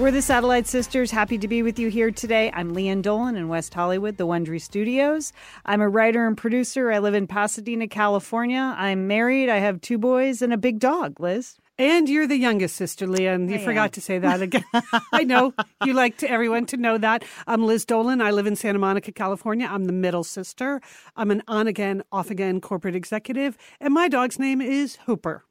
We're 0.00 0.10
the 0.10 0.22
Satellite 0.22 0.66
Sisters. 0.66 1.10
Happy 1.10 1.36
to 1.36 1.46
be 1.46 1.62
with 1.62 1.78
you 1.78 1.90
here 1.90 2.10
today. 2.10 2.50
I'm 2.54 2.72
Lian 2.72 3.02
Dolan 3.02 3.36
in 3.36 3.48
West 3.48 3.74
Hollywood, 3.74 4.16
the 4.16 4.26
Wondery 4.26 4.58
Studios. 4.58 5.30
I'm 5.66 5.82
a 5.82 5.90
writer 5.90 6.26
and 6.26 6.38
producer. 6.38 6.90
I 6.90 7.00
live 7.00 7.12
in 7.12 7.26
Pasadena, 7.26 7.86
California. 7.86 8.74
I'm 8.78 9.06
married. 9.08 9.50
I 9.50 9.58
have 9.58 9.82
two 9.82 9.98
boys 9.98 10.40
and 10.40 10.54
a 10.54 10.56
big 10.56 10.78
dog, 10.78 11.20
Liz. 11.20 11.58
And 11.76 12.08
you're 12.08 12.26
the 12.26 12.38
youngest 12.38 12.76
sister, 12.76 13.06
Lian. 13.06 13.50
You 13.50 13.56
I 13.56 13.58
forgot 13.58 13.84
am. 13.84 13.90
to 13.90 14.00
say 14.00 14.18
that 14.18 14.40
again. 14.42 14.64
I 15.12 15.22
know 15.22 15.52
you 15.84 15.92
like 15.92 16.16
to 16.18 16.30
everyone 16.30 16.64
to 16.66 16.78
know 16.78 16.96
that. 16.96 17.22
I'm 17.46 17.66
Liz 17.66 17.84
Dolan. 17.84 18.22
I 18.22 18.30
live 18.30 18.46
in 18.46 18.56
Santa 18.56 18.78
Monica, 18.78 19.12
California. 19.12 19.68
I'm 19.70 19.84
the 19.84 19.92
middle 19.92 20.24
sister. 20.24 20.80
I'm 21.14 21.30
an 21.30 21.42
on 21.46 21.66
again, 21.66 22.04
off 22.10 22.30
again 22.30 22.62
corporate 22.62 22.96
executive, 22.96 23.58
and 23.82 23.92
my 23.92 24.08
dog's 24.08 24.38
name 24.38 24.62
is 24.62 24.96
Hooper. 25.04 25.44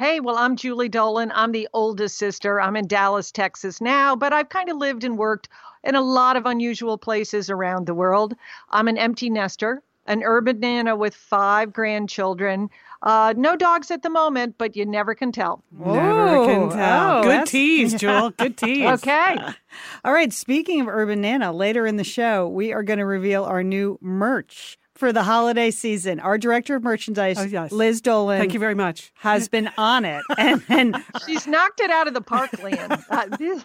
Hey, 0.00 0.18
well, 0.18 0.38
I'm 0.38 0.56
Julie 0.56 0.88
Dolan. 0.88 1.30
I'm 1.34 1.52
the 1.52 1.68
oldest 1.74 2.16
sister. 2.16 2.58
I'm 2.58 2.74
in 2.74 2.86
Dallas, 2.86 3.30
Texas 3.30 3.82
now, 3.82 4.16
but 4.16 4.32
I've 4.32 4.48
kind 4.48 4.70
of 4.70 4.78
lived 4.78 5.04
and 5.04 5.18
worked 5.18 5.50
in 5.84 5.94
a 5.94 6.00
lot 6.00 6.38
of 6.38 6.46
unusual 6.46 6.96
places 6.96 7.50
around 7.50 7.86
the 7.86 7.92
world. 7.92 8.34
I'm 8.70 8.88
an 8.88 8.96
empty 8.96 9.28
nester, 9.28 9.82
an 10.06 10.22
urban 10.24 10.58
nana 10.58 10.96
with 10.96 11.14
five 11.14 11.74
grandchildren. 11.74 12.70
Uh, 13.02 13.34
no 13.36 13.56
dogs 13.56 13.90
at 13.90 14.00
the 14.02 14.08
moment, 14.08 14.54
but 14.56 14.74
you 14.74 14.86
never 14.86 15.14
can 15.14 15.32
tell. 15.32 15.62
Never 15.70 16.46
can 16.46 16.70
tell. 16.70 17.18
oh, 17.18 17.22
Good 17.22 17.30
that's- 17.32 17.50
tease, 17.50 17.92
Jewel. 17.92 18.30
Good 18.38 18.56
tease. 18.56 18.88
Okay. 19.02 19.36
All 20.06 20.14
right, 20.14 20.32
speaking 20.32 20.80
of 20.80 20.88
Urban 20.88 21.20
Nana, 21.20 21.52
later 21.52 21.86
in 21.86 21.96
the 21.96 22.04
show, 22.04 22.48
we 22.48 22.72
are 22.72 22.82
going 22.82 23.00
to 23.00 23.04
reveal 23.04 23.44
our 23.44 23.62
new 23.62 23.98
merch 24.00 24.78
for 25.00 25.12
the 25.12 25.22
holiday 25.24 25.70
season. 25.70 26.20
Our 26.20 26.36
director 26.38 26.76
of 26.76 26.82
merchandise, 26.84 27.38
Oh, 27.38 27.44
yes. 27.44 27.72
Liz 27.72 28.00
Dolan, 28.02 28.38
Thank 28.38 28.52
you 28.52 28.60
very 28.60 28.74
much. 28.74 29.10
has 29.14 29.48
been 29.48 29.70
on 29.78 30.04
it. 30.04 30.22
And, 30.38 30.62
and 30.68 30.96
She's 31.26 31.46
knocked 31.46 31.80
it 31.80 31.90
out 31.90 32.06
of 32.06 32.14
the 32.14 32.20
park, 32.20 32.50
Lian. 32.62 33.02
Uh, 33.10 33.26
this- 33.38 33.64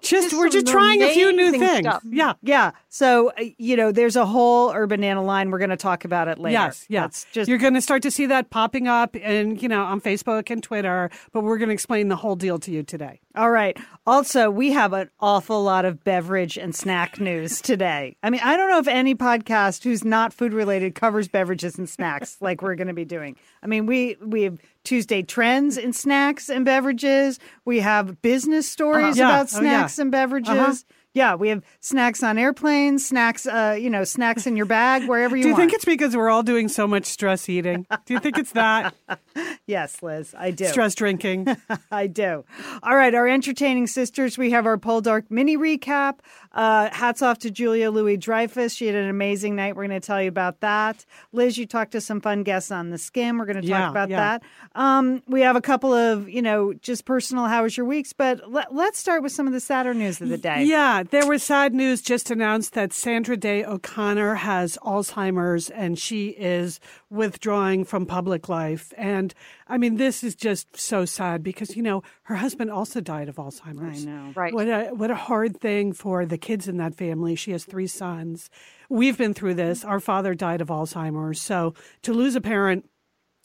Just 0.00 0.30
Just 0.30 0.34
we're 0.36 0.48
just 0.48 0.66
trying 0.66 1.02
a 1.02 1.12
few 1.12 1.32
new 1.32 1.50
things. 1.52 1.86
stuff. 1.86 2.02
Yeah. 2.08 2.34
yeah, 2.42 2.70
so, 2.88 3.30
uh, 3.30 3.44
you 3.58 3.76
know, 3.76 3.90
there's 3.90 4.16
a 4.16 4.24
whole 4.26 4.72
Urban 4.72 5.00
Nana 5.00 5.22
line. 5.22 5.50
We're 5.50 5.58
going 5.58 5.70
to 5.70 5.76
talk 5.76 6.04
about 6.04 6.28
it 6.28 6.38
later. 6.38 6.52
Yes, 6.52 6.86
yes. 6.88 7.02
That's 7.02 7.26
just 7.32 7.48
You're 7.48 7.58
going 7.58 7.74
to 7.74 7.80
start 7.82 8.02
to 8.02 8.10
see 8.10 8.26
that 8.26 8.50
popping 8.50 8.86
up 8.86 9.16
and, 9.20 9.60
you 9.60 9.68
know, 9.68 9.82
on 9.82 10.00
Facebook 10.00 10.50
and 10.50 10.62
Twitter, 10.62 11.10
but 11.32 11.42
we're 11.42 11.58
going 11.58 11.68
to 11.70 11.74
explain 11.74 12.08
the 12.08 12.16
whole 12.16 12.36
deal 12.36 12.58
to 12.60 12.70
you 12.70 12.82
today. 12.82 13.20
All 13.34 13.50
right. 13.50 13.76
Also, 14.06 14.48
we 14.48 14.70
have 14.72 14.92
an 14.92 15.10
awful 15.18 15.62
lot 15.64 15.84
of 15.84 16.04
beverage 16.04 16.56
and 16.56 16.74
snack 16.74 17.18
news 17.18 17.60
today. 17.60 18.16
I 18.22 18.30
mean, 18.30 18.40
I 18.44 18.56
don't 18.56 18.70
know 18.70 18.78
if 18.78 18.86
any 18.86 19.16
podcast 19.16 19.82
who's 19.82 20.04
not 20.04 20.32
food 20.32 20.52
related 20.52 20.94
covers 20.94 21.26
beverages 21.26 21.76
and 21.78 21.88
snacks 21.88 22.36
like 22.40 22.62
we're 22.62 22.76
going 22.76 22.86
to 22.88 22.94
be 22.94 23.04
doing. 23.04 23.36
I 23.62 23.66
mean, 23.66 23.86
we 23.86 24.16
we 24.20 24.42
have 24.42 24.58
Tuesday 24.84 25.22
trends 25.22 25.76
in 25.76 25.92
snacks 25.92 26.48
and 26.48 26.64
beverages. 26.64 27.38
We 27.64 27.80
have 27.80 28.20
business 28.22 28.68
stories 28.68 29.16
Yeah. 29.16 29.28
about 29.28 29.52
Oh, 29.54 29.56
yeah. 29.62 29.78
snacks 29.78 29.98
and 29.98 30.10
beverages. 30.12 30.50
Uh-huh. 30.54 30.74
Yeah, 31.14 31.36
we 31.36 31.48
have 31.48 31.62
snacks 31.80 32.22
on 32.24 32.38
airplanes, 32.38 33.06
snacks, 33.06 33.46
uh, 33.46 33.76
you 33.80 33.88
know, 33.88 34.02
snacks 34.02 34.46
in 34.48 34.56
your 34.56 34.66
bag, 34.66 35.08
wherever 35.08 35.36
you 35.36 35.42
are. 35.42 35.44
Do 35.44 35.48
you 35.48 35.54
want. 35.54 35.62
think 35.62 35.72
it's 35.74 35.84
because 35.84 36.16
we're 36.16 36.28
all 36.28 36.42
doing 36.42 36.66
so 36.68 36.88
much 36.88 37.06
stress 37.06 37.48
eating? 37.48 37.86
Do 38.04 38.14
you 38.14 38.20
think 38.20 38.36
it's 38.36 38.50
that? 38.52 38.94
yes, 39.66 40.02
Liz, 40.02 40.34
I 40.36 40.50
do. 40.50 40.66
stress 40.66 40.96
drinking? 40.96 41.56
I 41.92 42.08
do. 42.08 42.44
All 42.82 42.96
right, 42.96 43.14
our 43.14 43.28
entertaining 43.28 43.86
sisters. 43.86 44.36
We 44.36 44.50
have 44.50 44.66
our 44.66 44.76
Poldark 44.76 45.24
mini 45.30 45.56
recap. 45.56 46.18
Uh, 46.50 46.88
hats 46.92 47.22
off 47.22 47.38
to 47.40 47.50
Julia 47.50 47.90
Louis 47.92 48.16
Dreyfus. 48.16 48.74
She 48.74 48.86
had 48.86 48.96
an 48.96 49.08
amazing 49.08 49.54
night. 49.54 49.76
We're 49.76 49.86
going 49.86 50.00
to 50.00 50.04
tell 50.06 50.20
you 50.20 50.28
about 50.28 50.60
that. 50.60 51.04
Liz, 51.32 51.56
you 51.56 51.66
talked 51.66 51.92
to 51.92 52.00
some 52.00 52.20
fun 52.20 52.42
guests 52.42 52.72
on 52.72 52.90
the 52.90 52.98
skim. 52.98 53.38
We're 53.38 53.46
going 53.46 53.62
to 53.62 53.68
talk 53.68 53.68
Yeah, 53.68 53.90
about 53.90 54.08
yeah. 54.10 54.38
that. 54.38 54.42
Um, 54.74 55.22
we 55.28 55.42
have 55.42 55.54
a 55.54 55.60
couple 55.60 55.92
of, 55.92 56.28
you 56.28 56.42
know, 56.42 56.72
just 56.74 57.04
personal 57.04 57.46
how 57.46 57.62
was 57.62 57.76
your 57.76 57.86
weeks, 57.86 58.12
but 58.12 58.50
let, 58.50 58.74
let's 58.74 58.98
start 58.98 59.22
with 59.22 59.30
some 59.32 59.46
of 59.46 59.52
the 59.52 59.60
sadder 59.60 59.94
news 59.94 60.20
of 60.20 60.28
the 60.28 60.38
day. 60.38 60.64
Yeah, 60.64 61.03
there 61.10 61.26
was 61.26 61.42
sad 61.42 61.74
news 61.74 62.02
just 62.02 62.30
announced 62.30 62.74
that 62.74 62.92
Sandra 62.92 63.36
Day 63.36 63.64
O'Connor 63.64 64.36
has 64.36 64.78
Alzheimer's 64.82 65.70
and 65.70 65.98
she 65.98 66.28
is 66.28 66.80
withdrawing 67.10 67.84
from 67.84 68.06
public 68.06 68.48
life. 68.48 68.92
And 68.96 69.34
I 69.66 69.78
mean, 69.78 69.96
this 69.96 70.22
is 70.22 70.34
just 70.34 70.76
so 70.76 71.04
sad 71.04 71.42
because, 71.42 71.76
you 71.76 71.82
know, 71.82 72.02
her 72.24 72.36
husband 72.36 72.70
also 72.70 73.00
died 73.00 73.28
of 73.28 73.36
Alzheimer's. 73.36 74.06
I 74.06 74.10
know. 74.10 74.32
Right. 74.34 74.54
What 74.54 74.68
a 74.68 74.90
what 74.94 75.10
a 75.10 75.16
hard 75.16 75.60
thing 75.60 75.92
for 75.92 76.24
the 76.26 76.38
kids 76.38 76.68
in 76.68 76.76
that 76.78 76.94
family. 76.94 77.34
She 77.34 77.52
has 77.52 77.64
three 77.64 77.86
sons. 77.86 78.50
We've 78.88 79.18
been 79.18 79.34
through 79.34 79.54
this. 79.54 79.84
Our 79.84 80.00
father 80.00 80.34
died 80.34 80.60
of 80.60 80.68
Alzheimer's. 80.68 81.40
So 81.40 81.74
to 82.02 82.12
lose 82.12 82.36
a 82.36 82.40
parent 82.40 82.88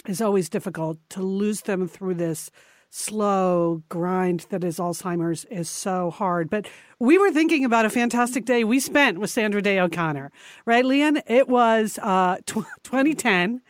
is 0.08 0.22
always 0.22 0.50
difficult. 0.50 0.98
To 1.10 1.22
lose 1.22 1.62
them 1.62 1.88
through 1.88 2.16
this 2.16 2.52
slow 2.90 3.84
grind 3.90 4.46
that 4.50 4.64
is 4.64 4.78
Alzheimer's 4.78 5.46
is 5.46 5.70
so 5.70 6.10
hard. 6.10 6.50
But 6.50 6.68
we 7.00 7.18
were 7.18 7.32
thinking 7.32 7.64
about 7.64 7.86
a 7.86 7.90
fantastic 7.90 8.46
day 8.46 8.64
we 8.64 8.80
spent 8.80 9.20
with 9.20 9.30
Sandra 9.30 9.62
Day 9.62 9.80
O'Connor, 9.80 10.32
right, 10.66 10.84
Lian? 10.86 11.22
It 11.28 11.48
was 11.48 12.00
uh, 12.02 12.38
tw- 12.46 12.66
2010 12.84 13.62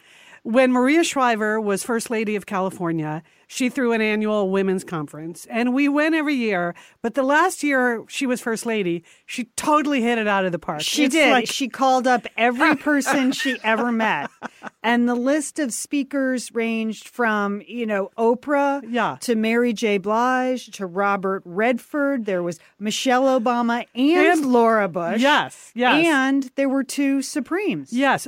when 0.44 0.72
Maria 0.72 1.03
Shriver 1.03 1.59
was 1.59 1.84
First 1.84 2.09
Lady 2.09 2.35
of 2.35 2.46
California. 2.46 3.24
She 3.52 3.68
threw 3.68 3.94
an 3.94 4.00
annual 4.02 4.52
women's 4.52 4.84
conference, 4.84 5.48
and 5.50 5.74
we 5.74 5.90
went 5.90 6.14
every 6.14 6.36
year. 6.36 6.76
But 7.02 7.16
the 7.16 7.24
last 7.24 7.64
year 7.64 8.06
she 8.08 8.28
was 8.28 8.40
First 8.40 8.64
Lady, 8.68 9.04
she 9.26 9.46
totally 9.56 10.04
hit 10.04 10.20
it 10.20 10.28
out 10.28 10.46
of 10.46 10.52
the 10.52 10.60
park. 10.60 10.82
She 10.82 11.06
It's 11.06 11.16
did. 11.16 11.32
like- 11.32 11.48
she 11.48 11.68
called 11.68 12.06
up 12.06 12.28
every 12.38 12.76
person 12.76 13.32
she 13.32 13.58
ever 13.64 13.92
met. 13.92 14.30
And 14.84 15.10
the 15.10 15.16
list 15.16 15.58
of 15.58 15.74
speakers 15.74 16.54
ranged 16.54 17.08
from, 17.10 17.64
you 17.68 17.88
know, 17.88 18.12
Oprah 18.20 18.84
Yeah. 18.88 19.18
to 19.22 19.34
Mary 19.34 19.74
J. 19.74 19.98
Blige 19.98 20.68
to 20.78 20.86
Robert 20.86 21.42
Redford. 21.44 22.26
There 22.26 22.44
was 22.44 22.60
Michelle 22.78 23.24
Obama 23.40 23.88
and, 23.96 24.28
And- 24.40 24.46
Laura 24.46 24.88
Bush. 24.88 25.22
yes, 25.22 25.72
yes. 25.74 26.06
And 26.06 26.52
there 26.56 26.70
were 26.70 26.84
two 26.84 27.24
Supremes. 27.24 27.92
Yes. 27.92 28.28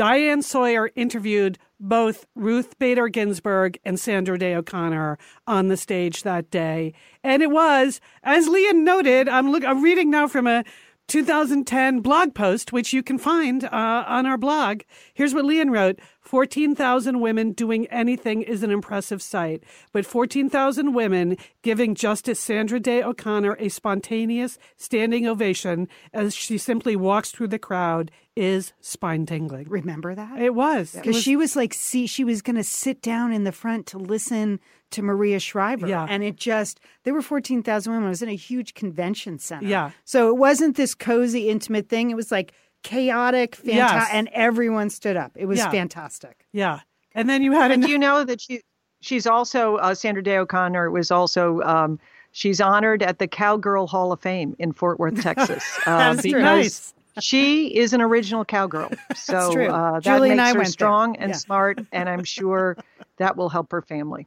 Diane 0.00 0.40
Sawyer 0.40 0.88
interviewed 0.96 1.58
both 1.78 2.24
Ruth 2.34 2.78
Bader 2.78 3.08
Ginsburg 3.08 3.78
and 3.84 4.00
Sandra 4.00 4.38
Day 4.38 4.54
O'Connor 4.54 5.18
on 5.46 5.68
the 5.68 5.76
stage 5.76 6.22
that 6.22 6.50
day. 6.50 6.94
And 7.22 7.42
it 7.42 7.50
was, 7.50 8.00
as 8.22 8.48
Lian 8.48 8.82
noted, 8.82 9.28
I'm, 9.28 9.52
look, 9.52 9.62
I'm 9.62 9.82
reading 9.82 10.10
now 10.10 10.26
from 10.26 10.46
a 10.46 10.64
2010 11.08 12.00
blog 12.00 12.34
post, 12.34 12.72
which 12.72 12.94
you 12.94 13.02
can 13.02 13.18
find 13.18 13.64
uh, 13.64 14.04
on 14.06 14.24
our 14.24 14.38
blog. 14.38 14.84
Here's 15.12 15.34
what 15.34 15.44
Lian 15.44 15.70
wrote 15.70 15.98
14,000 16.20 17.20
women 17.20 17.52
doing 17.52 17.86
anything 17.86 18.42
is 18.42 18.62
an 18.62 18.70
impressive 18.70 19.22
sight, 19.22 19.62
but 19.92 20.06
14,000 20.06 20.92
women 20.92 21.36
giving 21.62 21.94
Justice 21.94 22.38
Sandra 22.38 22.78
Day 22.78 23.02
O'Connor 23.02 23.56
a 23.58 23.68
spontaneous 23.68 24.58
standing 24.76 25.26
ovation 25.26 25.88
as 26.12 26.34
she 26.34 26.58
simply 26.58 26.94
walks 26.96 27.30
through 27.30 27.48
the 27.48 27.58
crowd 27.58 28.10
is 28.36 28.72
spine 28.80 29.26
tingling. 29.26 29.68
Remember 29.68 30.14
that? 30.14 30.40
It 30.40 30.54
was. 30.54 30.92
Because 30.92 31.20
she 31.20 31.36
was 31.36 31.56
like, 31.56 31.74
see, 31.74 32.06
she 32.06 32.24
was 32.24 32.42
going 32.42 32.56
to 32.56 32.64
sit 32.64 33.02
down 33.02 33.32
in 33.32 33.44
the 33.44 33.52
front 33.52 33.86
to 33.88 33.98
listen 33.98 34.60
to 34.90 35.02
Maria 35.02 35.40
Shriver. 35.40 35.88
Yeah. 35.88 36.06
And 36.08 36.22
it 36.22 36.36
just, 36.36 36.80
there 37.04 37.14
were 37.14 37.22
14,000 37.22 37.92
women. 37.92 38.06
It 38.06 38.10
was 38.10 38.22
in 38.22 38.28
a 38.28 38.36
huge 38.36 38.74
convention 38.74 39.38
center. 39.38 39.66
Yeah. 39.66 39.90
So 40.04 40.28
it 40.28 40.36
wasn't 40.36 40.76
this 40.76 40.94
cozy, 40.94 41.48
intimate 41.48 41.88
thing. 41.88 42.10
It 42.10 42.16
was 42.16 42.30
like 42.30 42.52
chaotic, 42.82 43.56
fantastic, 43.56 43.74
Yes. 43.74 44.08
and 44.12 44.28
everyone 44.32 44.90
stood 44.90 45.16
up. 45.16 45.32
It 45.36 45.46
was 45.46 45.58
Yeah. 45.58 45.70
fantastic. 45.70 46.46
yeah. 46.52 46.80
And 47.14 47.28
then 47.28 47.42
you 47.42 47.52
had 47.52 47.72
And 47.72 47.82
an, 47.82 47.86
do 47.88 47.92
you 47.92 47.98
know 47.98 48.22
that 48.24 48.40
she 48.40 48.60
she's 49.00 49.26
also 49.26 49.76
uh, 49.76 49.94
Sandra 49.94 50.22
Day 50.22 50.36
O'Connor 50.38 50.90
was 50.92 51.10
also 51.10 51.60
um, 51.62 51.98
she's 52.32 52.60
honored 52.60 53.02
at 53.02 53.18
the 53.18 53.26
Cowgirl 53.26 53.88
Hall 53.88 54.12
of 54.12 54.20
Fame 54.20 54.54
in 54.60 54.72
Fort 54.72 55.00
Worth, 55.00 55.20
Texas, 55.22 55.64
uh, 55.86 56.14
That 56.14 56.24
is 56.24 56.30
true. 56.30 56.40
Nice. 56.42 56.94
she 57.20 57.66
is 57.76 57.92
an 57.92 58.00
original 58.00 58.44
cowgirl. 58.44 58.90
So 59.16 59.52
true. 59.52 59.66
uh, 59.68 59.94
that 59.94 60.02
Julie 60.04 60.30
and 60.30 60.36
makes 60.36 60.50
I 60.50 60.52
her 60.52 60.58
went 60.58 60.66
there. 60.68 60.72
strong 60.72 61.16
and 61.16 61.30
Yeah. 61.30 61.36
smart, 61.36 61.80
and 61.90 62.08
I'm 62.08 62.22
sure 62.24 62.76
that 63.20 63.36
will 63.36 63.50
help 63.50 63.70
her 63.70 63.82
family. 63.82 64.26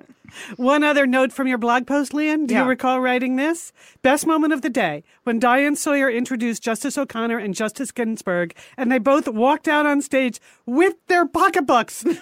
One 0.55 0.83
other 0.83 1.07
note 1.07 1.33
from 1.33 1.47
your 1.47 1.57
blog 1.57 1.87
post, 1.87 2.13
Lian. 2.13 2.45
Do 2.45 2.53
Yeah. 2.53 2.63
you 2.63 2.69
recall 2.69 3.01
writing 3.01 3.37
this? 3.37 3.73
Best 4.03 4.27
moment 4.27 4.53
of 4.53 4.61
the 4.61 4.69
day 4.69 5.03
when 5.23 5.39
Diane 5.39 5.75
Sawyer 5.75 6.09
introduced 6.09 6.61
Justice 6.61 6.95
O'Connor 6.95 7.39
and 7.39 7.55
Justice 7.55 7.91
Ginsburg, 7.91 8.55
and 8.77 8.91
they 8.91 8.99
both 8.99 9.27
walked 9.27 9.67
out 9.67 9.87
on 9.87 10.01
stage 10.03 10.39
with 10.67 10.93
their 11.07 11.25
pocketbooks. 11.25 12.05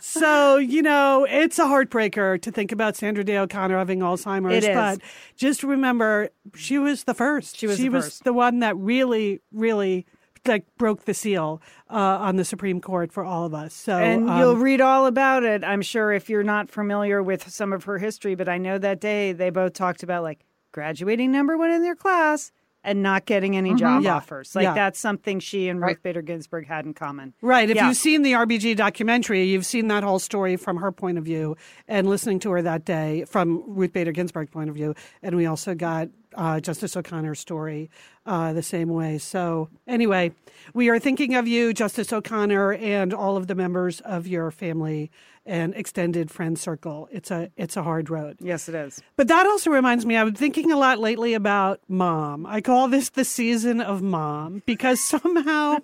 so, 0.00 0.56
you 0.56 0.82
know, 0.82 1.26
it's 1.28 1.58
a 1.58 1.64
heartbreaker 1.64 2.40
to 2.40 2.50
think 2.50 2.72
about 2.72 2.96
Sandra 2.96 3.22
Day 3.24 3.36
O'Connor 3.38 3.76
having 3.78 4.00
Alzheimer's. 4.00 4.64
It 4.64 4.70
is. 4.70 4.74
But 4.74 5.00
just 5.36 5.62
remember, 5.62 6.30
she 6.54 6.78
was 6.78 7.04
the 7.04 7.14
first. 7.14 7.58
She 7.58 7.66
was 7.66 7.76
she 7.76 7.84
the 7.84 7.90
was 7.90 8.18
the 8.20 8.32
one 8.32 8.60
that 8.60 8.76
really, 8.76 9.40
really 9.52 10.06
like 10.46 10.64
broke 10.76 11.04
the 11.04 11.14
seal 11.14 11.60
uh, 11.90 11.94
on 11.94 12.36
the 12.36 12.44
Supreme 12.44 12.80
Court 12.80 13.12
for 13.12 13.24
all 13.24 13.44
of 13.44 13.54
us. 13.54 13.74
So 13.74 13.96
and 13.96 14.28
um, 14.28 14.38
you'll 14.38 14.56
read 14.56 14.80
all 14.80 15.06
about 15.06 15.42
it, 15.42 15.64
I'm 15.64 15.82
sure, 15.82 16.12
if 16.12 16.28
you're 16.28 16.42
not 16.42 16.70
familiar 16.70 17.22
with 17.22 17.50
some 17.50 17.72
of 17.72 17.84
her 17.84 17.98
history. 17.98 18.34
But 18.34 18.48
I 18.48 18.58
know 18.58 18.78
that 18.78 19.00
day 19.00 19.32
they 19.32 19.50
both 19.50 19.72
talked 19.72 20.02
about 20.02 20.22
like 20.22 20.44
graduating 20.72 21.30
number 21.30 21.56
one 21.56 21.70
in 21.70 21.82
their 21.82 21.96
class 21.96 22.52
and 22.84 23.02
not 23.02 23.24
getting 23.24 23.56
any 23.56 23.74
job 23.74 24.02
Yeah. 24.02 24.16
offers. 24.16 24.54
Like 24.54 24.64
Yeah. 24.64 24.74
that's 24.74 24.98
something 25.00 25.40
she 25.40 25.68
and 25.68 25.80
Ruth. 25.80 26.02
Bader 26.02 26.22
Ginsburg 26.22 26.66
had 26.66 26.84
in 26.84 26.94
common. 26.94 27.32
Right. 27.40 27.68
If 27.70 27.76
Yeah. 27.76 27.88
you've 27.88 27.96
seen 27.96 28.22
the 28.22 28.34
RBG 28.34 28.74
documentary, 28.76 29.42
you've 29.44 29.66
seen 29.66 29.88
that 29.88 30.04
whole 30.04 30.18
story 30.18 30.56
from 30.56 30.76
her 30.76 30.92
point 30.92 31.18
of 31.18 31.24
view 31.24 31.56
and 31.88 32.08
listening 32.08 32.38
to 32.40 32.50
her 32.50 32.62
that 32.62 32.84
day 32.84 33.24
from 33.26 33.62
Ruth 33.66 33.92
Bader 33.92 34.12
Ginsburg's 34.12 34.50
point 34.50 34.68
of 34.68 34.74
view. 34.76 34.94
And 35.22 35.34
we 35.36 35.46
also 35.46 35.74
got 35.74 36.08
uh, 36.36 36.58
Justice 36.58 36.96
O'Connor's 36.96 37.38
story 37.38 37.88
uh, 38.26 38.52
the 38.52 38.62
same 38.62 38.88
way. 38.88 39.18
So, 39.18 39.68
anyway, 39.86 40.32
we 40.72 40.88
are 40.88 40.98
thinking 40.98 41.36
of 41.36 41.46
you, 41.46 41.72
Justice 41.72 42.12
O'Connor, 42.12 42.72
and 42.72 43.14
all 43.14 43.36
of 43.36 43.46
the 43.46 43.54
members 43.54 44.00
of 44.00 44.26
your 44.26 44.50
family 44.50 45.12
and 45.46 45.74
extended 45.74 46.30
friend 46.30 46.58
circle. 46.58 47.08
It's 47.12 47.30
a 47.30 47.50
it's 47.56 47.76
a 47.76 47.82
hard 47.82 48.08
road. 48.10 48.38
Yes, 48.40 48.68
it 48.68 48.74
is. 48.74 49.00
But 49.16 49.28
that 49.28 49.46
also 49.46 49.70
reminds 49.70 50.06
me, 50.06 50.16
I've 50.16 50.26
been 50.26 50.34
thinking 50.34 50.72
a 50.72 50.76
lot 50.76 50.98
lately 50.98 51.34
about 51.34 51.80
mom. 51.88 52.46
I 52.46 52.60
call 52.60 52.88
this 52.88 53.10
the 53.10 53.24
season 53.24 53.80
of 53.80 54.00
mom 54.02 54.62
because 54.66 55.00
somehow 55.06 55.78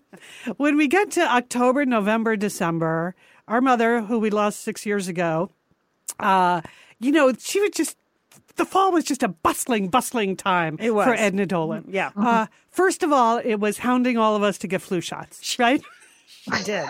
when 0.56 0.76
we 0.76 0.88
get 0.88 1.10
to 1.12 1.20
October, 1.22 1.84
November, 1.84 2.36
December, 2.36 3.14
our 3.48 3.60
mother, 3.60 4.00
who 4.02 4.18
we 4.18 4.30
lost 4.30 4.60
six 4.60 4.86
years 4.86 5.08
ago, 5.08 5.50
uh, 6.18 6.60
you 6.98 7.12
know, 7.12 7.32
she 7.38 7.60
was 7.60 7.70
just, 7.70 7.96
the 8.56 8.64
fall 8.64 8.92
was 8.92 9.04
just 9.04 9.22
a 9.22 9.28
bustling, 9.28 9.88
bustling 9.88 10.36
time 10.36 10.76
It 10.80 10.94
was. 10.94 11.06
for 11.06 11.14
Edna 11.14 11.46
Dolan. 11.46 11.84
Yeah. 11.88 12.10
Uh, 12.16 12.46
first 12.70 13.02
of 13.02 13.10
all, 13.12 13.38
it 13.38 13.56
was 13.56 13.78
hounding 13.78 14.16
all 14.18 14.36
of 14.36 14.42
us 14.42 14.58
to 14.58 14.68
get 14.68 14.82
flu 14.82 15.00
shots, 15.00 15.58
right? 15.58 15.82
She 16.56 16.64
did. 16.64 16.86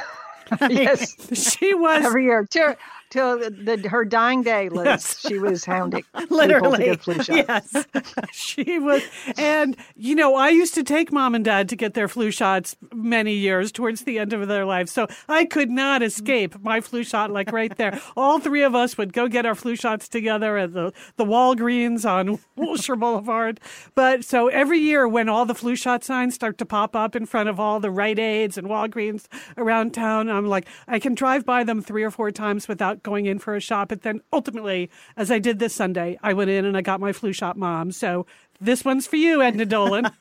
yes, 0.71 1.17
she 1.33 1.75
was 1.75 2.05
every 2.05 2.25
year. 2.25 2.47
Till 2.51 2.75
till 3.11 3.39
the, 3.39 3.51
the, 3.51 3.89
her 3.89 4.05
dying 4.05 4.43
day, 4.43 4.69
Liz. 4.71 5.19
She 5.21 5.39
was 5.39 5.65
hounding 5.65 6.05
Literally. 6.31 6.85
get 6.87 7.03
flu 7.03 7.15
shots. 7.15 7.29
Yes. 7.75 7.87
she 8.33 8.79
was 8.79 9.03
and 9.37 9.77
you 9.97 10.15
know 10.15 10.35
i 10.35 10.49
used 10.49 10.75
to 10.75 10.83
take 10.83 11.13
mom 11.13 11.35
and 11.35 11.45
dad 11.45 11.69
to 11.69 11.77
get 11.77 11.95
their 11.95 12.09
flu 12.09 12.31
shots 12.31 12.77
many 12.93 13.33
years 13.35 13.73
towards 13.73 14.03
the 14.03 14.19
end 14.19 14.33
of 14.33 14.47
their 14.49 14.65
lives 14.65 14.91
so 14.93 15.07
i 15.29 15.45
could 15.45 15.71
not 15.71 16.03
escape 16.03 16.59
my 16.63 16.81
flu 16.81 17.03
shot 17.03 17.31
like 17.31 17.51
right 17.53 17.77
there 17.77 18.01
all 18.17 18.39
three 18.39 18.63
of 18.63 18.75
us 18.75 18.97
would 18.97 19.13
go 19.13 19.29
get 19.29 19.45
our 19.47 19.55
flu 19.55 19.75
shots 19.77 20.09
together 20.09 20.57
at 20.57 20.73
the, 20.73 20.93
the 21.17 21.25
walgreens 21.25 22.09
on 22.09 22.39
wilshire 22.57 22.97
boulevard 22.97 23.61
but 23.95 24.25
so 24.25 24.49
every 24.49 24.79
year 24.79 25.07
when 25.09 25.29
all 25.29 25.45
the 25.45 25.55
flu 25.55 25.75
shot 25.75 26.05
signs 26.05 26.35
start 26.35 26.59
to 26.59 26.67
pop 26.67 26.95
up 26.95 27.17
in 27.17 27.27
front 27.27 27.49
of 27.49 27.59
all 27.59 27.81
the 27.81 27.91
rite 27.91 28.19
aids 28.19 28.57
and 28.57 28.69
walgreens 28.69 29.27
around 29.57 29.93
town 29.93 30.29
i'm 30.29 30.47
like 30.47 30.67
i 30.89 30.99
can 30.99 31.15
drive 31.15 31.45
by 31.45 31.65
them 31.65 31.83
three 31.83 32.03
or 32.03 32.11
four 32.11 32.31
times 32.31 32.69
without 32.69 33.00
going 33.03 33.27
in 33.27 33.39
for 33.39 33.55
a 33.55 33.61
shot 33.61 33.89
but 33.89 34.03
then 34.03 34.21
ultimately 34.33 34.91
as 35.17 35.31
i 35.31 35.39
did 35.39 35.59
this 35.59 35.75
sunday 35.75 36.19
i 36.23 36.33
went 36.33 36.51
in 36.51 36.65
and 36.65 36.77
i 36.77 36.81
got 36.81 37.01
my 37.01 37.13
flu 37.13 37.33
shot 37.33 37.57
mom 37.57 37.91
so 37.93 38.27
this 38.61 38.85
one's 38.85 39.07
for 39.07 39.17
you, 39.17 39.41
Edna 39.41 39.65
Dolan. 39.65 40.11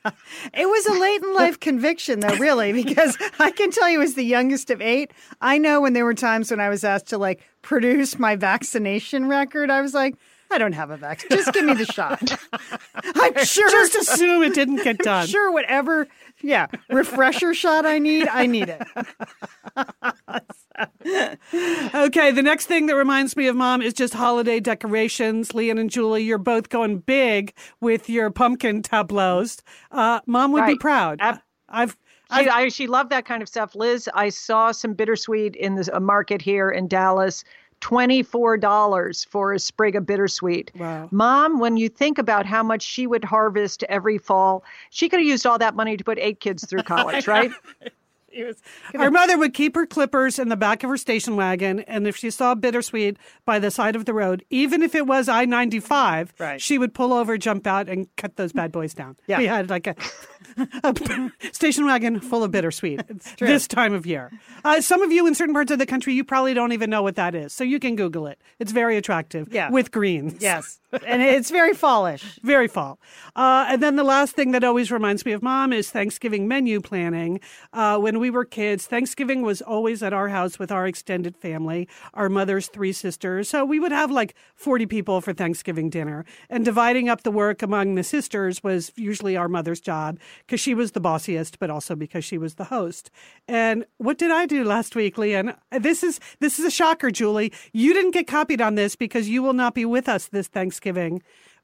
It 0.54 0.66
was 0.66 0.86
a 0.86 0.94
late 0.94 1.22
in 1.22 1.34
life 1.34 1.60
conviction, 1.60 2.22
though, 2.22 2.36
really, 2.38 2.72
because 2.72 3.18
I 3.40 3.52
can 3.52 3.72
tell 3.72 3.90
you, 3.90 4.02
as 4.02 4.14
the 4.14 4.24
youngest 4.24 4.70
of 4.70 4.82
eight, 4.82 5.12
I 5.42 5.58
know 5.58 5.82
when 5.82 5.94
there 5.94 6.06
were 6.06 6.14
times 6.14 6.50
when 6.50 6.60
I 6.60 6.70
was 6.70 6.84
asked 6.84 7.08
to 7.08 7.18
like 7.18 7.42
produce 7.62 8.18
my 8.18 8.36
vaccination 8.36 9.28
record, 9.28 9.70
I 9.70 9.82
was 9.82 9.94
like, 9.94 10.16
I 10.52 10.58
don't 10.58 10.74
have 10.74 10.90
a 10.90 10.98
vaccine. 10.98 11.30
Just 11.32 11.54
give 11.54 11.66
me 11.66 11.74
the 11.74 11.86
shot. 11.86 12.22
I'm 13.16 13.46
sure. 13.46 13.70
Just 13.70 13.96
assume 13.96 14.42
it 14.44 14.54
didn't 14.54 14.84
get 14.84 14.98
done. 15.00 15.28
sure, 15.28 15.52
whatever. 15.52 16.08
Yeah, 16.42 16.68
refresher 16.90 17.54
shot 17.54 17.86
I 17.86 18.00
need, 18.00 18.28
I 18.28 18.46
need 18.46 18.70
it. 18.70 18.82
Okay, 21.94 22.32
the 22.32 22.42
next 22.42 22.68
thing 22.68 22.86
that 22.86 22.96
reminds 22.96 23.36
me 23.36 23.48
of 23.48 23.56
mom 23.56 23.82
is 23.82 23.94
just 23.94 24.14
holiday 24.14 24.60
decorations. 24.60 25.54
Lian 25.54 25.78
and 25.78 25.90
Julie, 25.90 26.24
you're 26.24 26.38
both 26.38 26.70
going 26.70 27.00
big 27.00 27.54
with 27.82 28.10
your 28.10 28.30
pumpkin 28.32 28.82
tableaus. 28.82 29.62
Uh, 29.92 30.22
mom 30.26 30.54
would 30.54 30.66
be 30.66 30.78
proud. 30.78 31.20
Ab- 31.22 31.42
I've 31.68 31.98
She, 32.38 32.48
I, 32.48 32.70
she 32.70 32.88
loved 32.88 33.10
that 33.10 33.26
kind 33.26 33.42
of 33.42 33.50
stuff. 33.50 33.76
Liz, 33.76 34.10
I 34.14 34.30
saw 34.30 34.72
some 34.72 34.94
bittersweet 34.94 35.56
in 35.56 35.76
the 35.76 36.00
market 36.00 36.42
here 36.42 36.70
in 36.70 36.88
Dallas. 36.88 37.44
$24 37.82 39.28
for 39.28 39.54
a 39.54 39.60
sprig 39.60 39.96
of 39.96 40.06
bittersweet. 40.06 40.72
Wow. 40.76 41.08
Mom, 41.12 41.60
when 41.60 41.78
you 41.78 41.90
think 41.90 42.18
about 42.18 42.46
how 42.46 42.64
much 42.64 42.82
she 42.82 43.08
would 43.08 43.24
harvest 43.24 43.84
every 43.90 44.18
fall, 44.18 44.64
she 44.90 45.10
could 45.10 45.20
have 45.20 45.28
used 45.28 45.46
all 45.46 45.58
that 45.58 45.76
money 45.76 45.98
to 45.98 46.04
put 46.04 46.18
eight 46.20 46.40
kids 46.40 46.66
through 46.66 46.84
college, 46.84 47.28
right? 47.28 47.52
Our 48.98 49.10
mother 49.10 49.40
would 49.40 49.56
keep 49.56 49.76
her 49.76 49.88
clippers 49.88 50.38
in 50.38 50.50
the 50.50 50.56
back 50.56 50.84
of 50.84 50.90
her 50.92 50.98
station 50.98 51.36
wagon, 51.36 51.80
and 51.82 52.06
if 52.08 52.16
she 52.16 52.30
saw 52.30 52.54
bittersweet 52.54 53.18
by 53.44 53.58
the 53.58 53.72
side 53.72 53.96
of 53.96 54.06
the 54.06 54.14
road, 54.14 54.46
even 54.52 54.84
if 54.84 54.94
it 54.94 55.08
was 55.08 55.28
I 55.28 55.46
ninety 55.46 55.80
five, 55.80 56.32
Right. 56.38 56.62
she 56.62 56.78
would 56.78 56.94
pull 56.94 57.12
over, 57.12 57.40
jump 57.40 57.66
out, 57.66 57.90
and 57.90 58.08
cut 58.18 58.36
those 58.36 58.54
bad 58.54 58.72
boys 58.72 58.94
down. 58.94 59.18
Yeah. 59.26 59.40
We 59.40 59.48
had 59.48 59.72
like 59.72 59.88
a, 59.88 59.96
a 60.84 61.32
station 61.52 61.86
wagon 61.86 62.20
full 62.20 62.44
of 62.44 62.52
bittersweet 62.52 63.02
this 63.40 63.68
time 63.68 63.94
of 63.94 64.06
year. 64.06 64.32
Uh, 64.64 64.82
some 64.82 65.02
of 65.02 65.12
you 65.12 65.26
in 65.28 65.36
certain 65.36 65.54
parts 65.54 65.72
of 65.72 65.80
the 65.80 65.86
country, 65.86 66.14
you 66.14 66.24
probably 66.24 66.54
don't 66.54 66.72
even 66.72 66.90
know 66.90 67.02
what 67.02 67.16
that 67.16 67.36
is, 67.36 67.54
so 67.54 67.64
you 67.64 67.80
can 67.80 67.96
Google 67.96 68.28
it. 68.28 68.40
It's 68.60 68.72
very 68.72 68.98
attractive. 68.98 69.48
Yeah. 69.52 69.70
with 69.70 69.92
greens. 69.92 70.38
Yes, 70.42 70.80
and 71.06 71.22
it's 71.22 71.52
very 71.52 71.74
fallish. 71.74 72.40
Very 72.44 72.68
fall. 72.68 73.00
Uh, 73.36 73.68
and 73.70 73.84
then 73.84 73.96
the 73.96 74.04
last 74.04 74.36
thing 74.36 74.52
that 74.52 74.64
always 74.64 74.92
reminds 74.92 75.26
me 75.26 75.34
of 75.34 75.44
mom 75.44 75.72
is 75.72 75.92
Thanksgiving 75.92 76.48
menu 76.48 76.82
planning. 76.82 77.40
Uh, 77.74 77.98
when 78.00 78.18
we 78.20 78.30
were 78.32 78.46
kids, 78.46 78.88
Thanksgiving 78.88 79.44
was 79.44 79.62
always 79.62 80.02
at 80.02 80.14
our 80.14 80.30
house 80.30 80.58
with 80.58 80.72
our 80.72 80.88
extended 80.88 81.38
family, 81.38 81.88
our 82.14 82.28
mother's 82.28 82.68
three 82.68 82.92
sisters. 82.92 83.50
So 83.50 83.66
we 83.66 83.80
would 83.80 83.92
have 83.92 84.10
like 84.10 84.36
40 84.56 84.88
people 84.88 85.22
for 85.22 85.34
Thanksgiving 85.34 85.90
dinner. 85.90 86.26
And 86.50 86.66
dividing 86.66 87.08
up 87.08 87.22
the 87.22 87.32
work 87.32 87.62
among 87.62 87.96
the 87.96 88.04
sisters 88.04 88.64
was 88.64 88.92
usually 88.96 89.38
our 89.38 89.48
mother's 89.48 89.82
job 89.82 90.18
because 90.46 90.60
she 90.60 90.74
was 90.74 90.94
the 90.94 91.02
bossiest, 91.02 91.58
but 91.60 91.70
also 91.70 91.96
because 91.96 92.26
she 92.26 92.38
was 92.38 92.56
the 92.56 92.66
host. 92.66 93.12
And 93.48 93.86
what 93.98 94.18
did 94.18 94.32
I 94.32 94.46
do 94.46 94.64
last 94.64 94.96
week, 94.96 95.18
Lian? 95.18 95.56
This 95.72 96.04
is 96.04 96.20
this 96.40 96.58
is 96.58 96.66
a 96.66 96.72
shocker, 96.72 97.12
Julie. 97.12 97.54
You 97.74 97.94
didn't 97.94 98.12
get 98.12 98.28
copied 98.28 98.62
on 98.62 98.76
this 98.76 98.96
because 98.96 99.30
you 99.30 99.44
will 99.44 99.54
not 99.54 99.76
be 99.76 99.86
with 99.86 100.10
us 100.10 100.28
this 100.28 100.48
Thanksgiving. 100.48 100.79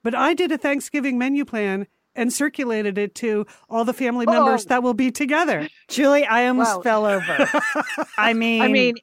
But 0.04 0.16
I 0.16 0.34
did 0.34 0.52
a 0.52 0.58
Thanksgiving 0.58 1.18
menu 1.18 1.46
plan 1.46 1.88
and 2.16 2.32
circulated 2.32 2.98
it 2.98 3.14
to 3.16 3.46
all 3.70 3.84
the 3.84 3.94
family 3.94 4.26
members 4.26 4.66
Oh. 4.66 4.70
that 4.70 4.84
will 4.84 4.94
be 4.94 5.12
together. 5.12 5.68
Julie, 5.90 6.26
I 6.26 6.48
almost 6.48 6.70
Well- 6.76 6.82
fell 6.82 7.06
over. 7.06 7.50
I 8.18 8.34
mean, 8.34 8.62
I 8.62 8.68
mean, 8.68 8.96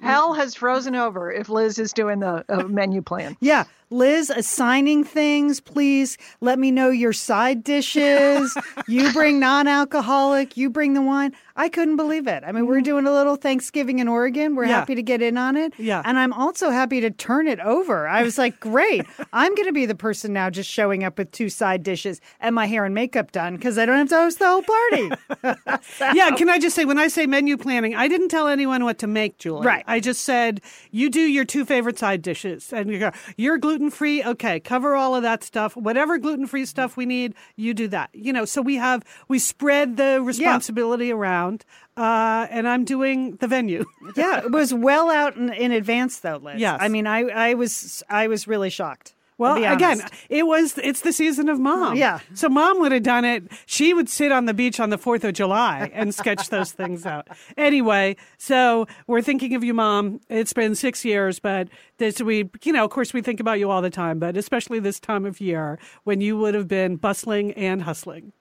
hell 0.00 0.34
has 0.34 0.54
frozen 0.54 0.94
over 0.94 1.32
if 1.32 1.48
Liz 1.48 1.78
is 1.78 1.92
doing 1.92 2.20
the 2.20 2.44
uh, 2.48 2.64
menu 2.68 3.02
plan. 3.02 3.36
Yeah. 3.40 3.64
Liz, 3.90 4.30
assigning 4.30 5.02
things, 5.02 5.60
please 5.60 6.16
let 6.40 6.58
me 6.58 6.70
know 6.70 6.90
your 6.90 7.12
side 7.12 7.64
dishes. 7.64 8.56
you 8.88 9.12
bring 9.12 9.40
non 9.40 9.66
alcoholic, 9.66 10.56
you 10.56 10.70
bring 10.70 10.94
the 10.94 11.02
wine. 11.02 11.32
I 11.56 11.68
couldn't 11.68 11.96
believe 11.96 12.26
it. 12.26 12.42
I 12.46 12.52
mean, 12.52 12.66
we're 12.66 12.76
mm-hmm. 12.76 12.84
doing 12.84 13.06
a 13.06 13.12
little 13.12 13.36
Thanksgiving 13.36 13.98
in 13.98 14.08
Oregon. 14.08 14.54
We're 14.54 14.64
Yeah. 14.64 14.78
happy 14.78 14.94
to 14.94 15.02
get 15.02 15.20
in 15.20 15.36
on 15.36 15.56
it. 15.56 15.74
Yeah. 15.76 16.00
And 16.04 16.18
I'm 16.18 16.32
also 16.32 16.70
happy 16.70 17.00
to 17.02 17.10
turn 17.10 17.48
it 17.48 17.60
over. 17.60 18.08
I 18.08 18.22
was 18.22 18.38
like, 18.38 18.60
great. 18.60 19.04
I'm 19.32 19.54
going 19.54 19.66
to 19.66 19.72
be 19.72 19.84
the 19.84 19.94
person 19.94 20.32
now 20.32 20.48
just 20.48 20.70
showing 20.70 21.04
up 21.04 21.18
with 21.18 21.32
two 21.32 21.48
side 21.50 21.82
dishes 21.82 22.20
and 22.40 22.54
my 22.54 22.66
hair 22.66 22.84
and 22.84 22.94
makeup 22.94 23.32
done 23.32 23.56
because 23.56 23.76
I 23.76 23.84
don't 23.84 23.98
have 23.98 24.08
to 24.08 24.16
host 24.16 24.38
the 24.38 24.46
whole 24.46 24.62
party. 24.62 25.10
Yeah, 26.14 26.30
can 26.30 26.48
I 26.48 26.58
just 26.58 26.74
say, 26.74 26.84
when 26.84 26.98
I 26.98 27.08
say 27.08 27.26
menu 27.26 27.56
planning, 27.56 27.94
I 27.94 28.08
didn't 28.08 28.28
tell 28.28 28.48
anyone 28.48 28.84
what 28.84 28.98
to 28.98 29.06
make, 29.06 29.38
Julie. 29.38 29.66
Right. 29.66 29.84
I 29.86 30.00
just 30.00 30.22
said, 30.22 30.60
you 30.90 31.10
do 31.10 31.20
your 31.20 31.44
two 31.44 31.64
favorite 31.64 31.98
side 31.98 32.22
dishes. 32.22 32.72
And 32.72 32.90
you 32.90 32.98
go, 32.98 33.10
you're 33.36 33.58
gluten 33.58 33.79
free. 33.88 34.22
Okay, 34.22 34.60
cover 34.60 34.94
all 34.94 35.14
of 35.14 35.22
that 35.22 35.42
stuff. 35.42 35.76
Whatever 35.76 36.18
gluten 36.18 36.46
free 36.46 36.66
stuff 36.66 36.96
we 36.96 37.06
need, 37.06 37.34
you 37.56 37.72
do 37.72 37.88
that. 37.88 38.10
You 38.12 38.32
know, 38.32 38.44
so 38.44 38.60
we 38.60 38.76
have, 38.76 39.02
we 39.28 39.38
spread 39.38 39.96
the 39.96 40.20
responsibility 40.20 41.12
around. 41.12 41.64
Uh, 41.96 42.46
and 42.50 42.68
I'm 42.68 42.84
doing 42.84 43.36
the 43.36 43.46
venue. 43.46 43.84
yeah. 44.16 44.40
It 44.44 44.50
was 44.50 44.74
well 44.74 45.10
out 45.10 45.36
in, 45.36 45.52
in 45.52 45.72
advance, 45.72 46.18
though, 46.18 46.36
Liz. 46.36 46.60
Yes. 46.60 46.78
I 46.82 46.88
mean, 46.88 47.06
I, 47.06 47.20
I 47.28 47.54
was 47.54 48.02
I 48.08 48.26
was 48.26 48.48
really 48.48 48.70
shocked. 48.70 49.14
Well, 49.40 49.56
again, 49.56 50.02
it 50.28 50.46
was 50.46 50.76
it's 50.76 51.00
the 51.00 51.14
season 51.14 51.48
of 51.48 51.58
mom. 51.58 51.96
Yeah. 51.96 52.20
So 52.34 52.50
mom 52.50 52.78
would 52.80 52.92
have 52.92 53.02
done 53.02 53.24
it. 53.24 53.44
She 53.64 53.94
would 53.94 54.10
sit 54.10 54.32
on 54.32 54.44
the 54.44 54.52
beach 54.52 54.78
on 54.78 54.90
the 54.90 54.98
4th 54.98 55.24
of 55.24 55.32
July 55.32 55.90
and 55.94 56.14
sketch 56.14 56.50
those 56.50 56.72
things 56.72 57.06
out. 57.06 57.26
Anyway, 57.56 58.16
so 58.36 58.86
we're 59.06 59.22
thinking 59.22 59.54
of 59.54 59.64
you 59.64 59.72
mom. 59.72 60.20
It's 60.28 60.52
been 60.52 60.74
6 60.74 61.04
years, 61.04 61.38
but 61.38 61.68
this 61.96 62.20
we 62.20 62.50
you 62.62 62.72
know, 62.72 62.84
of 62.84 62.90
course 62.90 63.14
we 63.14 63.22
think 63.22 63.40
about 63.40 63.58
you 63.58 63.70
all 63.70 63.80
the 63.80 63.90
time, 63.90 64.18
but 64.18 64.36
especially 64.36 64.78
this 64.78 65.00
time 65.00 65.24
of 65.24 65.40
year 65.40 65.78
when 66.04 66.20
you 66.20 66.36
would 66.36 66.54
have 66.54 66.68
been 66.68 66.96
bustling 66.96 67.52
and 67.52 67.82
hustling. 67.82 68.32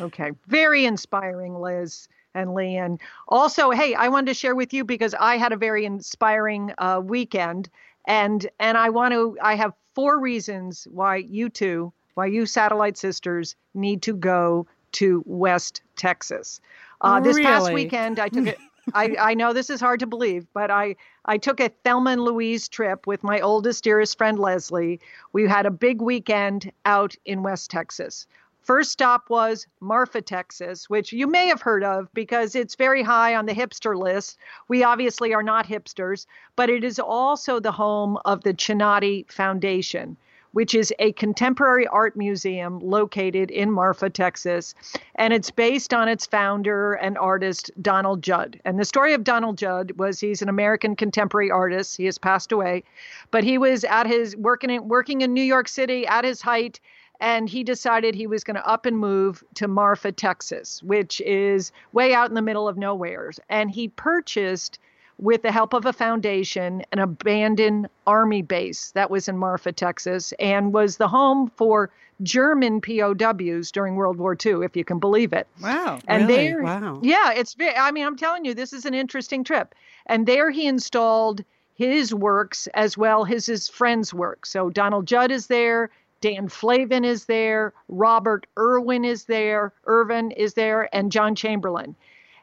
Okay. 0.00 0.32
Very 0.48 0.84
inspiring, 0.84 1.60
Liz 1.60 2.08
and 2.34 2.54
Lian. 2.54 2.98
Also, 3.28 3.70
hey, 3.70 3.94
I 3.94 4.08
wanted 4.08 4.26
to 4.26 4.34
share 4.34 4.54
with 4.54 4.72
you 4.72 4.84
because 4.84 5.14
I 5.14 5.36
had 5.36 5.52
a 5.52 5.56
very 5.56 5.84
inspiring 5.84 6.72
uh, 6.78 7.00
weekend 7.02 7.68
and 8.06 8.48
and 8.60 8.76
I 8.78 8.90
want 8.90 9.12
to 9.12 9.36
I 9.42 9.54
have 9.56 9.72
four 9.94 10.20
reasons 10.20 10.86
why 10.90 11.16
you 11.16 11.48
two, 11.48 11.92
why 12.14 12.26
you 12.26 12.46
satellite 12.46 12.96
sisters 12.96 13.56
need 13.74 14.02
to 14.02 14.14
go 14.14 14.66
to 14.92 15.22
West 15.26 15.82
Texas. 15.96 16.60
Uh, 17.00 17.20
this 17.20 17.36
really? 17.36 17.46
past 17.46 17.72
weekend, 17.72 18.18
I 18.18 18.28
took 18.28 18.46
it. 18.46 18.58
I, 18.94 19.16
I 19.18 19.34
know 19.34 19.52
this 19.52 19.68
is 19.68 19.80
hard 19.80 20.00
to 20.00 20.06
believe, 20.06 20.46
but 20.52 20.70
I, 20.70 20.94
I 21.24 21.38
took 21.38 21.58
a 21.58 21.70
Thelma 21.84 22.10
and 22.10 22.22
Louise 22.22 22.68
trip 22.68 23.06
with 23.06 23.24
my 23.24 23.40
oldest, 23.40 23.82
dearest 23.82 24.16
friend, 24.16 24.38
Leslie. 24.38 25.00
We 25.32 25.48
had 25.48 25.66
a 25.66 25.70
big 25.70 26.00
weekend 26.00 26.70
out 26.84 27.16
in 27.24 27.42
West 27.42 27.68
Texas. 27.70 28.28
First 28.66 28.90
stop 28.90 29.30
was 29.30 29.64
Marfa, 29.78 30.20
Texas, 30.20 30.90
which 30.90 31.12
you 31.12 31.28
may 31.28 31.46
have 31.46 31.62
heard 31.62 31.84
of 31.84 32.12
because 32.12 32.56
it's 32.56 32.74
very 32.74 33.00
high 33.00 33.36
on 33.36 33.46
the 33.46 33.54
hipster 33.54 33.96
list. 33.96 34.38
We 34.66 34.82
obviously 34.82 35.32
are 35.32 35.42
not 35.44 35.68
hipsters, 35.68 36.26
but 36.56 36.68
it 36.68 36.82
is 36.82 36.98
also 36.98 37.60
the 37.60 37.70
home 37.70 38.18
of 38.24 38.42
the 38.42 38.52
Chinati 38.52 39.30
Foundation, 39.30 40.16
which 40.50 40.74
is 40.74 40.92
a 40.98 41.12
contemporary 41.12 41.86
art 41.86 42.16
museum 42.16 42.80
located 42.80 43.52
in 43.52 43.70
Marfa, 43.70 44.10
Texas. 44.10 44.74
And 45.14 45.32
it's 45.32 45.52
based 45.52 45.94
on 45.94 46.08
its 46.08 46.26
founder 46.26 46.94
and 46.94 47.16
artist, 47.18 47.70
Donald 47.80 48.20
Judd. 48.20 48.60
And 48.64 48.80
the 48.80 48.84
story 48.84 49.14
of 49.14 49.22
Donald 49.22 49.58
Judd 49.58 49.92
was 49.92 50.18
he's 50.18 50.42
an 50.42 50.48
American 50.48 50.96
contemporary 50.96 51.52
artist. 51.52 51.96
He 51.96 52.06
has 52.06 52.18
passed 52.18 52.50
away, 52.50 52.82
but 53.30 53.44
he 53.44 53.58
was 53.58 53.84
at 53.84 54.08
his 54.08 54.34
working 54.36 54.70
in, 54.70 54.88
working 54.88 55.20
in 55.20 55.32
New 55.32 55.40
York 55.40 55.68
City 55.68 56.04
at 56.04 56.24
his 56.24 56.42
height 56.42 56.80
and 57.20 57.48
he 57.48 57.64
decided 57.64 58.14
he 58.14 58.26
was 58.26 58.44
going 58.44 58.56
to 58.56 58.66
up 58.66 58.86
and 58.86 58.98
move 58.98 59.42
to 59.54 59.68
Marfa, 59.68 60.12
Texas, 60.12 60.82
which 60.82 61.20
is 61.22 61.72
way 61.92 62.14
out 62.14 62.28
in 62.28 62.34
the 62.34 62.42
middle 62.42 62.68
of 62.68 62.76
nowhere. 62.76 63.30
And 63.48 63.70
he 63.70 63.88
purchased, 63.88 64.78
with 65.18 65.40
the 65.42 65.50
help 65.52 65.72
of 65.72 65.86
a 65.86 65.92
foundation, 65.94 66.82
an 66.92 66.98
abandoned 66.98 67.88
army 68.06 68.42
base 68.42 68.90
that 68.90 69.10
was 69.10 69.28
in 69.28 69.38
Marfa, 69.38 69.72
Texas, 69.72 70.32
and 70.38 70.74
was 70.74 70.98
the 70.98 71.08
home 71.08 71.50
for 71.56 71.90
German 72.22 72.80
POWs 72.82 73.70
during 73.72 73.94
World 73.94 74.18
War 74.18 74.36
II, 74.44 74.64
if 74.64 74.76
you 74.76 74.84
can 74.84 74.98
believe 74.98 75.32
it. 75.32 75.46
Wow. 75.62 76.00
And 76.06 76.28
Really? 76.28 76.48
there, 76.48 76.62
Wow. 76.62 77.00
yeah, 77.02 77.32
it's. 77.32 77.56
I 77.78 77.90
mean, 77.92 78.06
I'm 78.06 78.16
telling 78.16 78.44
you, 78.44 78.52
this 78.54 78.72
is 78.72 78.84
an 78.84 78.94
interesting 78.94 79.42
trip. 79.44 79.74
And 80.06 80.26
there 80.26 80.50
he 80.50 80.66
installed 80.66 81.42
his 81.74 82.14
works 82.14 82.68
as 82.74 82.96
well 82.96 83.26
as 83.26 83.46
his 83.46 83.68
friends' 83.68 84.14
work. 84.14 84.46
So 84.46 84.70
Donald 84.70 85.06
Judd 85.06 85.30
is 85.30 85.46
there, 85.46 85.90
Dan 86.26 86.48
Flavin 86.48 87.04
is 87.04 87.26
there, 87.26 87.72
Robert 87.86 88.48
Irwin 88.58 89.04
is 89.04 89.26
there, 89.26 89.72
Irvin 89.84 90.32
is 90.32 90.54
there, 90.54 90.88
and 90.92 91.12
John 91.12 91.36
Chamberlain. 91.36 91.94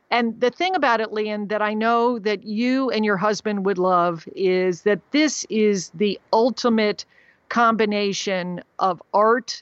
And 0.10 0.40
the 0.40 0.52
thing 0.52 0.74
about 0.74 1.02
it, 1.02 1.12
Lian, 1.12 1.50
that 1.50 1.62
I 1.62 1.74
know 1.74 2.18
that 2.20 2.44
you 2.46 2.90
and 2.92 3.04
your 3.04 3.18
husband 3.18 3.66
would 3.66 3.78
love 3.78 4.25
is 4.38 4.84
that 4.84 5.02
this 5.12 5.46
is 5.50 5.90
the 5.96 6.18
ultimate 6.32 7.04
combination 7.50 8.62
of 8.80 9.04
art 9.13 9.62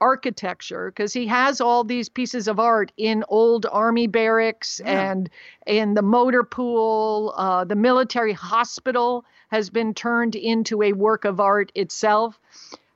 architecture 0.00 0.92
because 0.92 1.12
he 1.12 1.26
has 1.26 1.60
all 1.60 1.82
these 1.82 2.08
pieces 2.08 2.46
of 2.48 2.60
art 2.60 2.92
in 2.96 3.24
old 3.28 3.66
army 3.72 4.06
barracks 4.06 4.80
Yeah. 4.84 5.10
and 5.10 5.28
in 5.66 5.94
the 5.94 6.02
motor 6.02 6.44
pool. 6.44 7.34
Uh, 7.36 7.64
the 7.64 7.74
military 7.74 8.32
hospital 8.32 9.24
has 9.50 9.70
been 9.70 9.92
turned 9.92 10.36
into 10.36 10.82
a 10.82 10.92
work 10.92 11.24
of 11.24 11.40
art 11.40 11.72
itself. 11.74 12.39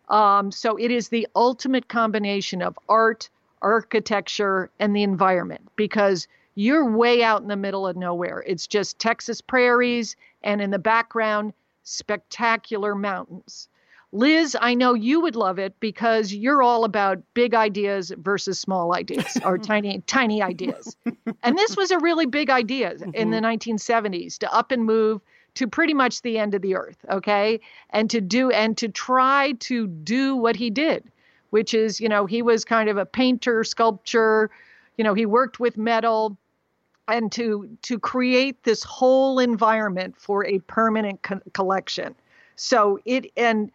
Um, 0.09 0.51
so 0.53 0.77
it 0.77 0.91
is 0.91 1.09
the 1.09 1.27
ultimate 1.35 1.89
combination 1.89 2.63
of 2.63 2.79
art, 2.89 3.29
architecture, 3.63 4.71
and 4.79 4.95
the 4.95 5.03
environment 5.03 5.63
because 5.77 6.29
you're 6.55 6.91
way 6.91 7.23
out 7.23 7.43
in 7.43 7.49
the 7.49 7.57
middle 7.57 7.87
of 7.87 7.97
nowhere. 7.97 8.45
It's 8.47 8.67
just 8.67 8.99
Texas 8.99 9.41
prairies 9.41 10.17
and 10.43 10.61
in 10.61 10.71
the 10.71 10.79
background, 10.79 11.53
spectacular 11.83 12.95
mountains. 12.95 13.69
Liz, 14.13 14.57
I 14.61 14.75
know 14.75 14.95
you 14.95 15.21
would 15.21 15.35
love 15.35 15.59
it 15.59 15.75
because 15.81 16.33
you're 16.33 16.63
all 16.63 16.85
about 16.85 17.21
big 17.35 17.53
ideas 17.53 18.13
versus 18.17 18.61
small 18.61 18.95
ideas 18.95 19.37
or 19.45 19.59
tiny 19.59 20.03
tiny 20.07 20.41
ideas. 20.41 20.97
And 21.43 21.59
this 21.59 21.77
was 21.77 21.91
a 21.91 21.99
really 21.99 22.27
big 22.27 22.49
idea 22.49 22.95
in 23.13 23.31
the 23.31 23.41
1970s 23.41 24.39
to 24.39 24.55
up 24.55 24.71
and 24.71 24.85
move 24.85 25.21
to 25.55 25.69
pretty 25.69 25.95
much 25.95 26.23
the 26.23 26.39
end 26.39 26.55
of 26.55 26.63
the 26.63 26.75
earth, 26.75 27.05
okay? 27.11 27.61
And 27.91 28.11
to 28.11 28.21
do 28.21 28.51
and 28.51 28.77
to 28.79 28.89
try 28.89 29.53
to 29.61 29.87
do 29.87 30.37
what 30.37 30.57
he 30.57 30.71
did, 30.71 31.05
which 31.51 31.75
is, 31.75 32.01
you 32.01 32.09
know, 32.09 32.27
he 32.27 32.43
was 32.43 32.65
kind 32.65 32.89
of 32.89 32.97
a 32.97 33.07
painter, 33.07 33.65
sculptor, 33.65 34.51
you 34.97 35.05
know, 35.05 35.15
he 35.15 35.27
worked 35.27 35.61
with 35.61 35.77
metal 35.77 36.37
and 37.09 37.31
to 37.33 37.69
to 37.83 37.99
create 37.99 38.63
this 38.63 38.83
whole 38.83 39.39
environment 39.39 40.15
for 40.19 40.47
a 40.47 40.59
permanent 40.61 41.23
co- 41.23 41.41
collection. 41.53 42.15
So 42.57 42.99
it 43.05 43.31
and 43.37 43.71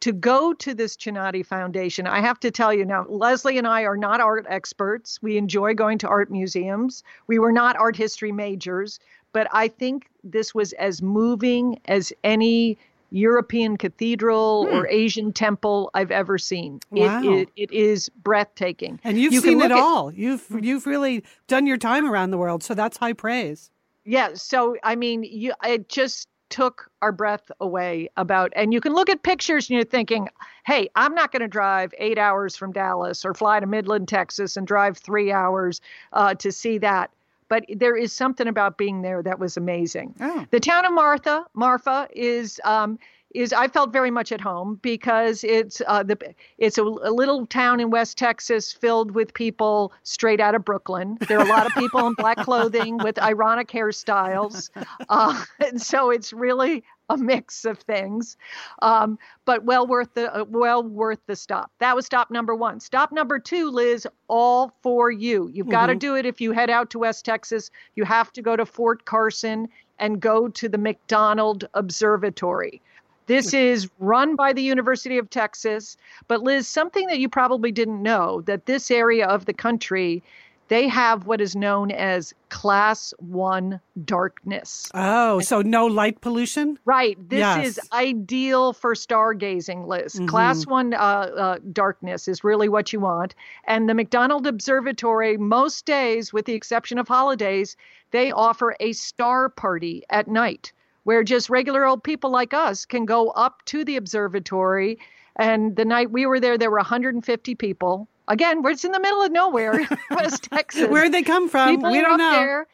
to 0.00 0.12
go 0.12 0.52
to 0.52 0.74
this 0.74 0.96
Chinati 0.96 1.46
Foundation, 1.46 2.06
I 2.06 2.20
have 2.20 2.38
to 2.40 2.50
tell 2.50 2.74
you 2.74 2.84
now, 2.84 3.06
Leslie 3.08 3.56
and 3.56 3.66
I 3.66 3.82
are 3.82 3.96
not 3.96 4.20
art 4.20 4.44
experts. 4.48 5.22
We 5.22 5.38
enjoy 5.38 5.72
going 5.72 5.96
to 5.98 6.08
art 6.08 6.30
museums. 6.30 7.02
We 7.26 7.38
were 7.38 7.52
not 7.52 7.76
art 7.76 7.96
history 7.96 8.30
majors, 8.30 9.00
but 9.34 9.46
I 9.52 9.68
think 9.68 10.08
this 10.24 10.54
was 10.54 10.72
as 10.74 11.02
moving 11.02 11.78
as 11.84 12.10
any 12.24 12.78
European 13.10 13.76
cathedral 13.76 14.66
or 14.72 14.88
Asian 14.88 15.32
temple 15.32 15.90
I've 15.94 16.10
ever 16.10 16.36
seen. 16.38 16.80
Wow. 16.90 17.22
It, 17.22 17.26
it, 17.56 17.70
it 17.70 17.72
is 17.72 18.08
breathtaking. 18.08 18.98
And 19.04 19.20
you've 19.20 19.32
You 19.34 19.40
seen 19.40 19.52
it 19.60 19.62
look 19.62 19.70
at- 19.70 19.78
all. 19.78 20.12
You've 20.12 20.44
you've 20.62 20.86
really 20.86 21.22
done 21.46 21.66
your 21.66 21.76
time 21.76 22.10
around 22.10 22.30
the 22.30 22.38
world, 22.38 22.62
so 22.64 22.74
that's 22.74 22.96
high 22.96 23.12
praise. 23.12 23.70
Yeah. 24.04 24.30
So 24.34 24.76
I 24.82 24.96
mean, 24.96 25.22
you 25.22 25.52
it 25.62 25.88
just 25.88 26.28
took 26.50 26.90
our 27.02 27.10
breath 27.12 27.50
away 27.60 28.08
about 28.16 28.52
and 28.54 28.72
you 28.72 28.80
can 28.80 28.92
look 28.94 29.08
at 29.08 29.22
pictures 29.22 29.68
and 29.68 29.74
you're 29.76 29.84
thinking, 29.84 30.28
hey, 30.66 30.88
I'm 30.94 31.14
not 31.14 31.32
going 31.32 31.40
to 31.42 31.48
drive 31.48 31.92
eight 31.98 32.18
hours 32.18 32.54
from 32.56 32.70
Dallas 32.72 33.24
or 33.24 33.34
fly 33.34 33.58
to 33.60 33.66
Midland, 33.66 34.08
Texas 34.08 34.56
and 34.56 34.66
drive 34.66 34.96
three 34.98 35.32
hours 35.32 35.80
uh, 36.12 36.34
to 36.34 36.52
see 36.52 36.78
that. 36.78 37.10
But 37.54 37.66
there 37.68 37.96
is 37.96 38.12
something 38.12 38.48
about 38.48 38.78
being 38.78 39.02
there 39.02 39.22
that 39.22 39.38
was 39.38 39.56
amazing. 39.56 40.16
Oh. 40.20 40.44
The 40.50 40.58
town 40.58 40.84
of 40.84 40.92
Martha, 40.92 41.46
Marfa, 41.54 42.08
is 42.12 42.60
um, 42.64 42.98
is 43.32 43.52
I 43.52 43.68
felt 43.68 43.92
very 43.92 44.10
much 44.10 44.32
at 44.32 44.40
home 44.40 44.80
because 44.82 45.44
it's 45.44 45.80
uh, 45.86 46.02
the 46.02 46.18
it's 46.58 46.78
a, 46.78 46.82
a 46.82 47.12
little 47.12 47.46
town 47.46 47.78
in 47.78 47.90
West 47.90 48.18
Texas 48.18 48.72
filled 48.72 49.12
with 49.12 49.34
people 49.34 49.92
straight 50.02 50.40
out 50.40 50.56
of 50.56 50.64
Brooklyn. 50.64 51.16
There 51.28 51.38
are 51.38 51.46
a 51.46 51.48
lot 51.48 51.64
of 51.64 51.72
people 51.74 52.04
in 52.08 52.14
black 52.14 52.38
clothing 52.44 52.98
with 52.98 53.20
ironic 53.20 53.68
hairstyles, 53.68 54.70
uh, 55.08 55.44
and 55.60 55.80
so 55.80 56.10
it's 56.10 56.32
really 56.32 56.82
a 57.10 57.16
mix 57.16 57.64
of 57.64 57.78
things, 57.80 58.36
um, 58.80 59.18
but 59.44 59.64
well 59.64 59.86
worth 59.86 60.14
the 60.14 60.34
uh, 60.34 60.44
well 60.48 60.82
worth 60.82 61.20
the 61.26 61.36
stop. 61.36 61.70
That 61.78 61.94
was 61.94 62.06
stop 62.06 62.30
number 62.30 62.54
one. 62.54 62.80
Stop 62.80 63.12
number 63.12 63.38
two, 63.38 63.70
Liz, 63.70 64.06
all 64.28 64.72
for 64.82 65.10
you. 65.10 65.50
You've 65.52 65.68
got 65.68 65.86
to 65.86 65.94
do 65.94 66.16
it 66.16 66.24
if 66.24 66.40
you 66.40 66.52
head 66.52 66.70
out 66.70 66.90
to 66.90 67.00
West 67.00 67.24
Texas. 67.24 67.70
You 67.94 68.04
have 68.04 68.32
to 68.32 68.42
go 68.42 68.56
to 68.56 68.64
Fort 68.64 69.04
Carson 69.04 69.68
and 69.98 70.20
go 70.20 70.48
to 70.48 70.68
the 70.68 70.78
McDonald 70.78 71.68
Observatory. 71.74 72.80
This 73.26 73.54
is 73.54 73.88
run 73.98 74.36
by 74.36 74.52
the 74.52 74.62
University 74.62 75.16
of 75.16 75.30
Texas. 75.30 75.96
But 76.28 76.42
Liz, 76.42 76.68
something 76.68 77.06
that 77.06 77.18
you 77.18 77.28
probably 77.28 77.72
didn't 77.72 78.02
know 78.02 78.42
that 78.42 78.66
this 78.66 78.90
area 78.90 79.26
of 79.26 79.46
the 79.46 79.54
country, 79.54 80.22
they 80.68 80.88
have 80.88 81.26
what 81.26 81.40
is 81.40 81.54
known 81.54 81.90
as 81.90 82.34
class 82.48 83.12
one 83.18 83.80
darkness. 84.04 84.90
Oh, 84.94 85.40
so 85.40 85.60
no 85.62 85.86
light 85.86 86.20
pollution? 86.20 86.78
Right. 86.84 87.16
This 87.28 87.40
Yes. 87.40 87.66
is 87.66 87.80
ideal 87.92 88.72
for 88.72 88.94
stargazing, 88.94 89.86
Liz. 89.86 90.20
Class 90.26 90.66
one 90.66 90.94
uh, 90.94 90.96
uh, 90.96 91.58
darkness 91.72 92.28
is 92.28 92.44
really 92.44 92.68
what 92.68 92.92
you 92.92 93.00
want. 93.00 93.34
And 93.66 93.88
the 93.88 93.94
McDonald 93.94 94.46
Observatory, 94.46 95.36
most 95.36 95.84
days, 95.84 96.32
with 96.32 96.46
the 96.46 96.54
exception 96.54 96.98
of 96.98 97.08
holidays, 97.08 97.76
they 98.10 98.32
offer 98.32 98.76
a 98.80 98.92
star 98.92 99.48
party 99.48 100.02
at 100.10 100.28
night 100.28 100.72
where 101.02 101.22
just 101.22 101.50
regular 101.50 101.84
old 101.84 102.02
people 102.02 102.30
like 102.30 102.54
us 102.54 102.86
can 102.86 103.04
go 103.04 103.30
up 103.30 103.62
to 103.66 103.84
the 103.84 103.96
observatory. 103.96 104.98
And 105.36 105.76
the 105.76 105.84
night 105.84 106.10
we 106.10 106.24
were 106.24 106.40
there, 106.40 106.56
there 106.56 106.70
were 106.70 106.78
150 106.78 107.54
people. 107.56 108.08
Again, 108.28 108.62
we're 108.62 108.70
it's 108.70 108.84
in 108.84 108.92
the 108.92 109.00
middle 109.00 109.22
of 109.22 109.30
nowhere, 109.32 109.86
West 110.10 110.44
Texas. 110.50 110.88
Where'd 110.88 111.12
they 111.12 111.22
come 111.22 111.48
from? 111.48 111.68
People 111.76 111.90
we 111.92 112.00
don't 112.00 112.18
know. 112.18 112.30
there. 112.30 112.66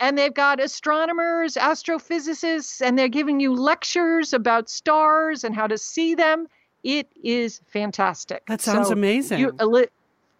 and 0.00 0.16
they've 0.16 0.32
got 0.34 0.60
astronomers, 0.60 1.54
astrophysicists, 1.54 2.80
and 2.80 2.98
they're 2.98 3.08
giving 3.08 3.40
you 3.40 3.54
lectures 3.54 4.32
about 4.32 4.68
stars 4.70 5.44
and 5.44 5.54
how 5.54 5.66
to 5.66 5.76
see 5.78 6.14
them. 6.14 6.46
It 6.84 7.08
is 7.22 7.60
fantastic. 7.66 8.46
That 8.46 8.60
sounds 8.62 8.86
So 8.88 8.92
amazing. 8.92 9.40
You, 9.40 9.52
uh, 9.58 9.82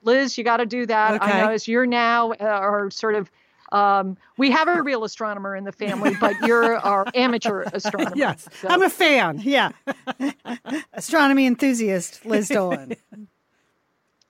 Liz, 0.05 0.39
you 0.39 0.45
got 0.45 0.59
to 0.59 0.67
do 0.67 0.87
that. 0.87 1.21
Okay. 1.21 1.33
I 1.33 1.41
know 1.47 1.51
as 1.53 1.67
you're 1.69 1.87
now 1.87 2.33
uh, 2.33 2.45
are 2.45 2.91
sort 2.91 3.15
of. 3.17 3.31
Um, 3.71 4.17
we 4.39 4.51
have 4.51 4.67
a 4.67 4.81
real 4.83 5.05
astronomer 5.05 5.55
in 5.55 5.65
the 5.65 5.73
family, 5.73 6.15
but 6.19 6.35
you're 6.47 6.79
our 6.87 7.05
amateur 7.15 7.65
astronomer. 7.75 8.17
yes, 8.17 8.49
So- 8.63 8.69
I'm 8.69 8.83
a 8.83 8.89
fan. 8.89 9.41
Yeah. 9.45 9.73
Astronomy 10.95 11.47
enthusiast, 11.47 12.25
Liz 12.25 12.49
Dolan. 12.49 12.97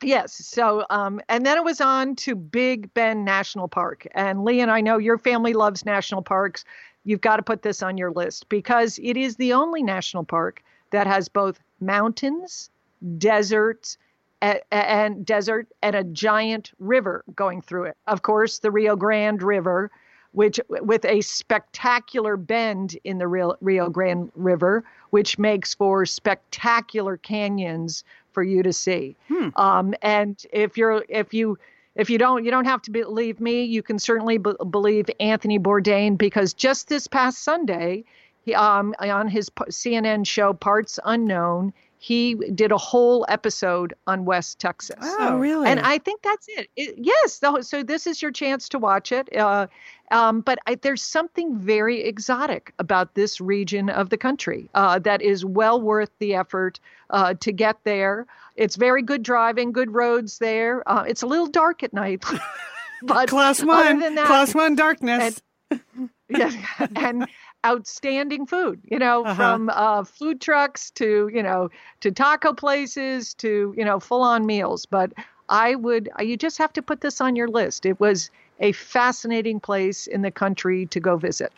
Yes. 0.03 0.33
So, 0.35 0.87
um, 0.91 1.21
and 1.29 1.45
then 1.45 1.57
it 1.57 1.65
was 1.65 1.81
on 1.81 2.15
to 2.17 2.37
Big 2.37 2.93
Bend 2.95 3.25
National 3.25 3.67
Park. 3.67 4.07
And 4.15 4.45
Lian 4.45 4.69
I 4.69 4.81
know 4.81 4.99
your 4.99 5.19
family 5.19 5.55
loves 5.55 5.85
national 5.85 6.23
parks. 6.23 6.65
You've 7.05 7.21
got 7.21 7.37
to 7.37 7.43
put 7.43 7.63
this 7.63 7.83
on 7.83 7.99
your 7.99 8.13
list 8.13 8.49
because 8.49 9.01
it 9.03 9.17
is 9.17 9.37
the 9.37 9.53
only 9.53 9.83
national 9.83 10.25
park 10.25 10.63
that 10.91 11.07
has 11.07 11.29
both 11.29 11.61
mountains, 11.81 12.71
deserts, 13.19 13.99
and 14.41 15.27
desert 15.27 15.67
and 15.83 15.97
a 15.97 16.05
giant 16.05 16.73
river 16.79 17.25
going 17.35 17.61
through 17.61 17.85
it. 17.85 17.97
Of 18.07 18.23
course, 18.23 18.61
the 18.61 18.71
Rio 18.71 18.95
Grande 18.95 19.43
River, 19.43 19.91
which 20.31 20.61
with 20.69 21.05
a 21.05 21.21
spectacular 21.23 22.37
bend 22.37 22.97
in 23.03 23.19
the 23.19 23.27
Rio, 23.27 23.57
Rio 23.61 23.91
Grande 23.91 24.31
River, 24.37 24.85
which 25.11 25.39
makes 25.39 25.75
for 25.75 26.07
spectacular 26.07 27.17
canyons 27.17 28.05
for 28.33 28.43
you 28.43 28.63
to 28.63 28.73
see. 28.73 29.17
Um, 29.57 29.95
and 30.03 30.43
if 30.53 30.77
you're 30.77 31.05
if 31.09 31.33
you 31.35 31.59
if 31.95 32.09
you 32.11 32.19
don't 32.19 32.45
you 32.45 32.51
don't 32.51 32.65
have 32.67 32.83
to 32.83 32.91
believe 32.91 33.41
me, 33.41 33.65
you 33.65 33.83
can 33.83 33.99
certainly 33.99 34.39
b- 34.39 34.53
believe 34.71 35.11
Anthony 35.21 35.59
Bourdain 35.59 36.17
because 36.17 36.55
just 36.55 36.89
this 36.89 37.07
past 37.07 37.43
Sunday, 37.43 38.05
he, 38.45 38.55
um, 38.55 38.95
on 39.01 39.29
his 39.29 39.51
CNN 39.51 40.27
show 40.27 40.53
Parts 40.53 40.99
Unknown, 41.05 41.73
he 42.01 42.35
did 42.55 42.71
a 42.71 42.77
whole 42.79 43.27
episode 43.29 43.93
on 44.07 44.25
West 44.25 44.61
Texas. 44.61 44.97
Oh, 45.03 45.39
really? 45.39 45.69
And 45.69 45.81
I 45.81 45.99
think 45.99 46.23
that's 46.23 46.47
it. 46.49 46.69
It- 46.77 46.95
yes. 46.97 47.35
So, 47.35 47.61
so 47.61 47.83
this 47.83 48.07
is 48.07 48.23
your 48.23 48.31
chance 48.31 48.69
to 48.69 48.79
watch 48.79 49.11
it. 49.11 49.35
Uh, 49.37 49.67
um, 50.11 50.41
but 50.41 50.59
I, 50.67 50.75
there's 50.77 51.03
something 51.03 51.57
very 51.59 52.03
exotic 52.03 52.73
about 52.79 53.15
this 53.15 53.41
region 53.41 53.89
of 53.91 54.11
the 54.11 54.17
country 54.17 54.69
uh, 54.75 54.99
that 55.01 55.23
is 55.23 55.45
well 55.45 55.81
worth 55.81 56.11
the 56.19 56.35
effort 56.35 56.81
uh, 57.11 57.35
to 57.41 57.53
get 57.53 57.77
there. 57.85 58.27
It's 58.57 58.77
very 58.77 59.03
good 59.03 59.23
driving, 59.23 59.73
good 59.73 59.93
roads 59.93 60.39
there. 60.39 60.83
Uh, 60.91 61.05
it's 61.07 61.23
a 61.23 61.27
little 61.27 61.47
dark 61.47 61.83
at 61.83 61.93
night. 61.93 62.25
but 63.03 63.29
class 63.29 63.61
other 63.61 63.69
one, 63.69 63.99
than 64.01 64.15
that, 64.17 64.27
class 64.27 64.55
one 64.55 64.75
darkness. 64.75 65.41
yeah, 66.29 66.51
and 66.97 67.27
outstanding 67.67 68.47
food 68.47 68.81
you 68.85 68.99
know 68.99 69.25
Uh-huh. 69.25 69.35
from 69.35 69.69
uh, 69.71 70.05
food 70.05 70.41
trucks 70.41 70.91
to 70.93 71.29
you 71.35 71.43
know 71.43 71.69
to 72.01 72.11
taco 72.13 72.53
places 72.53 73.35
to 73.35 73.75
you 73.77 73.85
know 73.85 73.99
full 73.99 74.23
on 74.23 74.47
meals 74.47 74.87
but 74.87 75.13
i 75.49 75.75
would 75.75 76.09
uh, 76.19 76.23
you 76.23 76.37
just 76.37 76.59
have 76.59 76.73
to 76.73 76.83
put 76.83 77.01
this 77.01 77.21
on 77.21 77.37
your 77.37 77.49
list 77.49 77.87
it 77.87 77.99
was 78.01 78.31
a 78.61 78.73
fascinating 78.73 79.61
place 79.61 80.07
in 80.07 80.23
the 80.23 80.31
country 80.31 80.87
to 80.87 81.01
go 81.01 81.17
visit 81.17 81.53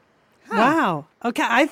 Wow. 0.51 1.07
Okay, 1.25 1.43
I 1.43 1.71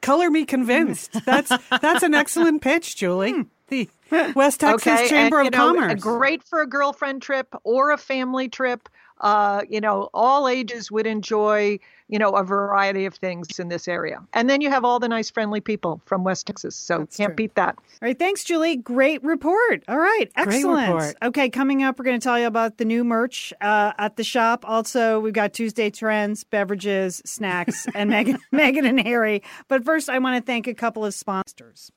color 0.00 0.30
me 0.30 0.44
convinced. 0.44 1.12
That's 1.24 1.52
that's 1.70 2.02
an 2.02 2.14
excellent 2.14 2.62
pitch, 2.62 2.96
Julie. 2.96 3.32
Hmm. 3.32 3.42
The 3.68 3.88
West 4.36 4.60
Texas 4.60 4.92
okay 4.92 5.08
Chamber 5.08 5.40
and, 5.40 5.48
of 5.48 5.54
you 5.54 5.58
know, 5.58 5.74
Commerce. 5.74 6.00
great 6.00 6.42
for 6.42 6.60
a 6.60 6.66
girlfriend 6.66 7.22
trip 7.22 7.54
or 7.64 7.90
a 7.92 7.96
family 7.96 8.48
trip 8.48 8.88
uh, 9.20 9.62
you 9.68 9.80
know 9.80 10.08
all 10.14 10.48
ages 10.48 10.90
would 10.90 11.06
enjoy 11.06 11.78
you 12.08 12.18
know 12.18 12.30
a 12.30 12.42
variety 12.44 13.06
of 13.06 13.14
things 13.14 13.58
in 13.58 13.68
this 13.68 13.88
area 13.88 14.18
and 14.34 14.50
then 14.50 14.60
you 14.60 14.68
have 14.68 14.84
all 14.84 14.98
the 15.00 15.08
nice 15.08 15.30
friendly 15.30 15.60
people 15.60 16.00
from 16.04 16.22
west 16.24 16.46
texas 16.46 16.76
so 16.76 16.98
That's 16.98 17.16
can't 17.16 17.28
true. 17.30 17.36
beat 17.36 17.54
that 17.54 17.76
All 17.78 18.08
right, 18.08 18.18
thanks, 18.18 18.44
Julie. 18.44 18.76
Great 18.76 19.22
report. 19.24 19.82
All 19.88 19.98
right, 19.98 20.30
Great 20.34 20.48
excellent. 20.48 20.86
report. 20.88 21.16
Okay, 21.22 21.48
coming 21.48 21.82
up, 21.82 21.98
we're 21.98 22.04
going 22.04 22.18
to 22.20 22.22
tell 22.24 22.38
you 22.38 22.46
about 22.46 22.76
the 22.76 22.84
new 22.84 23.04
merch 23.04 23.52
uh, 23.60 23.92
at 23.98 24.16
the 24.16 24.24
shop. 24.24 24.64
Also, 24.68 25.20
we've 25.20 25.32
got 25.32 25.52
Tuesday 25.54 25.88
trends, 25.90 26.44
beverages, 26.44 27.22
snacks, 27.24 27.86
and 27.94 28.10
Meghan, 28.10 28.38
Meghan 28.52 28.86
and 28.86 29.00
Harry. 29.00 29.42
But 29.68 29.84
first, 29.84 30.10
I 30.10 30.18
want 30.18 30.36
to 30.36 30.44
thank 30.44 30.66
a 30.66 30.74
couple 30.74 31.04
of 31.04 31.14
sponsors. 31.14 31.90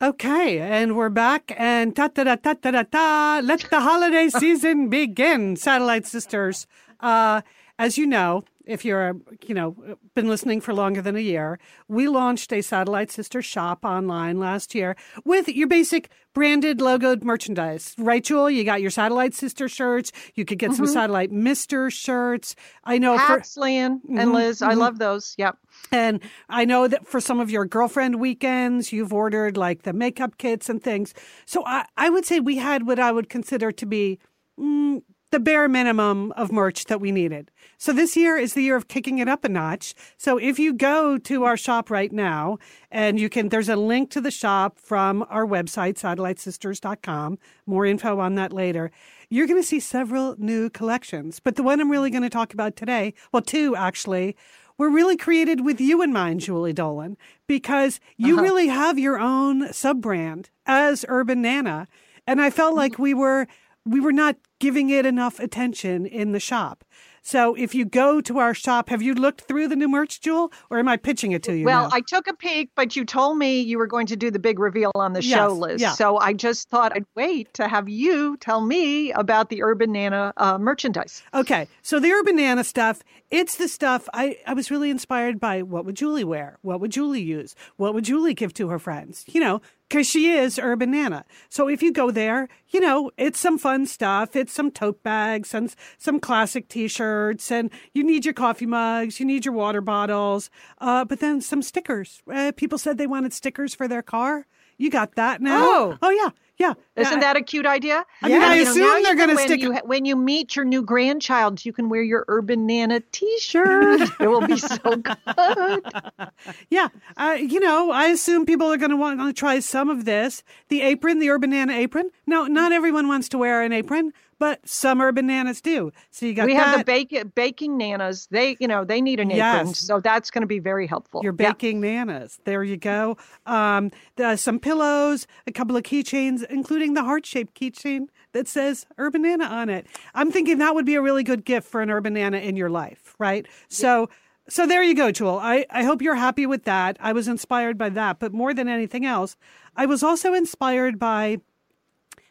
Okay, 0.00 0.60
and 0.60 0.94
we're 0.94 1.08
back, 1.08 1.52
and 1.58 1.96
ta 1.96 2.06
ta 2.06 2.22
ta 2.22 2.36
ta 2.36 2.54
ta 2.54 2.84
ta. 2.84 3.40
Let 3.42 3.66
the 3.68 3.80
holiday 3.80 4.28
season 4.28 4.88
begin, 4.88 5.56
Satellite 5.56 6.06
Sisters. 6.06 6.68
Uh, 7.00 7.40
as 7.78 7.96
you 7.96 8.06
know, 8.06 8.44
if 8.66 8.84
you're, 8.84 9.16
you 9.46 9.54
know, 9.54 9.76
been 10.14 10.28
listening 10.28 10.60
for 10.60 10.74
longer 10.74 11.00
than 11.00 11.16
a 11.16 11.20
year, 11.20 11.58
we 11.88 12.06
launched 12.06 12.52
a 12.52 12.60
Satellite 12.60 13.10
Sister 13.10 13.40
shop 13.40 13.82
online 13.82 14.38
last 14.38 14.74
year 14.74 14.94
with 15.24 15.48
your 15.48 15.68
basic 15.68 16.10
branded 16.34 16.78
logoed 16.78 17.22
merchandise. 17.22 17.94
Right, 17.96 18.22
Jewel? 18.22 18.50
You 18.50 18.64
got 18.64 18.82
your 18.82 18.90
Satellite 18.90 19.34
Sister 19.34 19.68
shirts. 19.68 20.12
You 20.34 20.44
could 20.44 20.58
get 20.58 20.74
some 20.74 20.84
mm-hmm. 20.84 20.92
Satellite 20.92 21.32
Mister 21.32 21.90
shirts. 21.90 22.54
I 22.84 22.98
know 22.98 23.16
for 23.16 23.24
hats 23.24 23.56
Lian 23.56 24.02
and 24.08 24.18
mm-hmm. 24.18 24.32
liz 24.32 24.60
i 24.60 24.70
mm-hmm. 24.70 24.80
love 24.80 24.98
those 24.98 25.34
yep 25.38 25.56
and 25.92 26.20
I 26.48 26.64
know 26.64 26.88
that 26.88 27.06
for 27.06 27.20
some 27.20 27.40
of 27.40 27.50
your 27.50 27.64
girlfriend 27.64 28.20
weekends, 28.20 28.92
you've 28.92 29.12
ordered 29.12 29.56
like 29.56 29.82
the 29.82 29.92
makeup 29.92 30.38
kits 30.38 30.68
and 30.68 30.82
things. 30.82 31.14
So 31.46 31.64
I, 31.64 31.86
I 31.96 32.10
would 32.10 32.24
say 32.24 32.40
we 32.40 32.56
had 32.56 32.86
what 32.86 32.98
I 32.98 33.12
would 33.12 33.28
consider 33.28 33.72
to 33.72 33.86
be 33.86 34.18
mm, 34.58 35.02
the 35.30 35.40
bare 35.40 35.68
minimum 35.68 36.32
of 36.32 36.50
merch 36.50 36.86
that 36.86 37.00
we 37.00 37.12
needed. 37.12 37.50
So 37.76 37.92
this 37.92 38.16
year 38.16 38.36
is 38.36 38.54
the 38.54 38.62
year 38.62 38.76
of 38.76 38.88
kicking 38.88 39.18
it 39.18 39.28
up 39.28 39.44
a 39.44 39.48
notch. 39.48 39.94
So 40.16 40.38
if 40.38 40.58
you 40.58 40.72
go 40.72 41.18
to 41.18 41.44
our 41.44 41.56
shop 41.56 41.90
right 41.90 42.12
now 42.12 42.58
and 42.90 43.20
you 43.20 43.28
can, 43.28 43.50
there's 43.50 43.68
a 43.68 43.76
link 43.76 44.10
to 44.10 44.20
the 44.20 44.30
shop 44.30 44.78
from 44.78 45.24
our 45.28 45.46
website, 45.46 45.94
satellitesisters.com. 45.94 47.38
More 47.66 47.84
info 47.84 48.18
on 48.20 48.34
that 48.36 48.52
later. 48.52 48.90
You're 49.28 49.46
going 49.46 49.60
to 49.60 49.66
see 49.66 49.80
several 49.80 50.34
new 50.38 50.70
collections, 50.70 51.40
but 51.40 51.56
the 51.56 51.62
one 51.62 51.80
I'm 51.80 51.90
really 51.90 52.10
going 52.10 52.22
to 52.22 52.30
talk 52.30 52.54
about 52.54 52.76
today, 52.76 53.12
well, 53.30 53.42
two 53.42 53.76
actually, 53.76 54.34
were 54.78 54.88
really 54.88 55.16
created 55.16 55.64
with 55.64 55.80
you 55.80 56.00
in 56.02 56.12
mind, 56.12 56.40
Julie 56.40 56.72
Dolan, 56.72 57.16
because 57.46 58.00
you 58.16 58.34
uh-huh. 58.34 58.42
really 58.42 58.68
have 58.68 58.98
your 58.98 59.18
own 59.18 59.72
sub 59.72 60.00
brand 60.00 60.50
as 60.64 61.04
Urban 61.08 61.42
Nana. 61.42 61.88
And 62.26 62.40
I 62.40 62.50
felt 62.50 62.74
like 62.74 62.98
we 62.98 63.12
were 63.12 63.46
we 63.84 64.00
were 64.00 64.12
not 64.12 64.36
giving 64.58 64.90
it 64.90 65.06
enough 65.06 65.38
attention 65.38 66.06
in 66.06 66.32
the 66.32 66.40
shop. 66.40 66.84
So 67.20 67.54
if 67.56 67.74
you 67.74 67.84
go 67.84 68.22
to 68.22 68.38
our 68.38 68.54
shop, 68.54 68.88
have 68.88 69.02
you 69.02 69.12
looked 69.12 69.42
through 69.42 69.68
the 69.68 69.76
new 69.76 69.88
merch, 69.88 70.20
Jewel, 70.20 70.50
or 70.70 70.78
am 70.78 70.88
I 70.88 70.96
pitching 70.96 71.32
it 71.32 71.42
to 71.42 71.54
you? 71.54 71.66
Well, 71.66 71.88
now? 71.88 71.90
I 71.92 72.00
took 72.00 72.26
a 72.26 72.32
peek, 72.32 72.70
but 72.74 72.96
you 72.96 73.04
told 73.04 73.36
me 73.36 73.60
you 73.60 73.76
were 73.76 73.86
going 73.86 74.06
to 74.06 74.16
do 74.16 74.30
the 74.30 74.38
big 74.38 74.58
reveal 74.58 74.92
on 74.94 75.12
the 75.12 75.20
show, 75.20 75.50
Yes, 75.50 75.58
Liz. 75.58 75.82
yeah. 75.82 75.92
So 75.92 76.16
I 76.18 76.32
just 76.32 76.70
thought 76.70 76.92
I'd 76.96 77.04
wait 77.16 77.52
to 77.54 77.68
have 77.68 77.86
you 77.88 78.38
tell 78.38 78.62
me 78.62 79.12
about 79.12 79.50
the 79.50 79.62
Urban 79.62 79.92
Nana 79.92 80.32
uh, 80.38 80.56
merchandise. 80.56 81.22
Okay, 81.34 81.68
so 81.82 82.00
the 82.00 82.10
Urban 82.10 82.36
Nana 82.36 82.64
stuff, 82.64 83.02
it's 83.30 83.56
the 83.56 83.68
stuff 83.68 84.08
I, 84.14 84.38
I 84.46 84.54
was 84.54 84.70
really 84.70 84.88
inspired 84.88 85.38
by 85.38 85.60
what 85.62 85.84
would 85.84 85.96
Julie 85.96 86.24
wear? 86.24 86.58
What 86.62 86.80
would 86.80 86.92
Julie 86.92 87.20
use? 87.20 87.54
What 87.76 87.92
would 87.92 88.04
Julie 88.04 88.32
give 88.34 88.54
to 88.54 88.68
her 88.68 88.78
friends? 88.78 89.26
You 89.28 89.40
know, 89.40 89.60
because 89.88 90.06
she 90.06 90.30
is 90.30 90.58
Urban 90.58 90.90
Nana. 90.90 91.24
So 91.48 91.68
if 91.68 91.82
you 91.82 91.92
go 91.92 92.10
there, 92.10 92.48
you 92.68 92.80
know, 92.80 93.10
it's 93.16 93.38
some 93.38 93.58
fun 93.58 93.86
stuff. 93.86 94.36
It's 94.36 94.52
some 94.52 94.70
tote 94.70 95.02
bags 95.02 95.54
and 95.54 95.74
some 95.96 96.20
classic 96.20 96.68
t 96.68 96.88
shirts, 96.88 97.50
and 97.50 97.70
you 97.94 98.04
need 98.04 98.24
your 98.24 98.34
coffee 98.34 98.66
mugs, 98.66 99.18
you 99.18 99.26
need 99.26 99.44
your 99.44 99.54
water 99.54 99.80
bottles, 99.80 100.50
uh, 100.78 101.04
but 101.04 101.20
then 101.20 101.40
some 101.40 101.62
stickers. 101.62 102.22
Uh, 102.32 102.52
people 102.54 102.78
said 102.78 102.98
they 102.98 103.06
wanted 103.06 103.32
stickers 103.32 103.74
for 103.74 103.88
their 103.88 104.02
car. 104.02 104.46
You 104.78 104.90
got 104.90 105.16
that 105.16 105.40
now? 105.42 105.58
Oh. 105.60 105.98
oh 106.02 106.10
yeah, 106.10 106.30
yeah. 106.56 106.74
Isn't 106.96 107.18
Uh, 107.18 107.20
that 107.20 107.36
a 107.36 107.42
cute 107.42 107.66
idea? 107.66 108.04
I 108.22 108.28
mean, 108.28 108.40
I 108.40 108.46
And, 108.54 108.56
you 108.56 108.70
assume 108.70 108.82
now 108.82 109.02
they're 109.02 109.14
gonna 109.16 109.34
when 109.34 109.46
stick- 109.46 109.60
You, 109.60 109.74
when 109.84 110.04
you 110.04 110.14
meet 110.16 110.54
your 110.56 110.64
new 110.64 110.82
grandchild, 110.82 111.64
you 111.64 111.72
can 111.72 111.88
wear 111.88 112.02
your 112.02 112.24
Urban 112.28 112.64
Nana 112.66 113.00
T-shirt. 113.10 114.02
it 114.20 114.28
will 114.28 114.46
be 114.46 114.56
so 114.56 114.78
good. 114.96 115.16
Yeah, 116.70 116.88
uh, 117.16 117.36
you 117.40 117.58
know, 117.60 117.90
I 117.90 118.06
assume 118.06 118.46
people 118.46 118.70
are 118.72 118.76
going 118.76 118.90
to 118.90 118.96
want 118.96 119.18
to 119.20 119.32
try 119.32 119.58
some 119.60 119.88
of 119.88 120.04
this. 120.04 120.42
The 120.68 120.82
apron, 120.82 121.18
the 121.18 121.30
Urban 121.30 121.50
Nana 121.50 121.72
apron. 121.72 122.10
No, 122.26 122.46
not 122.46 122.72
everyone 122.72 123.08
wants 123.08 123.28
to 123.30 123.38
wear 123.38 123.62
an 123.62 123.72
apron, 123.72 124.12
but 124.38 124.66
some 124.68 125.00
Urban 125.00 125.26
Nanas 125.26 125.60
do. 125.60 125.92
So 126.10 126.26
you 126.26 126.34
got 126.34 126.46
we 126.46 126.54
that. 126.54 126.66
have 126.66 126.78
the 126.78 126.84
bake, 126.84 127.34
baking 127.34 127.78
nanas. 127.78 128.28
They, 128.30 128.56
you 128.60 128.68
know, 128.68 128.84
they 128.84 129.00
need 129.00 129.20
an 129.20 129.30
apron, 129.30 129.66
Yes. 129.68 129.78
so 129.78 130.00
that's 130.00 130.30
going 130.30 130.42
to 130.42 130.46
be 130.46 130.58
very 130.58 130.86
helpful. 130.86 131.20
Your 131.22 131.34
Yeah. 131.38 131.52
baking 131.52 131.80
nanas. 131.80 132.38
There 132.44 132.62
you 132.64 132.76
go. 132.76 133.16
Um, 133.46 133.90
the, 134.16 134.36
some 134.36 134.58
pillows, 134.58 135.26
a 135.46 135.52
couple 135.52 135.76
of 135.76 135.82
keychains, 135.82 136.44
including 136.48 136.94
the 136.94 137.02
heart 137.04 137.26
shaped 137.26 137.58
keychain 137.58 138.06
that 138.32 138.46
says 138.46 138.86
Urban 138.98 139.22
Nana 139.22 139.44
on 139.44 139.68
it. 139.68 139.86
I'm 140.14 140.30
thinking 140.30 140.58
that 140.58 140.74
would 140.74 140.86
be 140.86 140.94
a 140.94 141.02
really 141.02 141.22
good 141.22 141.44
gift 141.44 141.68
for 141.68 141.80
an 141.80 141.90
Urban 141.90 142.14
Nana 142.14 142.38
in 142.38 142.56
your 142.56 142.70
life, 142.70 143.14
right? 143.18 143.46
So, 143.68 144.08
so 144.48 144.66
there 144.66 144.82
you 144.82 144.94
go, 144.94 145.10
Jewel. 145.12 145.38
I, 145.38 145.66
I 145.70 145.82
hope 145.84 146.00
you're 146.02 146.14
happy 146.14 146.46
with 146.46 146.64
that. 146.64 146.96
I 147.00 147.12
was 147.12 147.26
inspired 147.28 147.76
by 147.76 147.88
that, 147.90 148.18
but 148.18 148.32
more 148.32 148.54
than 148.54 148.68
anything 148.68 149.04
else, 149.04 149.36
I 149.76 149.86
was 149.86 150.02
also 150.02 150.32
inspired 150.34 150.98
by 150.98 151.38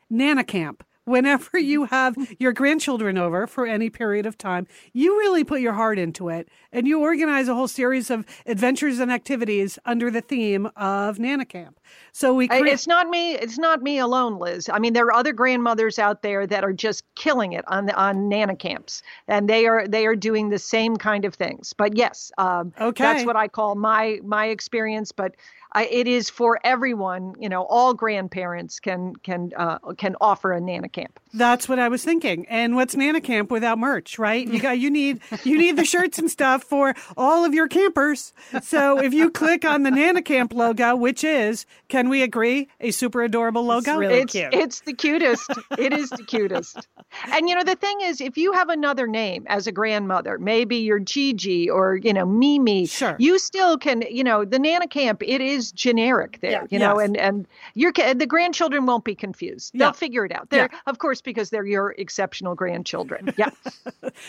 Nana 0.10 0.44
Camp, 0.44 0.84
whenever 1.08 1.58
you 1.58 1.86
have 1.86 2.16
your 2.40 2.54
grandchildren 2.54 3.18
over 3.18 3.48
for 3.48 3.66
any 3.66 3.90
period 3.90 4.26
of 4.26 4.38
time, 4.38 4.68
you 4.94 5.18
really 5.18 5.44
put 5.44 5.62
your 5.62 5.74
heart 5.74 5.98
into 5.98 6.30
it 6.30 6.50
and 6.72 6.88
you 6.88 7.00
organize 7.00 7.48
a 7.48 7.56
whole 7.56 7.68
series 7.68 8.10
of 8.10 8.26
adventures 8.46 9.00
and 9.00 9.12
activities 9.12 9.80
under 9.86 10.12
the 10.12 10.22
theme 10.22 10.70
of 10.76 11.18
Nana 11.18 11.46
Camp. 11.46 11.80
So 12.12 12.34
we 12.34 12.48
cre- 12.48 12.66
it's 12.66 12.88
not 12.88 13.10
me 13.10 13.36
it's 13.36 13.58
not 13.58 13.82
me 13.82 13.98
alone, 14.00 14.38
Liz. 14.38 14.70
I 14.72 14.80
mean 14.80 14.94
there 14.94 15.06
are 15.06 15.14
other 15.14 15.34
grandmothers 15.34 15.98
out 15.98 16.22
there 16.22 16.46
that 16.46 16.64
are 16.64 16.74
just 16.74 17.04
killing 17.16 17.54
it 17.54 17.64
on 17.68 17.90
on 17.92 18.28
Nana 18.28 18.56
camps 18.56 19.02
and 19.28 19.50
they 19.50 19.66
are 19.66 19.88
they 19.88 20.06
are 20.06 20.16
doing 20.16 20.50
the 20.50 20.60
same 20.60 20.98
kind 20.98 21.24
of 21.26 21.34
things. 21.34 21.74
But 21.74 21.96
yes, 21.96 22.32
um, 22.38 22.74
okay. 22.80 23.04
that's 23.04 23.26
what 23.26 23.36
I 23.36 23.48
call 23.48 23.76
my 23.76 24.20
my 24.24 24.48
experience, 24.48 25.12
but 25.12 25.36
I, 25.74 25.86
it 25.86 26.08
is 26.08 26.30
for 26.30 26.60
everyone. 26.64 27.36
You 27.40 27.50
know, 27.50 27.64
all 27.64 27.94
grandparents 27.94 28.80
can 28.80 29.16
can 29.18 29.52
uh, 29.56 29.80
can 29.98 30.16
offer 30.22 30.52
a 30.52 30.62
Nana 30.62 30.90
camp. 30.90 31.20
That's 31.34 31.68
what 31.68 31.80
I 31.80 31.90
was 31.90 32.04
thinking. 32.04 32.46
And 32.50 32.76
what's 32.76 32.96
Nana 32.96 33.22
camp 33.22 33.52
without 33.52 33.78
merch, 33.78 34.18
right? 34.18 34.48
You 34.48 34.60
got 34.60 34.80
you 34.80 34.90
need 34.90 35.20
you 35.44 35.58
need 35.58 35.78
the 35.78 35.86
shirts 35.86 36.18
and 36.20 36.32
stuff 36.32 36.64
for 36.64 36.96
all 37.16 37.46
of 37.46 37.54
your 37.54 37.68
campers. 37.68 38.34
So 38.64 39.00
if 39.00 39.14
you 39.14 39.30
click 39.30 39.66
on 39.66 39.84
the 39.84 39.92
Nana 39.92 40.22
camp 40.22 40.54
logo, 40.54 40.96
which 40.96 41.24
is, 41.24 41.66
can 41.90 42.10
we 42.10 42.22
agree, 42.22 42.70
a 42.80 42.92
super 42.92 43.24
adorable 43.24 43.64
logo? 43.64 43.92
It's 43.92 44.00
really 44.00 44.20
it's, 44.20 44.34
cute. 44.34 44.54
It's 44.54 44.80
the 44.82 44.94
cutest. 44.94 45.52
it 45.78 45.94
is 45.94 46.10
the 46.10 46.24
cutest. 46.24 46.88
And 47.34 47.50
you 47.50 47.56
know 47.56 47.64
the 47.64 47.76
thing 47.76 48.02
is, 48.02 48.22
if 48.22 48.38
you 48.38 48.54
have 48.54 48.70
another 48.70 49.08
name 49.08 49.46
as 49.48 49.68
a 49.68 49.72
grandmother, 49.72 50.38
maybe 50.38 50.78
you're 50.78 51.00
Gigi 51.00 51.70
or 51.70 51.98
you 51.98 52.14
know 52.14 52.26
Mimi, 52.26 52.86
sure. 52.86 53.16
you 53.20 53.38
still 53.40 53.78
can. 53.78 54.04
You 54.10 54.24
know 54.24 54.46
the 54.46 54.60
Nana 54.60 54.88
camp. 54.88 55.22
It 55.24 55.42
is 55.42 55.57
is 55.58 55.72
generic 55.72 56.40
there, 56.42 56.52
yeah, 56.52 56.68
you 56.70 56.80
know, 56.80 57.00
yes. 57.00 57.08
and 57.08 57.18
and 57.18 57.48
your 57.74 57.92
the 57.92 58.26
grandchildren 58.26 58.86
won't 58.86 59.04
be 59.04 59.16
confused. 59.16 59.72
They'll 59.74 59.90
yeah. 59.90 59.92
figure 59.92 60.26
it 60.26 60.32
out. 60.32 60.50
They're 60.50 60.70
yeah. 60.72 60.80
of 60.86 61.00
course 61.00 61.22
because 61.22 61.50
they're 61.50 61.66
your 61.66 61.92
exceptional 61.98 62.56
grandchildren. 62.56 63.34
Yeah. 63.38 63.50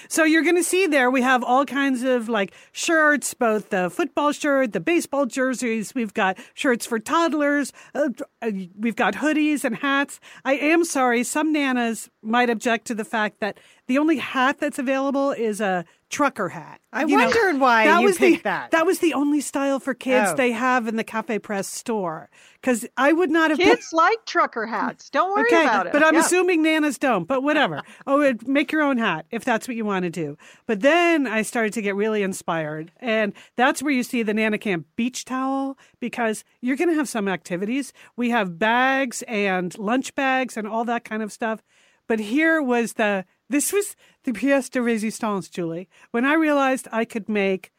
so 0.09 0.25
you're 0.25 0.43
going 0.43 0.57
to 0.57 0.63
see 0.63 0.87
there 0.87 1.11
we 1.11 1.23
have 1.23 1.43
all 1.43 1.65
kinds 1.65 2.03
of 2.03 2.29
like 2.29 2.53
shirts, 2.73 3.33
both 3.33 3.71
the 3.71 3.89
football 3.89 4.33
shirt, 4.33 4.73
the 4.73 4.81
baseball 4.81 5.25
jerseys. 5.25 5.95
We've 5.95 6.13
got 6.13 6.37
shirts 6.53 6.85
for 6.85 6.99
toddlers. 6.99 7.73
Uh, 7.95 8.11
uh, 8.43 8.51
we've 8.79 8.97
got 8.97 9.15
hoodies 9.15 9.65
and 9.65 9.77
hats. 9.77 10.21
I 10.45 10.55
am 10.55 10.85
sorry, 10.85 11.25
some 11.25 11.55
nanas 11.55 12.11
might 12.23 12.51
object 12.51 12.87
to 12.89 12.95
the 12.95 13.05
fact 13.05 13.41
that 13.41 13.59
the 13.87 13.99
only 13.99 14.19
hat 14.19 14.59
that's 14.59 14.79
available 14.79 15.33
is 15.33 15.61
a 15.61 15.85
trucker 16.09 16.49
hat. 16.49 16.81
I 16.93 17.05
you 17.05 17.17
wondered 17.17 17.55
know, 17.55 17.59
why 17.59 17.85
that 17.85 18.03
was 18.03 18.19
the, 18.19 18.37
that. 18.39 18.71
That 18.71 18.87
was 18.87 19.01
the 19.01 19.15
only 19.15 19.41
style 19.41 19.79
for 19.79 19.95
kids 19.95 20.31
oh. 20.31 20.37
they 20.37 20.53
have 20.53 20.89
in 20.89 20.97
the 20.97 21.05
Cafe 21.05 21.39
Press 21.39 21.69
store. 21.69 22.31
Because 22.61 22.87
I 22.97 23.13
would 23.13 23.31
not 23.31 23.51
have. 23.51 23.59
Kids 23.59 23.93
like 23.93 24.25
trucker 24.25 24.67
hats. 24.67 25.11
Don't 25.11 25.31
worry 25.31 25.47
okay, 25.49 25.63
about 25.63 25.87
it. 25.87 25.93
But 25.93 26.03
I'm 26.03 26.15
yeah. 26.15 26.21
assuming 26.21 26.63
nanas 26.63 26.99
don't. 26.99 27.25
But 27.25 27.43
whatever. 27.43 27.83
oh, 28.07 28.35
make 28.47 28.73
your 28.73 28.83
own 28.83 28.99
hat 28.99 29.27
if 29.31 29.45
that's 29.45 29.69
what 29.69 29.77
you 29.77 29.85
want 29.85 30.05
to 30.05 30.11
do. 30.11 30.37
But 30.67 30.81
then 30.81 31.27
I 31.27 31.43
started 31.43 31.73
to 31.75 31.83
get 31.83 31.95
really 31.95 32.23
inspired, 32.23 32.91
and 32.99 33.33
that's 33.57 33.83
where 33.83 33.93
you 33.93 34.03
see 34.03 34.23
the 34.23 34.35
Nana 34.35 34.59
Camp 34.59 34.87
beach 34.97 35.25
towel 35.25 35.79
because 36.01 36.45
you're 36.61 36.77
going 36.77 36.89
to 36.89 36.97
have 36.97 37.09
some 37.09 37.29
activities. 37.29 37.93
We 38.17 38.31
have 38.31 38.59
bags 38.59 39.23
and 39.29 39.77
lunch 39.79 40.15
bags 40.15 40.57
and 40.57 40.67
all 40.67 40.85
that 40.87 41.05
kind 41.05 41.23
of 41.23 41.33
stuff. 41.33 41.63
But 42.09 42.21
here 42.21 42.63
was 42.63 42.95
the 42.95 43.27
this 43.49 43.73
was 43.73 43.97
the 44.25 44.33
pièce 44.33 44.71
de 44.71 44.81
résistance, 44.81 45.51
Julie. 45.51 45.89
When 46.11 46.25
I 46.25 46.35
realized 46.35 46.89
I 46.93 47.05
could 47.05 47.29
make 47.29 47.73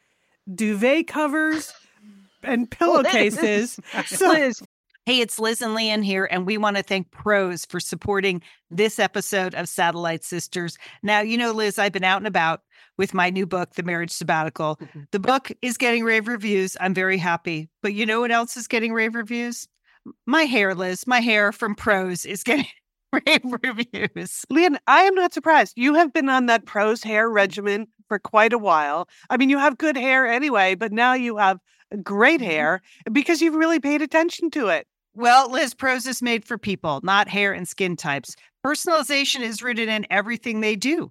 duvet 0.52 1.06
covers 1.06 1.72
and 2.42 2.70
pillowcases. 2.78 3.78
so, 4.06 4.28
Liz. 4.28 4.62
Hey, 5.06 5.20
it's 5.20 5.38
Liz 5.38 5.62
and 5.62 5.74
Lian 5.74 6.02
here, 6.02 6.28
and 6.30 6.46
we 6.46 6.58
want 6.58 6.76
to 6.76 6.82
thank 6.82 7.10
Prose 7.10 7.64
for 7.64 7.80
supporting 7.80 8.42
this 8.70 8.98
episode 8.98 9.54
of 9.54 9.68
Satellite 9.68 10.22
Sisters. 10.22 10.76
Now, 11.02 11.20
you 11.20 11.38
know, 11.38 11.52
Liz, 11.52 11.78
I've 11.78 11.92
been 11.92 12.04
out 12.04 12.18
and 12.18 12.26
about 12.26 12.62
with 12.98 13.14
my 13.14 13.30
new 13.30 13.46
book, 13.46 13.74
The 13.74 13.82
Marriage 13.82 14.10
Sabbatical. 14.10 14.76
Mm-hmm. 14.76 15.00
The 15.10 15.18
book 15.18 15.50
is 15.62 15.78
getting 15.78 16.04
rave 16.04 16.28
reviews. 16.28 16.76
I'm 16.80 16.92
very 16.92 17.16
happy. 17.16 17.70
But 17.82 17.94
you 17.94 18.04
know 18.04 18.20
what 18.20 18.30
else 18.30 18.58
is 18.58 18.68
getting 18.68 18.92
rave 18.92 19.14
reviews? 19.14 19.66
My 20.26 20.42
hair, 20.42 20.74
Liz, 20.74 21.06
my 21.06 21.20
hair 21.20 21.50
from 21.50 21.74
Prose 21.74 22.26
is 22.26 22.42
getting 22.44 22.66
rave 23.26 23.54
reviews. 23.62 24.44
Lian, 24.50 24.78
I 24.86 25.02
am 25.02 25.14
not 25.14 25.32
surprised. 25.32 25.74
You 25.76 25.94
have 25.94 26.12
been 26.12 26.28
on 26.28 26.46
that 26.46 26.66
Prose 26.66 27.02
hair 27.02 27.28
regimen 27.28 27.86
for 28.08 28.18
quite 28.18 28.52
a 28.52 28.58
while. 28.58 29.08
I 29.28 29.36
mean, 29.36 29.50
you 29.50 29.58
have 29.58 29.78
good 29.78 29.96
hair 29.96 30.26
anyway, 30.26 30.74
but 30.74 30.92
now 30.92 31.14
you 31.14 31.36
have 31.36 31.58
great 32.02 32.40
mm-hmm. 32.40 32.50
hair 32.50 32.82
because 33.12 33.40
you've 33.40 33.54
really 33.54 33.80
paid 33.80 34.02
attention 34.02 34.50
to 34.52 34.68
it. 34.68 34.86
Well, 35.14 35.50
Liz, 35.50 35.74
Prose 35.74 36.06
is 36.06 36.22
made 36.22 36.44
for 36.44 36.56
people, 36.56 37.00
not 37.02 37.28
hair 37.28 37.52
and 37.52 37.66
skin 37.66 37.96
types. 37.96 38.36
Personalization 38.64 39.40
is 39.40 39.62
rooted 39.62 39.88
in 39.88 40.06
everything 40.10 40.60
they 40.60 40.76
do 40.76 41.10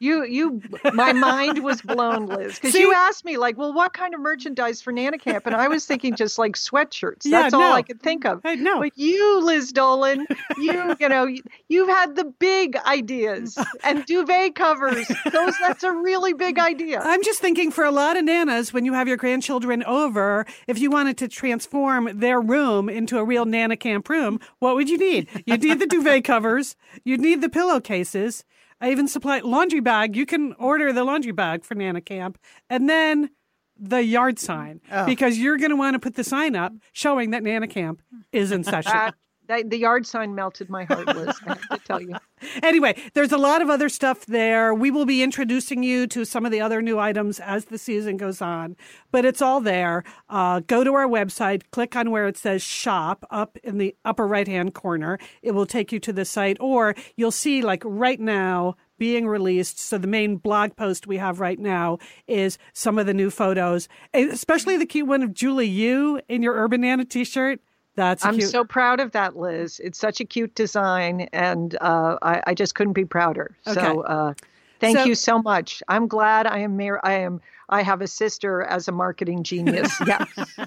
You, 0.00 0.24
you, 0.24 0.60
my 0.94 1.12
mind 1.12 1.62
was 1.62 1.80
blown, 1.80 2.26
Liz, 2.26 2.56
because 2.56 2.74
you 2.74 2.92
asked 2.92 3.24
me 3.24 3.36
like, 3.36 3.56
well, 3.56 3.72
what 3.72 3.92
kind 3.92 4.14
of 4.14 4.20
merchandise 4.20 4.82
for 4.82 4.92
Nana 4.92 5.16
Camp? 5.16 5.46
And 5.46 5.54
I 5.54 5.68
was 5.68 5.86
thinking 5.86 6.16
just 6.16 6.38
like 6.38 6.56
sweatshirts. 6.56 7.24
Yeah, 7.24 7.42
That's 7.42 7.54
all. 7.54 7.72
I 7.72 7.82
could 7.82 8.02
think 8.02 8.24
of. 8.24 8.40
Hey, 8.42 8.56
no. 8.56 8.80
But 8.80 8.92
you, 8.96 9.40
Liz 9.44 9.70
Dolan, 9.70 10.26
you, 10.58 10.96
you 11.00 11.08
know, 11.08 11.26
you, 11.26 11.42
you've 11.68 11.88
had 11.88 12.16
the 12.16 12.24
big 12.24 12.76
ideas 12.78 13.56
and 13.84 14.04
duvet 14.06 14.56
covers. 14.56 15.06
Those, 15.32 15.54
that's 15.60 15.84
a 15.84 15.92
really 15.92 16.32
big 16.32 16.58
idea. 16.58 17.00
I'm 17.02 17.22
just 17.22 17.40
thinking 17.40 17.70
for 17.70 17.84
a 17.84 17.92
lot 17.92 18.16
of 18.16 18.24
nanas, 18.24 18.72
when 18.72 18.84
you 18.84 18.92
have 18.92 19.06
your 19.06 19.16
grandchildren 19.16 19.84
over, 19.84 20.46
if 20.66 20.80
you 20.80 20.90
wanted 20.90 21.16
to 21.18 21.28
transform 21.28 22.10
their 22.18 22.40
room 22.40 22.88
into 22.88 23.18
a 23.18 23.24
real 23.24 23.44
Nana 23.44 23.76
Camp 23.76 24.08
room, 24.08 24.40
what 24.58 24.74
would 24.74 24.90
you 24.90 24.98
need? 24.98 25.28
You'd 25.46 25.62
need 25.62 25.78
the 25.78 25.86
duvet 25.86 26.24
covers, 26.24 26.74
you'd 27.04 27.20
need 27.20 27.40
the 27.40 27.48
pillowcases. 27.48 28.44
I 28.80 28.90
even 28.90 29.08
supply 29.08 29.40
laundry 29.40 29.80
bag. 29.80 30.16
You 30.16 30.26
can 30.26 30.52
order 30.54 30.92
the 30.92 31.04
laundry 31.04 31.32
bag 31.32 31.64
for 31.64 31.74
Nana 31.74 32.00
Camp, 32.00 32.38
and 32.68 32.88
then 32.88 33.30
the 33.78 34.02
yard 34.02 34.38
sign 34.38 34.80
oh. 34.90 35.06
because 35.06 35.38
you're 35.38 35.58
going 35.58 35.70
to 35.70 35.76
want 35.76 35.94
to 35.94 35.98
put 35.98 36.14
the 36.14 36.24
sign 36.24 36.56
up 36.56 36.72
showing 36.92 37.30
that 37.30 37.42
Nana 37.42 37.68
Camp 37.68 38.02
is 38.32 38.52
in 38.52 38.64
session. 38.64 39.12
That, 39.48 39.70
the 39.70 39.78
yard 39.78 40.06
sign 40.06 40.34
melted 40.34 40.68
my 40.68 40.84
heart, 40.84 41.06
Liz. 41.06 41.36
I 41.46 41.50
have 41.50 41.68
to 41.68 41.78
tell 41.78 42.00
you. 42.00 42.14
Anyway, 42.62 42.94
there's 43.14 43.32
a 43.32 43.38
lot 43.38 43.62
of 43.62 43.70
other 43.70 43.88
stuff 43.88 44.26
there. 44.26 44.74
We 44.74 44.90
will 44.90 45.06
be 45.06 45.22
introducing 45.22 45.82
you 45.82 46.06
to 46.08 46.26
some 46.26 46.44
of 46.44 46.52
the 46.52 46.60
other 46.60 46.82
new 46.82 46.98
items 46.98 47.40
as 47.40 47.66
the 47.66 47.78
season 47.78 48.18
goes 48.18 48.42
on, 48.42 48.76
but 49.10 49.24
it's 49.24 49.40
all 49.40 49.60
there. 49.62 50.04
Uh, 50.28 50.60
go 50.60 50.84
to 50.84 50.92
our 50.92 51.06
website, 51.06 51.62
click 51.70 51.96
on 51.96 52.10
where 52.10 52.26
it 52.26 52.36
says 52.36 52.62
shop 52.62 53.24
up 53.30 53.56
in 53.64 53.78
the 53.78 53.96
upper 54.04 54.26
right 54.26 54.46
hand 54.46 54.74
corner. 54.74 55.18
It 55.40 55.52
will 55.52 55.64
take 55.64 55.92
you 55.92 55.98
to 56.00 56.12
the 56.12 56.26
site, 56.26 56.58
or 56.60 56.94
you'll 57.16 57.30
see, 57.30 57.62
like 57.62 57.82
right 57.86 58.20
now, 58.20 58.76
being 58.98 59.26
released. 59.26 59.78
So 59.78 59.98
the 59.98 60.06
main 60.06 60.36
blog 60.36 60.76
post 60.76 61.06
we 61.06 61.16
have 61.16 61.40
right 61.40 61.58
now 61.58 61.98
is 62.26 62.58
some 62.72 62.98
of 62.98 63.06
the 63.06 63.14
new 63.14 63.30
photos, 63.30 63.88
especially 64.12 64.76
the 64.76 64.86
cute 64.86 65.06
one 65.06 65.22
of 65.22 65.32
Julie 65.34 65.66
you 65.66 66.20
in 66.28 66.42
your 66.42 66.54
Urban 66.54 66.82
Nana 66.82 67.04
t-shirt. 67.04 67.60
That's 67.96 68.24
I'm 68.24 68.38
cute. 68.38 68.50
so 68.50 68.62
proud 68.64 69.00
of 69.00 69.12
that, 69.12 69.36
Liz. 69.36 69.80
It's 69.82 69.98
such 69.98 70.20
a 70.20 70.24
cute 70.24 70.54
design, 70.54 71.22
and 71.32 71.76
uh, 71.80 72.18
I, 72.22 72.42
I 72.46 72.54
just 72.54 72.74
couldn't 72.74 72.92
be 72.92 73.04
prouder. 73.04 73.56
Okay. 73.66 73.80
So, 73.80 74.02
uh, 74.02 74.34
thank 74.80 74.98
So- 74.98 75.04
you 75.04 75.14
so 75.14 75.40
much. 75.42 75.82
I'm 75.88 76.06
glad 76.06 76.46
I 76.46 76.58
am 76.58 76.76
mar- 76.76 77.00
I 77.02 77.14
am 77.14 77.40
I 77.68 77.82
have 77.82 78.00
a 78.00 78.06
sister 78.06 78.62
as 78.62 78.86
a 78.86 78.92
marketing 78.92 79.42
genius. 79.42 79.92
yeah. 80.06 80.24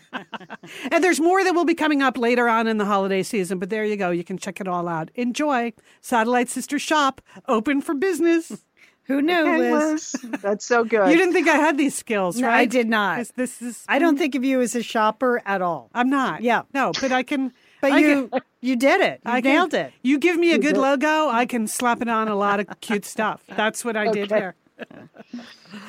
And 0.92 1.04
there's 1.04 1.20
more 1.20 1.44
that 1.44 1.54
will 1.56 1.66
be 1.66 1.74
coming 1.74 2.02
up 2.02 2.18
later 2.18 2.48
on 2.50 2.68
in 2.68 2.78
the 2.78 2.86
holiday 2.86 3.24
season, 3.24 3.58
but 3.60 3.70
there 3.70 3.86
you 3.86 3.96
go. 3.96 4.12
You 4.12 4.24
can 4.24 4.38
check 4.38 4.60
it 4.60 4.68
all 4.68 4.88
out. 4.88 5.10
Enjoy. 5.16 5.74
Satellite 6.02 6.50
Sister 6.50 6.78
Shop, 6.78 7.22
open 7.48 7.82
for 7.82 7.94
business. 7.96 8.66
Who 9.10 9.22
knew, 9.22 9.44
Hey, 9.46 9.58
Liz? 9.58 10.16
Liz. 10.24 10.32
That's 10.42 10.64
so 10.66 10.84
good. 10.86 11.10
You 11.12 11.18
didn't 11.18 11.34
think 11.34 11.50
I 11.50 11.56
had 11.58 11.78
these 11.78 11.96
skills, 11.96 12.38
No, 12.40 12.48
right? 12.48 12.60
I 12.62 12.66
did 12.66 12.88
not. 12.88 13.18
This, 13.18 13.32
this 13.36 13.62
is. 13.62 13.84
I 13.90 14.00
don't 14.00 14.18
think 14.18 14.36
of 14.36 14.46
you 14.46 14.62
as 14.62 14.76
a 14.76 14.84
shopper 14.84 15.42
at 15.46 15.62
all. 15.62 15.90
I'm 15.94 16.10
not. 16.10 16.42
Yeah. 16.44 16.62
No, 16.74 16.92
but 17.02 17.12
I 17.12 17.24
can. 17.24 17.52
But 17.82 17.94
I 17.94 17.98
you 18.00 18.28
can- 18.28 18.42
you 18.62 18.76
did 18.76 19.00
it. 19.00 19.22
You 19.26 19.32
I 19.32 19.42
can- 19.42 19.52
nailed 19.54 19.74
it. 19.74 19.94
You 20.04 20.20
give 20.20 20.38
me 20.38 20.52
a 20.52 20.58
good 20.58 20.76
logo, 20.76 21.30
I 21.30 21.46
can 21.46 21.66
slap 21.66 22.02
it 22.02 22.10
on 22.10 22.28
a 22.28 22.36
lot 22.36 22.60
of 22.60 22.68
cute 22.82 23.06
stuff. 23.06 23.42
That's 23.56 23.86
what 23.86 23.96
I 23.96 24.12
did 24.12 24.30
here. 24.30 24.56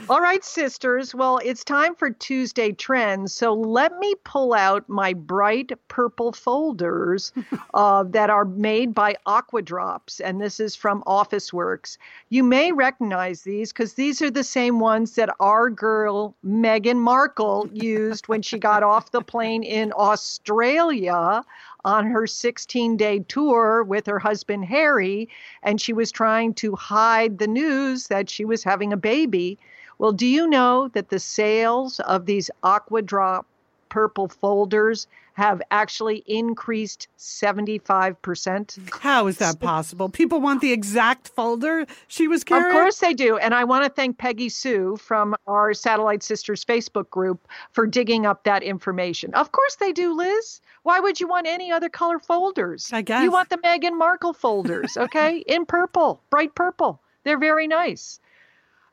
All 0.08 0.20
right, 0.20 0.44
sisters. 0.44 1.14
Well, 1.14 1.40
it's 1.44 1.64
time 1.64 1.94
for 1.94 2.10
Tuesday 2.10 2.72
trends. 2.72 3.32
So 3.32 3.54
let 3.54 3.98
me 3.98 4.14
pull 4.24 4.52
out 4.52 4.88
my 4.88 5.12
bright 5.12 5.72
purple 5.88 6.32
folders 6.32 7.32
uh, 7.74 8.04
that 8.04 8.30
are 8.30 8.44
made 8.44 8.94
by 8.94 9.16
Aqua 9.26 9.62
Drops, 9.62 10.20
and 10.20 10.40
this 10.40 10.60
is 10.60 10.74
from 10.74 11.02
Officeworks. 11.06 11.96
You 12.28 12.42
may 12.42 12.72
recognize 12.72 13.42
these 13.42 13.72
because 13.72 13.94
these 13.94 14.20
are 14.20 14.30
the 14.30 14.44
same 14.44 14.80
ones 14.80 15.14
that 15.14 15.34
our 15.40 15.70
girl 15.70 16.34
Meghan 16.44 16.98
Markle 16.98 17.68
used 17.72 18.28
when 18.28 18.42
she 18.42 18.58
got 18.58 18.82
off 18.82 19.12
the 19.12 19.22
plane 19.22 19.62
in 19.62 19.92
Australia 19.96 21.44
on 21.84 22.06
her 22.06 22.26
16 22.26 22.96
day 22.96 23.20
tour 23.20 23.82
with 23.82 24.06
her 24.06 24.18
husband 24.18 24.64
Harry, 24.66 25.28
and 25.62 25.80
she 25.80 25.92
was 25.92 26.12
trying 26.12 26.54
to 26.54 26.76
hide 26.76 27.38
the 27.38 27.46
news 27.46 28.08
that 28.08 28.30
she 28.30 28.44
was 28.44 28.64
having 28.64 28.92
a 28.92 28.96
baby. 28.96 29.58
Well, 29.98 30.12
do 30.12 30.26
you 30.26 30.46
know 30.46 30.88
that 30.88 31.10
the 31.10 31.18
sales 31.18 32.00
of 32.00 32.26
these 32.26 32.50
Aqua 32.62 33.02
Drop 33.02 33.46
purple 33.90 34.28
folders 34.28 35.06
have 35.34 35.62
actually 35.70 36.22
increased 36.26 37.08
75%? 37.18 38.90
How 39.00 39.26
is 39.26 39.38
that 39.38 39.60
possible? 39.60 40.08
People 40.08 40.40
want 40.40 40.60
the 40.60 40.72
exact 40.72 41.28
folder 41.28 41.86
she 42.08 42.28
was 42.28 42.44
carrying. 42.44 42.66
Of 42.66 42.72
course 42.72 42.98
they 42.98 43.14
do. 43.14 43.36
And 43.38 43.54
I 43.54 43.64
want 43.64 43.84
to 43.84 43.90
thank 43.90 44.18
Peggy 44.18 44.48
Sue 44.48 44.96
from 44.96 45.34
our 45.46 45.72
Satellite 45.72 46.22
Sisters 46.22 46.64
Facebook 46.64 47.08
group 47.10 47.46
for 47.72 47.86
digging 47.86 48.26
up 48.26 48.44
that 48.44 48.62
information. 48.62 49.32
Of 49.34 49.52
course 49.52 49.76
they 49.76 49.92
do, 49.92 50.14
Liz. 50.14 50.60
Why 50.82 51.00
would 51.00 51.20
you 51.20 51.28
want 51.28 51.46
any 51.46 51.70
other 51.70 51.88
color 51.88 52.18
folders? 52.18 52.90
I 52.92 53.02
guess. 53.02 53.22
You 53.22 53.30
want 53.30 53.50
the 53.50 53.58
Meghan 53.58 53.96
Markle 53.96 54.32
folders, 54.32 54.96
okay? 54.96 55.38
In 55.46 55.66
purple, 55.66 56.22
bright 56.30 56.54
purple. 56.54 57.00
They're 57.24 57.38
very 57.38 57.66
nice. 57.66 58.20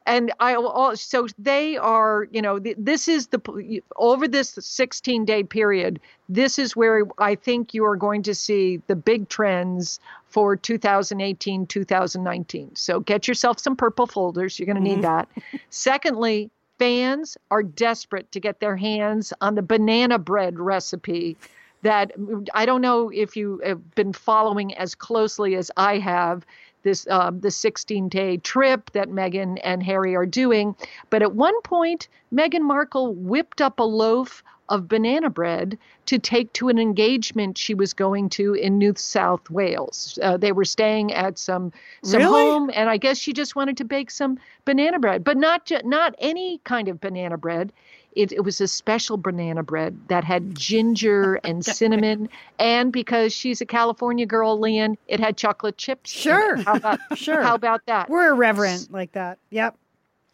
And 0.07 0.33
I 0.39 0.53
al- 0.53 0.95
so 0.95 1.27
they 1.37 1.75
are, 1.75 2.27
you 2.31 2.41
know, 2.41 2.59
this 2.59 3.09
is 3.09 3.27
the 3.27 3.81
over 3.97 4.27
this 4.27 4.57
16 4.59 5.25
day 5.25 5.43
period. 5.43 5.99
This 6.29 6.57
is 6.57 6.75
where 6.75 7.03
I 7.17 7.35
think 7.35 7.73
you 7.73 7.85
are 7.85 7.97
going 7.97 8.23
to 8.23 8.33
see 8.33 8.81
the 8.87 8.95
big 8.95 9.27
trends 9.27 9.99
for 10.29 10.55
2018, 10.55 11.67
2019. 11.67 12.75
So 12.75 13.01
get 13.01 13.27
yourself 13.27 13.59
some 13.59 13.75
purple 13.75 14.07
folders. 14.07 14.57
You're 14.57 14.65
going 14.65 14.77
to 14.77 14.81
need 14.81 15.03
mm-hmm. 15.03 15.27
that. 15.51 15.59
Secondly, 15.69 16.49
fans 16.79 17.37
are 17.51 17.63
desperate 17.63 18.31
to 18.31 18.39
get 18.39 18.61
their 18.61 18.77
hands 18.77 19.33
on 19.41 19.55
the 19.55 19.61
banana 19.61 20.17
bread 20.19 20.57
recipe 20.57 21.35
that 21.81 22.11
I 22.53 22.65
don't 22.65 22.81
know 22.81 23.09
if 23.09 23.35
you 23.37 23.61
have 23.63 23.93
been 23.95 24.13
following 24.13 24.73
as 24.75 24.95
closely 24.95 25.55
as 25.55 25.69
I 25.77 25.99
have 25.99 26.45
this 26.87 27.05
um, 27.09 27.41
the 27.41 27.51
16 27.51 28.09
day 28.09 28.37
trip 28.37 28.91
that 28.93 29.09
Meghan 29.09 29.59
and 29.63 29.83
Harry 29.83 30.15
are 30.15 30.25
doing. 30.25 30.75
But 31.09 31.21
at 31.21 31.33
one 31.35 31.59
point, 31.61 32.07
Meghan 32.33 32.61
Markle 32.61 33.13
whipped 33.13 33.61
up 33.61 33.79
a 33.79 33.83
loaf 33.83 34.43
of 34.69 34.87
banana 34.87 35.29
bread 35.29 35.77
to 36.07 36.19
take 36.19 36.51
to 36.53 36.67
an 36.69 36.77
engagement 36.77 37.57
she 37.57 37.73
was 37.73 37.93
going 37.93 38.29
to 38.29 38.53
in 38.53 38.77
New 38.77 38.93
South 38.97 39.49
Wales. 39.49 40.19
Uh, 40.21 40.35
they 40.37 40.51
were 40.51 40.65
staying 40.65 41.13
at 41.13 41.37
some 41.37 41.71
some 42.03 42.21
Really? 42.21 42.31
home, 42.51 42.69
and 42.73 42.89
I 42.89 42.97
guess 42.97 43.17
she 43.17 43.33
just 43.33 43.55
wanted 43.55 43.77
to 43.77 43.85
bake 43.85 44.11
some 44.11 44.37
banana 44.65 44.99
bread, 44.99 45.23
but 45.23 45.37
not 45.37 45.71
not 45.85 46.15
any 46.19 46.59
kind 46.63 46.87
of 46.89 46.99
banana 46.99 47.37
bread. 47.37 47.71
It, 48.17 48.31
it 48.31 48.41
was 48.41 48.59
a 48.59 48.67
special 48.67 49.17
banana 49.17 49.63
bread 49.63 49.97
that 50.07 50.23
had 50.23 50.55
ginger 50.57 51.35
and 51.43 51.63
cinnamon, 51.79 52.29
and 52.59 52.91
because 52.91 53.33
she's 53.33 53.61
a 53.61 53.65
California 53.65 54.25
girl, 54.25 54.59
Lian, 54.59 54.97
it 55.07 55.19
had 55.19 55.37
chocolate 55.37 55.77
chips. 55.77 56.11
Sure. 56.11 56.57
How 56.57 56.75
about 56.75 56.99
Sure. 57.17 57.41
How 57.41 57.55
about 57.55 57.85
that? 57.85 58.09
We're 58.09 58.29
irreverent 58.29 58.91
like 58.91 59.11
that. 59.13 59.37
Yep. 59.51 59.77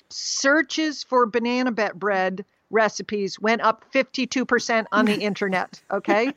Searches 0.10 1.04
for 1.04 1.26
banana 1.26 1.72
bread 1.72 2.46
recipes 2.69 3.39
went 3.39 3.62
up 3.62 3.86
52% 3.93 4.86
on 4.91 5.06
the 5.06 5.15
internet, 5.15 5.82
okay? 5.91 6.34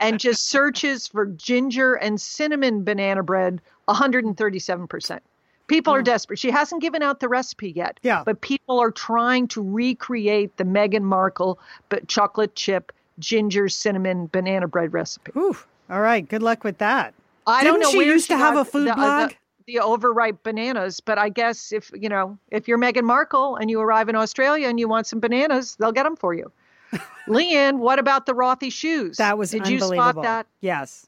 and 0.00 0.18
just 0.18 0.48
searches 0.48 1.06
for 1.08 1.26
ginger 1.26 1.94
and 1.94 2.20
cinnamon 2.20 2.84
banana 2.84 3.22
bread, 3.22 3.60
137%. 3.88 5.20
People 5.68 5.94
are 5.94 6.02
desperate. 6.02 6.38
She 6.38 6.50
hasn't 6.50 6.82
given 6.82 7.02
out 7.02 7.20
the 7.20 7.28
recipe 7.28 7.70
yet. 7.70 7.98
Yeah. 8.02 8.22
But 8.24 8.40
people 8.40 8.78
are 8.78 8.90
trying 8.90 9.48
to 9.48 9.62
recreate 9.62 10.56
the 10.56 10.64
Meghan 10.64 11.02
Markle 11.02 11.58
but 11.88 12.08
chocolate 12.08 12.54
chip 12.54 12.92
ginger 13.18 13.68
cinnamon 13.68 14.28
banana 14.32 14.68
bread 14.68 14.92
recipe. 14.92 15.32
Whew. 15.32 15.56
All 15.90 16.00
right. 16.00 16.28
Good 16.28 16.42
luck 16.42 16.64
with 16.64 16.78
that. 16.78 17.14
I 17.46 17.62
Didn't 17.62 17.80
don't 17.80 17.94
know 17.94 18.00
she 18.00 18.06
used 18.06 18.28
to 18.28 18.36
have 18.36 18.56
a 18.56 18.64
food 18.64 18.88
the, 18.88 18.92
uh, 18.92 18.96
blog? 18.96 19.30
The, 19.30 19.36
the 19.74 19.80
overripe 19.80 20.42
bananas, 20.42 21.00
but 21.00 21.18
I 21.18 21.28
guess 21.28 21.72
if 21.72 21.90
you 21.94 22.08
know 22.08 22.38
if 22.50 22.68
you're 22.68 22.78
Meghan 22.78 23.04
Markle 23.04 23.56
and 23.56 23.70
you 23.70 23.80
arrive 23.80 24.08
in 24.08 24.16
Australia 24.16 24.68
and 24.68 24.78
you 24.78 24.88
want 24.88 25.06
some 25.06 25.20
bananas, 25.20 25.76
they'll 25.76 25.92
get 25.92 26.04
them 26.04 26.16
for 26.16 26.34
you. 26.34 26.50
Lian, 27.28 27.78
what 27.78 27.98
about 27.98 28.26
the 28.26 28.34
Rothy 28.34 28.70
shoes? 28.70 29.16
That 29.16 29.38
was 29.38 29.50
Did 29.50 29.66
you 29.66 29.76
unbelievable. 29.76 30.12
spot 30.12 30.22
that? 30.22 30.46
Yes. 30.60 31.06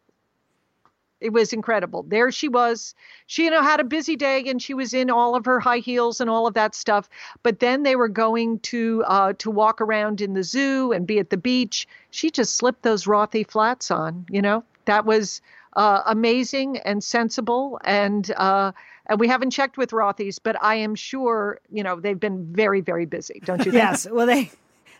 It 1.24 1.32
was 1.32 1.54
incredible. 1.54 2.04
There 2.06 2.30
she 2.30 2.48
was. 2.48 2.94
She, 3.26 3.44
you 3.44 3.50
know, 3.50 3.62
had 3.62 3.80
a 3.80 3.84
busy 3.84 4.14
day 4.14 4.44
and 4.46 4.60
she 4.60 4.74
was 4.74 4.92
in 4.92 5.08
all 5.10 5.34
of 5.34 5.46
her 5.46 5.58
high 5.58 5.78
heels 5.78 6.20
and 6.20 6.28
all 6.28 6.46
of 6.46 6.52
that 6.52 6.74
stuff. 6.74 7.08
But 7.42 7.60
then 7.60 7.82
they 7.82 7.96
were 7.96 8.08
going 8.08 8.58
to 8.60 9.02
uh, 9.06 9.32
to 9.38 9.50
walk 9.50 9.80
around 9.80 10.20
in 10.20 10.34
the 10.34 10.42
zoo 10.42 10.92
and 10.92 11.06
be 11.06 11.18
at 11.18 11.30
the 11.30 11.38
beach. 11.38 11.88
She 12.10 12.30
just 12.30 12.56
slipped 12.56 12.82
those 12.82 13.06
Rothy 13.06 13.42
flats 13.42 13.90
on. 13.90 14.26
You 14.28 14.42
know, 14.42 14.64
that 14.84 15.06
was 15.06 15.40
uh, 15.76 16.02
amazing 16.04 16.76
and 16.78 17.02
sensible. 17.02 17.80
And 17.84 18.30
uh, 18.36 18.72
and 19.06 19.18
we 19.18 19.28
haven't 19.28 19.50
checked 19.50 19.78
with 19.78 19.90
Rothys, 19.92 20.38
but 20.42 20.62
I 20.62 20.74
am 20.74 20.94
sure 20.94 21.58
you 21.72 21.82
know 21.82 22.00
they've 22.00 22.20
been 22.20 22.52
very 22.52 22.82
very 22.82 23.06
busy. 23.06 23.40
Don't 23.44 23.60
you 23.60 23.72
think? 23.72 23.82
Yes. 23.82 24.06
Well, 24.10 24.26
they 24.26 24.50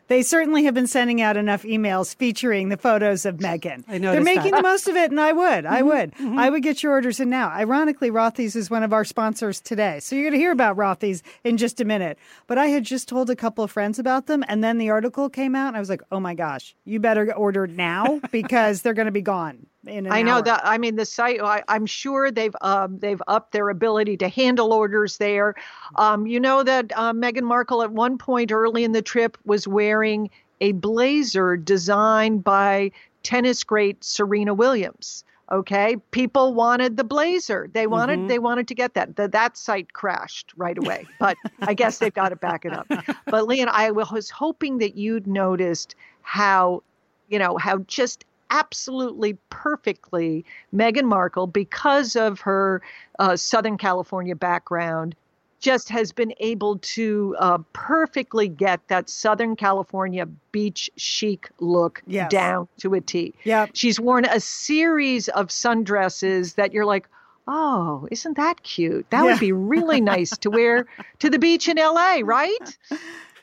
they 0.09 0.23
certainly 0.23 0.65
have 0.65 0.75
been 0.75 0.87
sending 0.87 1.21
out 1.21 1.37
enough 1.37 1.63
emails 1.63 2.15
featuring 2.15 2.69
the 2.69 2.77
photos 2.77 3.25
of 3.25 3.37
Meghan. 3.37 3.85
I 3.89 3.99
know 3.99 4.13
They're 4.13 4.21
making 4.21 4.53
that. 4.53 4.63
the 4.63 4.69
most 4.69 4.89
of 4.89 4.97
it, 4.97 5.11
and 5.11 5.21
I 5.21 5.33
would. 5.33 5.65
Mm-hmm, 5.65 5.75
I 5.75 5.83
would. 5.83 6.13
I 6.21 6.51
would 6.51 6.63
get 6.63 6.83
your 6.83 6.93
orders 6.93 7.21
in 7.21 7.31
now. 7.31 7.51
Ironically, 7.51 8.11
Rothy's 8.11 8.57
is 8.57 8.71
one 8.71 8.83
of 8.83 8.93
our 8.93 9.05
sponsors 9.05 9.61
today. 9.61 10.01
So 10.01 10.15
you're 10.15 10.25
going 10.25 10.35
to 10.35 10.39
hear 10.39 10.53
about 10.53 10.77
Rothy's 10.77 11.23
in 11.43 11.57
just 11.57 11.81
a 11.81 11.85
minute. 11.85 12.19
But 12.47 12.59
I 12.59 12.67
had 12.67 12.85
just 12.85 13.09
told 13.09 13.31
a 13.31 13.37
couple 13.37 13.65
of 13.65 13.71
friends 13.71 13.99
about 13.99 14.27
them, 14.27 14.45
and 14.49 14.63
then 14.63 14.79
the 14.79 14.91
article 14.91 15.29
came 15.29 15.55
out, 15.55 15.69
and 15.69 15.77
I 15.77 15.81
was 15.81 15.89
like, 15.89 16.03
oh 16.13 16.21
my 16.21 16.35
gosh, 16.35 16.75
you 16.85 17.01
better 17.01 17.33
order 17.35 17.67
now 17.67 18.21
because 18.31 18.83
they're 18.83 18.95
going 18.95 19.07
to 19.07 19.13
be 19.13 19.23
gone 19.23 19.67
I 19.89 20.23
know 20.23 20.37
hour. 20.37 20.43
that. 20.43 20.63
I 20.65 20.79
mean, 20.79 20.97
the 20.97 21.05
site. 21.07 21.41
I, 21.43 21.63
I'm 21.69 21.87
sure 21.87 22.31
they've 22.31 22.55
um, 22.61 22.99
they've 22.99 23.23
upped 23.29 23.53
their 23.53 23.69
ability 23.69 24.17
to 24.19 24.29
handle 24.29 24.73
orders 24.73 25.19
there. 25.19 25.55
Um, 25.97 26.27
you 26.27 26.41
know 26.41 26.63
that 26.63 26.93
uh, 26.97 27.13
Meghan 27.13 27.43
Markle 27.43 27.83
at 27.83 27.91
one 27.93 28.19
point 28.19 28.53
early 28.53 28.85
in 28.85 28.93
the 28.93 29.03
trip 29.03 29.37
was 29.45 29.69
wearing 29.69 30.31
a 30.61 30.73
blazer 30.73 31.57
designed 31.57 32.45
by 32.45 32.91
tennis 33.23 33.65
great 33.65 34.03
Serena 34.05 34.55
Williams. 34.55 35.25
Okay, 35.53 35.97
people 36.11 36.55
wanted 36.55 36.97
the 36.97 37.05
blazer. 37.05 37.69
They 37.75 37.87
wanted 37.87 38.21
Mm-hmm. 38.21 38.29
they 38.29 38.39
wanted 38.39 38.67
to 38.69 38.75
get 38.75 38.95
that. 38.95 39.17
The, 39.17 39.29
that 39.29 39.59
site 39.59 39.93
crashed 39.93 40.53
right 40.57 40.79
away, 40.79 41.07
but 41.21 41.37
I 41.61 41.75
guess 41.75 41.99
they've 41.99 42.15
got 42.15 42.31
to 42.31 42.37
back 42.37 42.65
it 42.65 42.73
up. 42.73 42.87
But 43.27 43.47
Lian, 43.47 43.69
I 43.69 43.91
was 43.91 44.31
hoping 44.31 44.79
that 44.79 44.97
you'd 44.97 45.27
noticed 45.27 45.97
how, 46.23 46.83
you 47.29 47.39
know, 47.39 47.59
how 47.59 47.79
just 47.81 48.25
absolutely 48.59 49.37
perfectly 49.51 50.45
Meghan 50.75 51.05
Markle, 51.05 51.47
because 51.47 52.17
of 52.17 52.41
her 52.41 52.81
uh, 53.19 53.37
Southern 53.37 53.77
California 53.77 54.37
background, 54.37 55.15
just 55.61 55.89
has 55.89 56.13
been 56.13 56.33
able 56.41 56.79
to 56.79 57.35
uh, 57.39 57.59
perfectly 57.73 58.49
get 58.49 58.87
that 58.89 59.09
Southern 59.09 59.57
California 59.57 60.27
beach 60.53 60.91
chic 60.97 61.49
look 61.59 62.03
Yes. 62.07 62.31
down 62.31 62.69
to 62.81 62.93
a 62.95 63.01
T. 63.01 63.35
Yep. 63.45 63.71
She's 63.73 63.99
worn 63.99 64.27
a 64.27 64.41
series 64.41 65.29
of 65.29 65.49
sundresses 65.49 66.55
that 66.57 66.73
you're 66.75 66.85
like, 66.85 67.09
oh, 67.49 68.07
isn't 68.11 68.37
that 68.37 68.63
cute? 68.63 69.09
That 69.11 69.21
Yeah. 69.25 69.31
would 69.33 69.41
be 69.41 69.53
really 69.53 70.01
nice 70.03 70.37
to 70.39 70.51
wear 70.51 70.87
to 71.21 71.31
the 71.31 71.39
beach 71.39 71.67
in 71.69 71.79
LA, 71.79 72.21
right? 72.23 72.77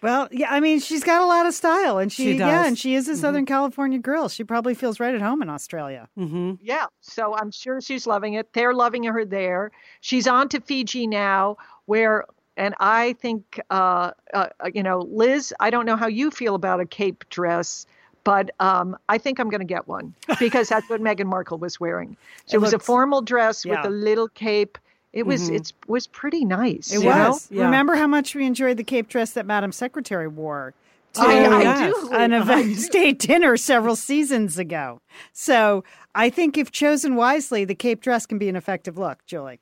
Well, 0.02 0.28
yeah, 0.32 0.48
I 0.50 0.60
mean, 0.60 0.80
she's 0.80 1.04
got 1.04 1.22
a 1.22 1.26
lot 1.26 1.46
of 1.46 1.54
style, 1.54 2.00
and 2.00 2.12
she, 2.12 2.24
She 2.24 2.34
yeah, 2.38 2.66
and 2.66 2.78
she 2.78 2.96
is 2.96 3.08
a 3.08 3.16
Southern 3.16 3.46
California 3.46 4.00
girl. 4.00 4.30
She 4.30 4.44
probably 4.44 4.74
feels 4.74 5.00
right 5.00 5.14
at 5.14 5.22
home 5.22 5.42
in 5.44 5.50
Australia. 5.50 6.08
Mm-hmm. 6.18 6.54
Yeah, 6.62 6.88
so 7.02 7.36
I'm 7.36 7.52
sure 7.52 7.82
she's 7.82 8.08
loving 8.08 8.34
it. 8.34 8.52
They're 8.54 8.74
loving 8.74 9.04
her 9.04 9.24
there. 9.26 9.72
She's 10.02 10.28
on 10.28 10.50
to 10.50 10.60
Fiji 10.60 11.06
now, 11.06 11.58
where, 11.86 12.26
and 12.58 12.74
I 12.80 13.14
think, 13.14 13.60
uh, 13.70 14.12
uh, 14.34 14.48
you 14.74 14.82
know, 14.82 15.02
Liz, 15.12 15.54
I 15.60 15.70
don't 15.70 15.86
know 15.86 15.96
how 15.98 16.08
you 16.08 16.32
feel 16.32 16.56
about 16.56 16.80
a 16.80 16.86
cape 16.86 17.24
dress, 17.30 17.86
but 18.24 18.50
um, 18.60 18.98
I 19.10 19.18
think 19.20 19.40
I'm 19.40 19.50
going 19.50 19.62
to 19.62 19.66
get 19.66 19.88
one 19.88 20.14
because 20.40 20.70
that's 20.70 20.90
what 20.90 21.00
Meghan 21.08 21.26
Markle 21.28 21.60
was 21.60 21.80
wearing. 21.80 22.18
It, 22.48 22.56
It 22.56 22.58
was 22.58 22.72
looks- 22.72 22.84
a 22.84 22.86
formal 22.86 23.22
dress 23.22 23.66
yeah. 23.66 23.78
with 23.78 23.86
a 23.86 23.90
little 23.90 24.28
cape. 24.30 24.78
It 25.14 25.26
was 25.26 25.44
mm-hmm. 25.44 25.56
it 25.56 25.74
was 25.88 26.08
pretty 26.08 26.46
nice. 26.46 26.94
It 26.94 27.04
was. 27.04 27.50
Yeah. 27.52 27.66
Remember 27.66 27.96
how 27.96 28.08
much 28.08 28.34
we 28.34 28.46
enjoyed 28.46 28.78
the 28.78 28.84
cape 28.84 29.10
dress 29.10 29.32
that 29.32 29.46
Madam 29.46 29.72
Secretary 29.72 30.28
wore 30.28 30.74
to 31.14 31.22
oh, 31.22 31.28
I, 31.30 31.34
I 31.34 31.62
yes. 31.62 31.94
do. 31.94 32.14
an 32.14 32.34
I 32.34 32.42
event 32.42 32.68
do. 32.68 32.76
state 32.76 33.20
dinner 33.20 33.58
several 33.58 33.96
seasons 33.98 34.58
ago. 34.58 35.02
So 35.34 35.84
I 36.16 36.30
think 36.30 36.58
if 36.58 36.72
chosen 36.72 37.16
wisely, 37.16 37.66
the 37.66 37.76
cape 37.76 38.02
dress 38.02 38.26
can 38.26 38.38
be 38.38 38.48
an 38.48 38.56
effective 38.56 38.98
look, 38.98 39.26
Julie. 39.26 39.60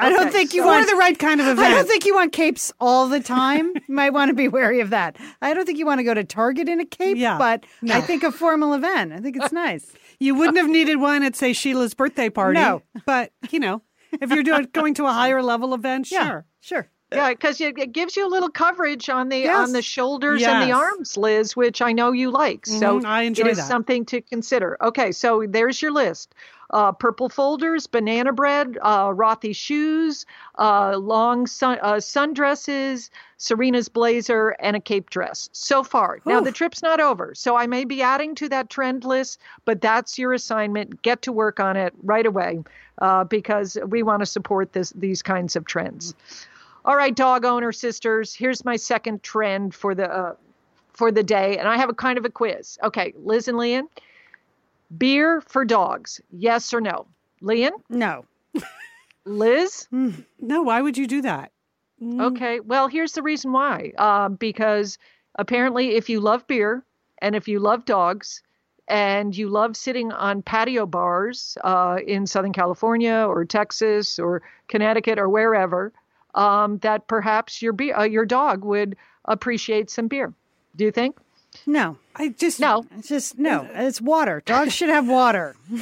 I 0.00 0.08
don't 0.08 0.22
Okay, 0.22 0.30
think 0.30 0.54
you 0.54 0.62
so- 0.62 0.66
want 0.66 0.84
For 0.88 0.90
the 0.94 0.98
right 0.98 1.16
kind 1.16 1.40
of 1.40 1.46
event. 1.46 1.60
I 1.68 1.70
don't 1.70 1.86
think 1.86 2.04
you 2.04 2.14
want 2.14 2.32
capes 2.32 2.72
all 2.80 3.06
the 3.08 3.20
time. 3.20 3.72
you 3.88 3.94
might 3.94 4.10
want 4.10 4.30
to 4.30 4.34
be 4.34 4.48
wary 4.48 4.80
of 4.80 4.90
that. 4.90 5.16
I 5.40 5.54
don't 5.54 5.64
think 5.64 5.78
you 5.78 5.86
want 5.86 6.00
to 6.00 6.02
go 6.04 6.12
to 6.14 6.24
Target 6.24 6.68
in 6.68 6.80
a 6.80 6.84
cape, 6.84 7.16
Yeah. 7.16 7.38
but 7.38 7.64
I 7.88 8.00
think 8.00 8.24
a 8.24 8.32
formal 8.32 8.74
event. 8.74 9.12
I 9.12 9.18
think 9.18 9.36
it's 9.36 9.52
nice. 9.52 9.92
You 10.18 10.34
wouldn't 10.34 10.58
have 10.58 10.68
needed 10.68 10.96
one 10.96 11.22
at, 11.22 11.36
say, 11.36 11.52
Sheila's 11.52 11.94
birthday 11.94 12.30
party. 12.30 12.58
No. 12.58 12.82
But, 13.06 13.32
you 13.50 13.60
know, 13.60 13.82
if 14.12 14.30
you're 14.30 14.42
doing 14.42 14.68
going 14.72 14.94
to 14.94 15.06
a 15.06 15.12
higher 15.20 15.42
level 15.42 15.74
event, 15.74 16.10
Yeah, 16.10 16.24
sure. 16.24 16.44
sure. 16.60 16.88
Yeah, 17.12 17.30
because 17.30 17.60
it 17.60 17.76
it 17.76 17.92
gives 17.92 18.16
you 18.16 18.24
a 18.24 18.30
little 18.30 18.48
coverage 18.50 19.08
on 19.10 19.30
the 19.30 19.38
Yes. 19.38 19.66
on 19.66 19.72
the 19.72 19.82
shoulders 19.82 20.42
and 20.46 20.62
the 20.62 20.72
arms, 20.72 21.16
Liz, 21.16 21.56
which 21.56 21.82
I 21.82 21.90
know 21.92 22.12
you 22.12 22.30
like. 22.30 22.66
So 22.66 23.00
Mhm, 23.00 23.04
I 23.04 23.22
enjoy 23.22 23.46
it 23.46 23.50
is 23.50 23.58
that. 23.58 23.66
something 23.66 24.04
to 24.06 24.20
consider. 24.20 24.76
Okay, 24.80 25.10
so 25.10 25.44
there's 25.48 25.82
your 25.82 25.90
list: 25.90 26.36
uh, 26.70 26.92
purple 26.92 27.28
folders, 27.28 27.88
banana 27.88 28.32
bread, 28.32 28.78
uh, 28.82 29.08
Rothy 29.08 29.52
shoes, 29.56 30.24
uh, 30.60 30.96
long 30.98 31.48
sun 31.48 31.78
uh, 31.82 31.94
sundresses, 31.94 33.10
Serena's 33.38 33.88
blazer, 33.88 34.50
and 34.60 34.76
a 34.76 34.80
cape 34.80 35.10
dress. 35.10 35.48
So 35.52 35.82
far, 35.82 36.20
now 36.26 36.40
the 36.40 36.52
trip's 36.52 36.80
not 36.82 37.00
over, 37.00 37.34
so 37.34 37.56
I 37.56 37.66
may 37.66 37.84
be 37.84 38.02
adding 38.02 38.36
to 38.36 38.48
that 38.50 38.70
trend 38.70 39.04
list, 39.04 39.40
but 39.64 39.80
that's 39.80 40.16
your 40.16 40.32
assignment. 40.32 41.02
Get 41.02 41.22
to 41.22 41.32
work 41.32 41.58
on 41.58 41.76
it 41.76 41.92
right 42.04 42.26
away 42.26 42.62
uh, 43.00 43.24
because 43.24 43.76
we 43.86 44.02
want 44.02 44.20
to 44.20 44.26
support 44.26 44.72
this 44.72 44.90
these 44.90 45.22
kinds 45.22 45.56
of 45.56 45.64
trends. 45.64 46.14
All 46.84 46.96
right, 46.96 47.14
dog 47.14 47.44
owner 47.44 47.72
sisters. 47.72 48.34
Here's 48.34 48.64
my 48.64 48.76
second 48.76 49.22
trend 49.22 49.74
for 49.74 49.94
the 49.94 50.10
uh, 50.10 50.34
for 50.92 51.12
the 51.12 51.22
day, 51.22 51.58
and 51.58 51.68
I 51.68 51.76
have 51.76 51.88
a 51.90 51.94
kind 51.94 52.18
of 52.18 52.24
a 52.24 52.30
quiz. 52.30 52.78
Okay, 52.82 53.12
Liz 53.22 53.48
and 53.48 53.58
Lian, 53.58 53.88
beer 54.96 55.40
for 55.42 55.64
dogs, 55.64 56.20
yes 56.30 56.72
or 56.74 56.80
no? 56.80 57.06
Lian, 57.42 57.72
No. 57.88 58.24
Liz. 59.24 59.86
No, 60.40 60.62
why 60.62 60.80
would 60.80 60.96
you 60.98 61.06
do 61.06 61.22
that? 61.22 61.52
Mm, 62.02 62.20
Okay, 62.32 62.60
well, 62.60 62.88
here's 62.88 63.12
the 63.12 63.22
reason 63.22 63.52
why. 63.52 63.92
Um, 63.98 64.34
because 64.36 64.98
apparently, 65.36 65.96
if 65.96 66.08
you 66.08 66.20
love 66.20 66.46
beer 66.46 66.82
and 67.18 67.34
if 67.36 67.46
you 67.46 67.60
love 67.60 67.84
dogs 67.84 68.42
and 68.90 69.36
you 69.36 69.48
love 69.48 69.76
sitting 69.76 70.10
on 70.12 70.42
patio 70.42 70.84
bars 70.84 71.56
uh, 71.62 71.98
in 72.06 72.26
Southern 72.26 72.52
California 72.52 73.24
or 73.26 73.44
Texas 73.44 74.18
or 74.18 74.42
Connecticut 74.68 75.18
or 75.18 75.28
wherever, 75.28 75.92
um, 76.34 76.78
that 76.78 77.06
perhaps 77.06 77.62
your 77.62 77.72
be- 77.72 77.92
uh, 77.92 78.02
your 78.02 78.26
dog 78.26 78.64
would 78.64 78.96
appreciate 79.24 79.90
some 79.90 80.08
beer. 80.08 80.34
Do 80.76 80.84
you 80.84 80.90
think? 80.90 81.16
No. 81.66 81.98
I 82.16 82.28
just 82.28 82.60
No. 82.60 82.84
It's 82.96 83.08
just 83.08 83.38
no. 83.38 83.68
It's 83.72 84.00
water. 84.00 84.42
Dogs 84.44 84.72
should 84.72 84.88
have 84.88 85.08
water. 85.08 85.56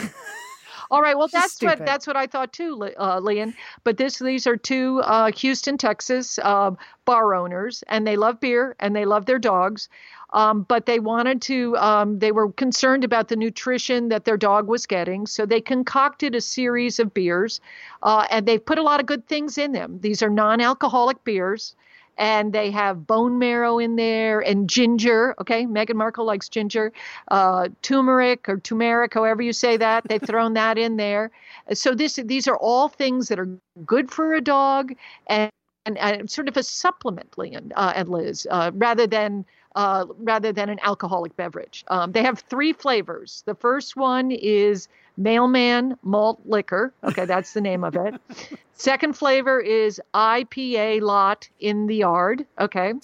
All 0.90 1.02
right. 1.02 1.16
Well, 1.16 1.28
that's 1.28 1.62
what 1.62 1.84
that's 1.84 2.06
what 2.06 2.16
I 2.16 2.26
thought 2.26 2.52
too, 2.52 2.90
uh, 2.98 3.20
Lian. 3.20 3.54
But 3.84 3.96
this 3.98 4.18
these 4.18 4.46
are 4.46 4.56
two 4.56 5.00
uh, 5.04 5.30
Houston, 5.32 5.76
Texas 5.76 6.38
um, 6.38 6.78
bar 7.04 7.34
owners, 7.34 7.84
and 7.88 8.06
they 8.06 8.16
love 8.16 8.40
beer 8.40 8.74
and 8.80 8.96
they 8.96 9.04
love 9.04 9.26
their 9.26 9.38
dogs. 9.38 9.88
Um, 10.30 10.62
but 10.62 10.86
they 10.86 10.98
wanted 11.00 11.40
to. 11.42 11.76
Um, 11.78 12.18
they 12.18 12.32
were 12.32 12.52
concerned 12.52 13.04
about 13.04 13.28
the 13.28 13.36
nutrition 13.36 14.08
that 14.10 14.24
their 14.24 14.36
dog 14.36 14.68
was 14.68 14.86
getting, 14.86 15.26
so 15.26 15.46
they 15.46 15.60
concocted 15.60 16.34
a 16.34 16.40
series 16.40 16.98
of 16.98 17.14
beers, 17.14 17.60
uh, 18.02 18.26
and 18.30 18.46
they've 18.46 18.64
put 18.64 18.78
a 18.78 18.82
lot 18.82 19.00
of 19.00 19.06
good 19.06 19.26
things 19.26 19.56
in 19.56 19.72
them. 19.72 20.00
These 20.00 20.22
are 20.22 20.28
non-alcoholic 20.30 21.24
beers. 21.24 21.74
And 22.18 22.52
they 22.52 22.70
have 22.72 23.06
bone 23.06 23.38
marrow 23.38 23.78
in 23.78 23.96
there 23.96 24.40
and 24.40 24.68
ginger. 24.68 25.34
Okay, 25.40 25.66
Meghan 25.66 25.94
Markle 25.94 26.24
likes 26.24 26.48
ginger, 26.48 26.92
uh, 27.28 27.68
turmeric 27.82 28.48
or 28.48 28.58
turmeric, 28.58 29.14
however 29.14 29.40
you 29.42 29.52
say 29.52 29.76
that. 29.76 30.04
They've 30.08 30.20
thrown 30.20 30.54
that 30.54 30.78
in 30.78 30.96
there. 30.96 31.30
So 31.72 31.94
this 31.94 32.16
these 32.16 32.48
are 32.48 32.56
all 32.56 32.88
things 32.88 33.28
that 33.28 33.38
are 33.38 33.48
good 33.86 34.10
for 34.10 34.34
a 34.34 34.40
dog 34.40 34.92
and 35.28 35.50
and, 35.86 35.96
and 35.98 36.30
sort 36.30 36.48
of 36.48 36.56
a 36.56 36.62
supplement, 36.62 37.38
Lian 37.38 37.72
uh, 37.74 37.92
and 37.96 38.08
Liz, 38.08 38.46
uh, 38.50 38.70
rather 38.74 39.06
than 39.06 39.46
uh, 39.74 40.06
rather 40.18 40.52
than 40.52 40.68
an 40.68 40.78
alcoholic 40.82 41.36
beverage. 41.36 41.84
Um, 41.88 42.12
they 42.12 42.22
have 42.22 42.40
three 42.40 42.72
flavors. 42.72 43.42
The 43.46 43.54
first 43.54 43.96
one 43.96 44.30
is 44.30 44.88
Mailman 45.16 45.98
Malt 46.02 46.40
Liquor. 46.44 46.92
Okay, 47.04 47.24
that's 47.24 47.52
the 47.52 47.60
name 47.60 47.84
of 47.84 47.96
it. 47.96 48.14
Second 48.74 49.14
flavor 49.16 49.60
is 49.60 50.00
IPA 50.14 51.02
Lot 51.02 51.48
in 51.58 51.86
the 51.88 51.96
Yard. 51.96 52.46
Okay. 52.60 52.94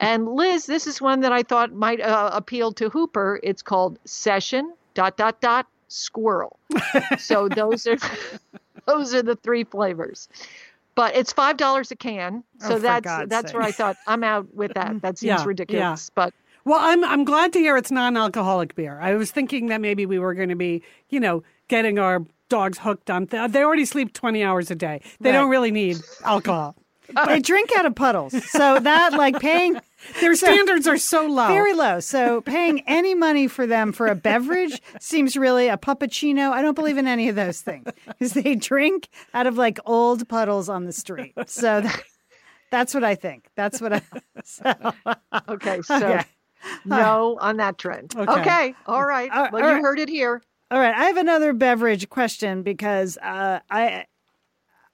And 0.00 0.28
Liz, 0.34 0.66
this 0.66 0.86
is 0.88 1.00
one 1.00 1.20
that 1.20 1.32
I 1.32 1.44
thought 1.44 1.72
might 1.72 2.00
uh, 2.00 2.30
appeal 2.32 2.72
to 2.72 2.88
Hooper. 2.88 3.38
It's 3.42 3.62
called 3.62 3.98
Session 4.04 4.74
dot 4.94 5.16
dot 5.16 5.40
dot 5.40 5.66
Squirrel. 5.86 6.58
so 7.18 7.48
those 7.48 7.86
are 7.86 7.96
those 8.86 9.14
are 9.14 9.22
the 9.22 9.36
three 9.36 9.64
flavors. 9.64 10.28
But 10.94 11.14
it's 11.16 11.32
five 11.32 11.56
dollars 11.56 11.90
a 11.90 11.96
can, 11.96 12.44
so 12.58 12.74
Oh, 12.74 12.78
that's 12.78 13.28
that's 13.28 13.52
where. 13.54 13.62
I 13.62 13.70
thought 13.70 13.96
I'm 14.06 14.24
out 14.24 14.52
with 14.54 14.74
that. 14.74 14.88
Mm-hmm. 14.88 14.98
That 14.98 15.18
seems 15.18 15.28
Yeah, 15.28 15.38
yeah. 15.38 15.44
ridiculous. 15.46 16.10
But 16.14 16.34
Well, 16.64 16.78
I'm 16.80 17.04
I'm 17.04 17.24
glad 17.24 17.52
to 17.54 17.58
hear 17.58 17.76
it's 17.76 17.90
non-alcoholic 17.90 18.74
beer. 18.74 18.98
I 19.00 19.14
was 19.14 19.30
thinking 19.30 19.66
that 19.66 19.80
maybe 19.80 20.04
we 20.06 20.18
were 20.18 20.34
going 20.34 20.48
to 20.50 20.56
be, 20.56 20.82
you 21.08 21.20
know, 21.20 21.42
getting 21.68 21.98
our 21.98 22.24
dogs 22.48 22.78
hooked 22.78 23.08
on. 23.10 23.26
Th- 23.28 23.50
they 23.50 23.62
already 23.62 23.84
sleep 23.84 24.12
20 24.12 24.42
hours 24.42 24.70
a 24.70 24.74
day. 24.74 25.00
They 25.20 25.30
don't 25.32 25.48
really 25.48 25.70
need 25.70 25.98
alcohol. 26.24 26.74
They 27.26 27.40
drink 27.40 27.70
out 27.76 27.86
of 27.86 27.94
puddles. 27.94 28.32
So 28.50 28.78
that 28.78 29.12
like 29.14 29.38
paying 29.40 29.80
Their 30.20 30.34
standards 30.34 30.86
are 30.86 30.96
so 30.98 31.26
low. 31.26 31.48
very 31.48 31.74
low. 31.74 32.00
So 32.00 32.40
paying 32.40 32.82
any 32.86 33.14
money 33.14 33.48
for 33.48 33.66
them 33.66 33.92
for 33.92 34.06
a 34.06 34.14
beverage 34.14 34.80
seems 35.00 35.36
really 35.36 35.68
a 35.68 35.76
puppuccino. 35.76 36.52
I 36.52 36.62
don't 36.62 36.74
believe 36.74 36.96
in 36.98 37.06
any 37.06 37.28
of 37.28 37.36
those 37.36 37.60
things 37.60 37.86
because 38.06 38.32
they 38.32 38.54
drink 38.54 39.08
out 39.34 39.46
of 39.46 39.56
like 39.58 39.78
old 39.86 40.28
puddles 40.28 40.68
on 40.68 40.84
the 40.84 40.92
street. 40.92 41.34
So 41.46 41.80
that, 41.82 42.02
that's 42.70 42.94
what 42.94 43.04
I 43.04 43.14
think. 43.14 43.48
That's 43.56 43.80
what 43.80 43.92
I. 43.92 44.02
So, 44.44 44.72
okay, 45.48 45.82
so 45.84 45.96
Okay. 45.96 46.24
no 46.84 47.38
on 47.40 47.56
that 47.58 47.78
trend. 47.78 48.14
Okay. 48.16 48.40
Okay, 48.40 48.74
all 48.86 49.04
right. 49.04 49.30
All- 49.32 49.48
well, 49.52 49.62
all 49.62 49.68
you 49.70 49.74
right. 49.76 49.82
heard 49.82 49.98
it 49.98 50.08
here. 50.08 50.42
all 50.70 50.78
right, 50.78 50.94
I 50.94 51.04
have 51.06 51.16
another 51.16 51.52
beverage 51.52 52.08
question 52.08 52.62
because 52.62 53.16
uh, 53.18 53.60
I. 53.70 54.06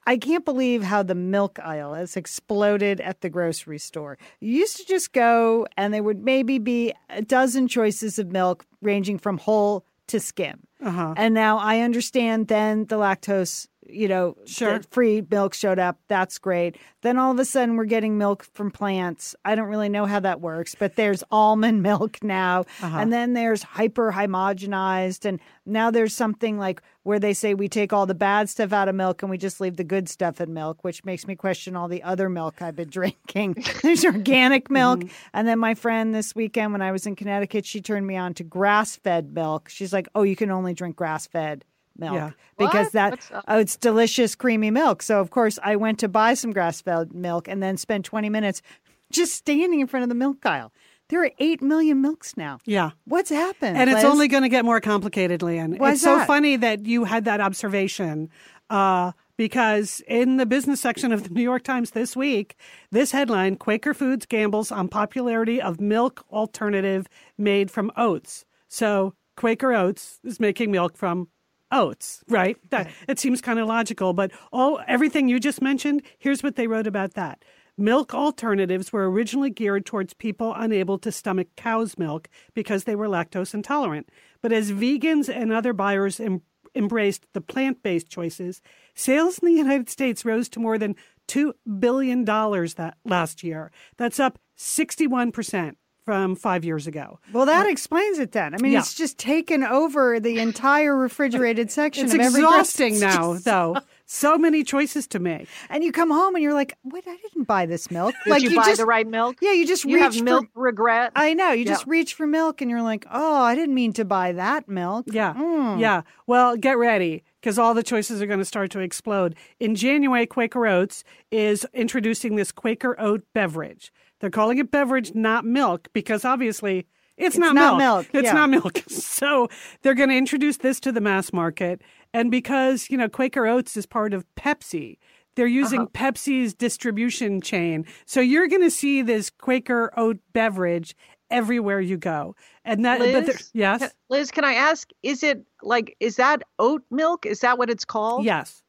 I 0.06 0.16
can't 0.16 0.44
believe 0.44 0.84
how 0.84 1.02
the 1.02 1.16
milk 1.16 1.58
aisle 1.58 1.94
has 1.94 2.16
exploded 2.16 3.00
at 3.00 3.22
the 3.22 3.28
grocery 3.28 3.78
store. 3.78 4.18
You 4.40 4.52
used 4.58 4.76
to 4.76 4.86
just 4.86 5.12
go 5.12 5.66
and 5.76 5.92
there 5.92 6.02
would 6.02 6.24
maybe 6.24 6.58
be 6.58 6.92
a 7.10 7.22
dozen 7.22 7.66
choices 7.66 8.18
of 8.18 8.30
milk 8.30 8.64
ranging 8.80 9.18
from 9.18 9.38
whole 9.38 9.84
to 10.06 10.20
skim. 10.20 10.60
Uh-huh. 10.80 11.14
And 11.16 11.34
now 11.34 11.58
I 11.58 11.80
understand 11.80 12.48
then 12.48 12.86
the 12.86 12.96
lactose, 12.96 13.66
you 13.88 14.08
know, 14.08 14.36
Sure. 14.46 14.80
free 14.90 15.22
milk 15.30 15.54
showed 15.54 15.78
up. 15.78 15.98
That's 16.08 16.38
great. 16.38 16.76
Then 17.02 17.18
all 17.18 17.30
of 17.32 17.38
a 17.38 17.44
sudden 17.44 17.76
we're 17.76 17.84
getting 17.84 18.18
milk 18.18 18.44
from 18.54 18.70
plants. 18.70 19.34
I 19.44 19.54
don't 19.54 19.68
really 19.68 19.88
know 19.88 20.06
how 20.06 20.20
that 20.20 20.40
works, 20.40 20.74
but 20.74 20.96
there's 20.96 21.22
almond 21.30 21.82
milk 21.82 22.22
now. 22.22 22.60
Uh-huh. 22.82 22.98
And 22.98 23.12
then 23.12 23.34
there's 23.34 23.62
hyper 23.62 24.12
homogenized. 24.12 25.24
And 25.24 25.40
now 25.64 25.90
there's 25.90 26.14
something 26.14 26.58
like 26.58 26.82
where 27.02 27.20
they 27.20 27.32
say 27.32 27.54
we 27.54 27.68
take 27.68 27.92
all 27.92 28.06
the 28.06 28.14
bad 28.14 28.48
stuff 28.48 28.72
out 28.72 28.88
of 28.88 28.94
milk 28.94 29.22
and 29.22 29.30
we 29.30 29.38
just 29.38 29.60
leave 29.60 29.76
the 29.76 29.84
good 29.84 30.08
stuff 30.08 30.40
in 30.40 30.52
milk, 30.52 30.82
which 30.82 31.04
makes 31.04 31.26
me 31.26 31.36
question 31.36 31.76
all 31.76 31.86
the 31.86 32.02
other 32.02 32.28
milk 32.28 32.60
I've 32.60 32.74
been 32.76 32.90
drinking. 32.90 33.64
there's 33.82 34.04
organic 34.04 34.70
milk. 34.70 35.00
Mm-hmm. 35.00 35.14
And 35.32 35.46
then 35.46 35.58
my 35.58 35.74
friend 35.74 36.14
this 36.14 36.34
weekend 36.34 36.72
when 36.72 36.82
I 36.82 36.90
was 36.92 37.06
in 37.06 37.14
Connecticut, 37.14 37.64
she 37.64 37.80
turned 37.80 38.06
me 38.06 38.16
on 38.16 38.34
to 38.34 38.44
grass 38.44 38.96
fed 38.96 39.32
milk. 39.32 39.68
She's 39.68 39.92
like, 39.92 40.08
oh, 40.14 40.22
you 40.24 40.34
can 40.34 40.50
only 40.50 40.74
drink 40.74 40.96
grass 40.96 41.26
fed 41.26 41.64
milk 41.98 42.14
Yeah. 42.14 42.30
because 42.58 42.86
What? 42.86 42.92
that 42.92 43.44
oh, 43.48 43.58
it's 43.58 43.76
delicious 43.76 44.34
creamy 44.34 44.70
milk. 44.70 45.02
So 45.02 45.20
of 45.20 45.30
course 45.30 45.58
I 45.62 45.76
went 45.76 45.98
to 46.00 46.08
buy 46.08 46.34
some 46.34 46.52
grass 46.52 46.80
fed 46.80 47.14
milk 47.14 47.48
and 47.48 47.62
then 47.62 47.76
spent 47.76 48.04
20 48.04 48.28
minutes 48.30 48.62
just 49.10 49.34
standing 49.34 49.80
in 49.80 49.86
front 49.86 50.02
of 50.02 50.08
the 50.08 50.14
milk 50.14 50.44
aisle. 50.44 50.72
There 51.08 51.22
are 51.22 51.30
8 51.38 51.62
million 51.62 52.00
milks 52.00 52.36
now. 52.36 52.58
Yeah. 52.64 52.90
What's 53.04 53.30
happened? 53.30 53.76
And 53.76 53.88
it's 53.88 54.02
Liz? 54.02 54.04
only 54.12 54.26
going 54.26 54.42
to 54.42 54.48
get 54.48 54.64
more 54.64 54.80
complicated, 54.80 55.40
Lian. 55.40 55.78
Why 55.78 55.92
it's 55.92 56.02
so 56.02 56.16
that? 56.16 56.26
funny 56.26 56.56
that 56.56 56.84
you 56.84 57.04
had 57.04 57.24
that 57.26 57.40
observation 57.40 58.28
uh, 58.70 59.12
because 59.36 60.02
in 60.08 60.36
the 60.38 60.46
business 60.46 60.80
section 60.80 61.12
of 61.12 61.22
the 61.22 61.30
New 61.30 61.42
York 61.42 61.62
Times 61.62 61.92
this 61.92 62.16
week, 62.16 62.56
this 62.90 63.12
headline 63.12 63.54
Quaker 63.54 63.94
Foods 63.94 64.26
gambles 64.26 64.72
on 64.72 64.88
popularity 64.88 65.62
of 65.62 65.80
milk 65.80 66.24
alternative 66.32 67.06
made 67.38 67.70
from 67.70 67.92
oats. 67.96 68.44
So 68.66 69.14
Quaker 69.36 69.72
Oats 69.74 70.18
is 70.24 70.40
making 70.40 70.72
milk 70.72 70.96
from 70.96 71.28
oats, 71.70 72.22
right? 72.28 72.56
That, 72.70 72.90
it 73.08 73.18
seems 73.18 73.40
kind 73.40 73.58
of 73.58 73.66
logical, 73.66 74.12
but 74.12 74.30
all 74.52 74.80
everything 74.86 75.28
you 75.28 75.40
just 75.40 75.62
mentioned, 75.62 76.02
here's 76.18 76.42
what 76.42 76.56
they 76.56 76.66
wrote 76.66 76.86
about 76.86 77.14
that. 77.14 77.44
Milk 77.78 78.14
alternatives 78.14 78.90
were 78.92 79.10
originally 79.10 79.50
geared 79.50 79.84
towards 79.84 80.14
people 80.14 80.54
unable 80.56 80.98
to 80.98 81.12
stomach 81.12 81.48
cow's 81.56 81.98
milk 81.98 82.28
because 82.54 82.84
they 82.84 82.96
were 82.96 83.06
lactose 83.08 83.52
intolerant. 83.52 84.08
But 84.40 84.52
as 84.52 84.72
vegans 84.72 85.28
and 85.28 85.52
other 85.52 85.74
buyers 85.74 86.18
em- 86.18 86.40
embraced 86.74 87.26
the 87.34 87.42
plant 87.42 87.82
based 87.82 88.08
choices, 88.08 88.62
sales 88.94 89.38
in 89.38 89.48
the 89.48 89.54
United 89.54 89.90
States 89.90 90.24
rose 90.24 90.48
to 90.50 90.60
more 90.60 90.78
than 90.78 90.96
$2 91.28 91.52
billion 91.78 92.24
that 92.24 92.94
last 93.04 93.42
year. 93.42 93.70
That's 93.98 94.18
up 94.18 94.38
61% 94.56 95.74
from 96.06 96.36
five 96.36 96.64
years 96.64 96.86
ago. 96.86 97.18
Well, 97.32 97.44
that 97.46 97.66
explains 97.66 98.20
it 98.20 98.30
then. 98.30 98.54
I 98.54 98.58
mean, 98.58 98.72
Yeah. 98.72 98.78
it's 98.78 98.94
just 98.94 99.18
taken 99.18 99.64
over 99.64 100.20
the 100.20 100.38
entire 100.38 100.96
refrigerated 100.96 101.68
section 101.72 102.04
It's 102.04 102.14
of 102.14 102.20
every 102.20 102.40
exhausting 102.42 102.92
it's 102.94 103.00
now, 103.02 103.32
just- 103.34 103.44
though. 103.44 103.76
So 104.08 104.38
many 104.38 104.62
choices 104.62 105.08
to 105.08 105.18
make. 105.18 105.48
And 105.68 105.82
you 105.82 105.90
come 105.90 106.12
home 106.12 106.36
and 106.36 106.42
you're 106.44 106.54
like, 106.54 106.78
"Wait, 106.84 107.02
I 107.08 107.16
didn't 107.16 107.42
buy 107.48 107.66
this 107.66 107.90
milk." 107.90 108.14
Did 108.22 108.30
like 108.30 108.42
you, 108.44 108.54
buy 108.54 108.66
just 108.66 108.78
the 108.78 108.86
right 108.86 109.04
milk? 109.04 109.34
Yeah, 109.42 109.50
you 109.50 109.66
just 109.66 109.84
You 109.84 109.96
reach 109.96 110.02
have 110.04 110.16
for- 110.16 110.22
milk 110.22 110.46
regret. 110.54 111.10
I 111.16 111.34
know. 111.34 111.50
You 111.50 111.64
Yeah. 111.64 111.72
just 111.72 111.88
reach 111.88 112.14
for 112.14 112.24
milk 112.24 112.60
and 112.60 112.70
you're 112.70 112.82
like, 112.82 113.04
"Oh, 113.10 113.42
I 113.42 113.56
didn't 113.56 113.74
mean 113.74 113.92
to 113.94 114.04
buy 114.04 114.30
that 114.30 114.68
milk." 114.68 115.06
Yeah. 115.10 115.34
Mm. 115.34 115.80
Yeah. 115.80 116.02
Well, 116.28 116.56
get 116.56 116.78
ready 116.78 117.24
because 117.40 117.58
all 117.58 117.74
the 117.74 117.82
choices 117.82 118.22
are 118.22 118.26
going 118.26 118.38
to 118.38 118.44
start 118.44 118.70
to 118.70 118.78
explode. 118.78 119.34
In 119.58 119.74
January, 119.74 120.24
Quaker 120.24 120.68
Oats 120.68 121.02
is 121.32 121.66
introducing 121.74 122.36
this 122.36 122.52
Quaker 122.52 122.94
Oat 123.00 123.24
beverage. 123.34 123.92
They're 124.20 124.30
calling 124.30 124.58
it 124.58 124.70
beverage, 124.70 125.14
not 125.14 125.44
milk, 125.44 125.88
because 125.92 126.24
obviously 126.24 126.86
it's, 127.16 127.36
not, 127.38 127.54
not 127.54 127.78
milk. 127.78 127.78
milk, 127.78 128.06
It's 128.14 128.26
yeah. 128.26 128.32
not 128.32 128.50
milk. 128.50 128.82
So 128.88 129.48
they're 129.82 129.94
going 129.94 130.10
to 130.10 130.16
introduce 130.16 130.58
this 130.58 130.80
to 130.80 130.92
the 130.92 131.00
mass 131.00 131.32
market. 131.32 131.82
And 132.12 132.30
because, 132.30 132.88
you 132.90 132.96
know, 132.96 133.08
Quaker 133.08 133.46
Oats 133.46 133.76
is 133.76 133.86
part 133.86 134.12
of 134.14 134.24
Pepsi, 134.36 134.98
they're 135.34 135.46
using 135.46 135.80
Uh-huh. 135.82 135.88
Pepsi's 136.12 136.54
distribution 136.54 137.40
chain. 137.40 137.84
So 138.06 138.20
you're 138.20 138.48
going 138.48 138.62
to 138.62 138.70
see 138.70 139.02
this 139.02 139.28
Quaker 139.30 139.92
Oat 139.98 140.18
beverage 140.32 140.94
everywhere 141.30 141.80
you 141.80 141.96
go. 141.98 142.34
And 142.64 142.84
that, 142.84 143.00
but 143.00 143.26
there- 143.26 143.34
yes. 143.52 143.94
Liz, 144.08 144.30
can 144.30 144.44
I 144.44 144.54
ask? 144.54 144.90
Is 145.02 145.22
it 145.22 145.44
like 145.62 145.96
is 146.00 146.16
that 146.16 146.42
oat 146.58 146.82
milk? 146.90 147.26
Is 147.26 147.40
that 147.40 147.58
what 147.58 147.68
it's 147.70 147.84
called? 147.84 148.24
Yes. 148.24 148.62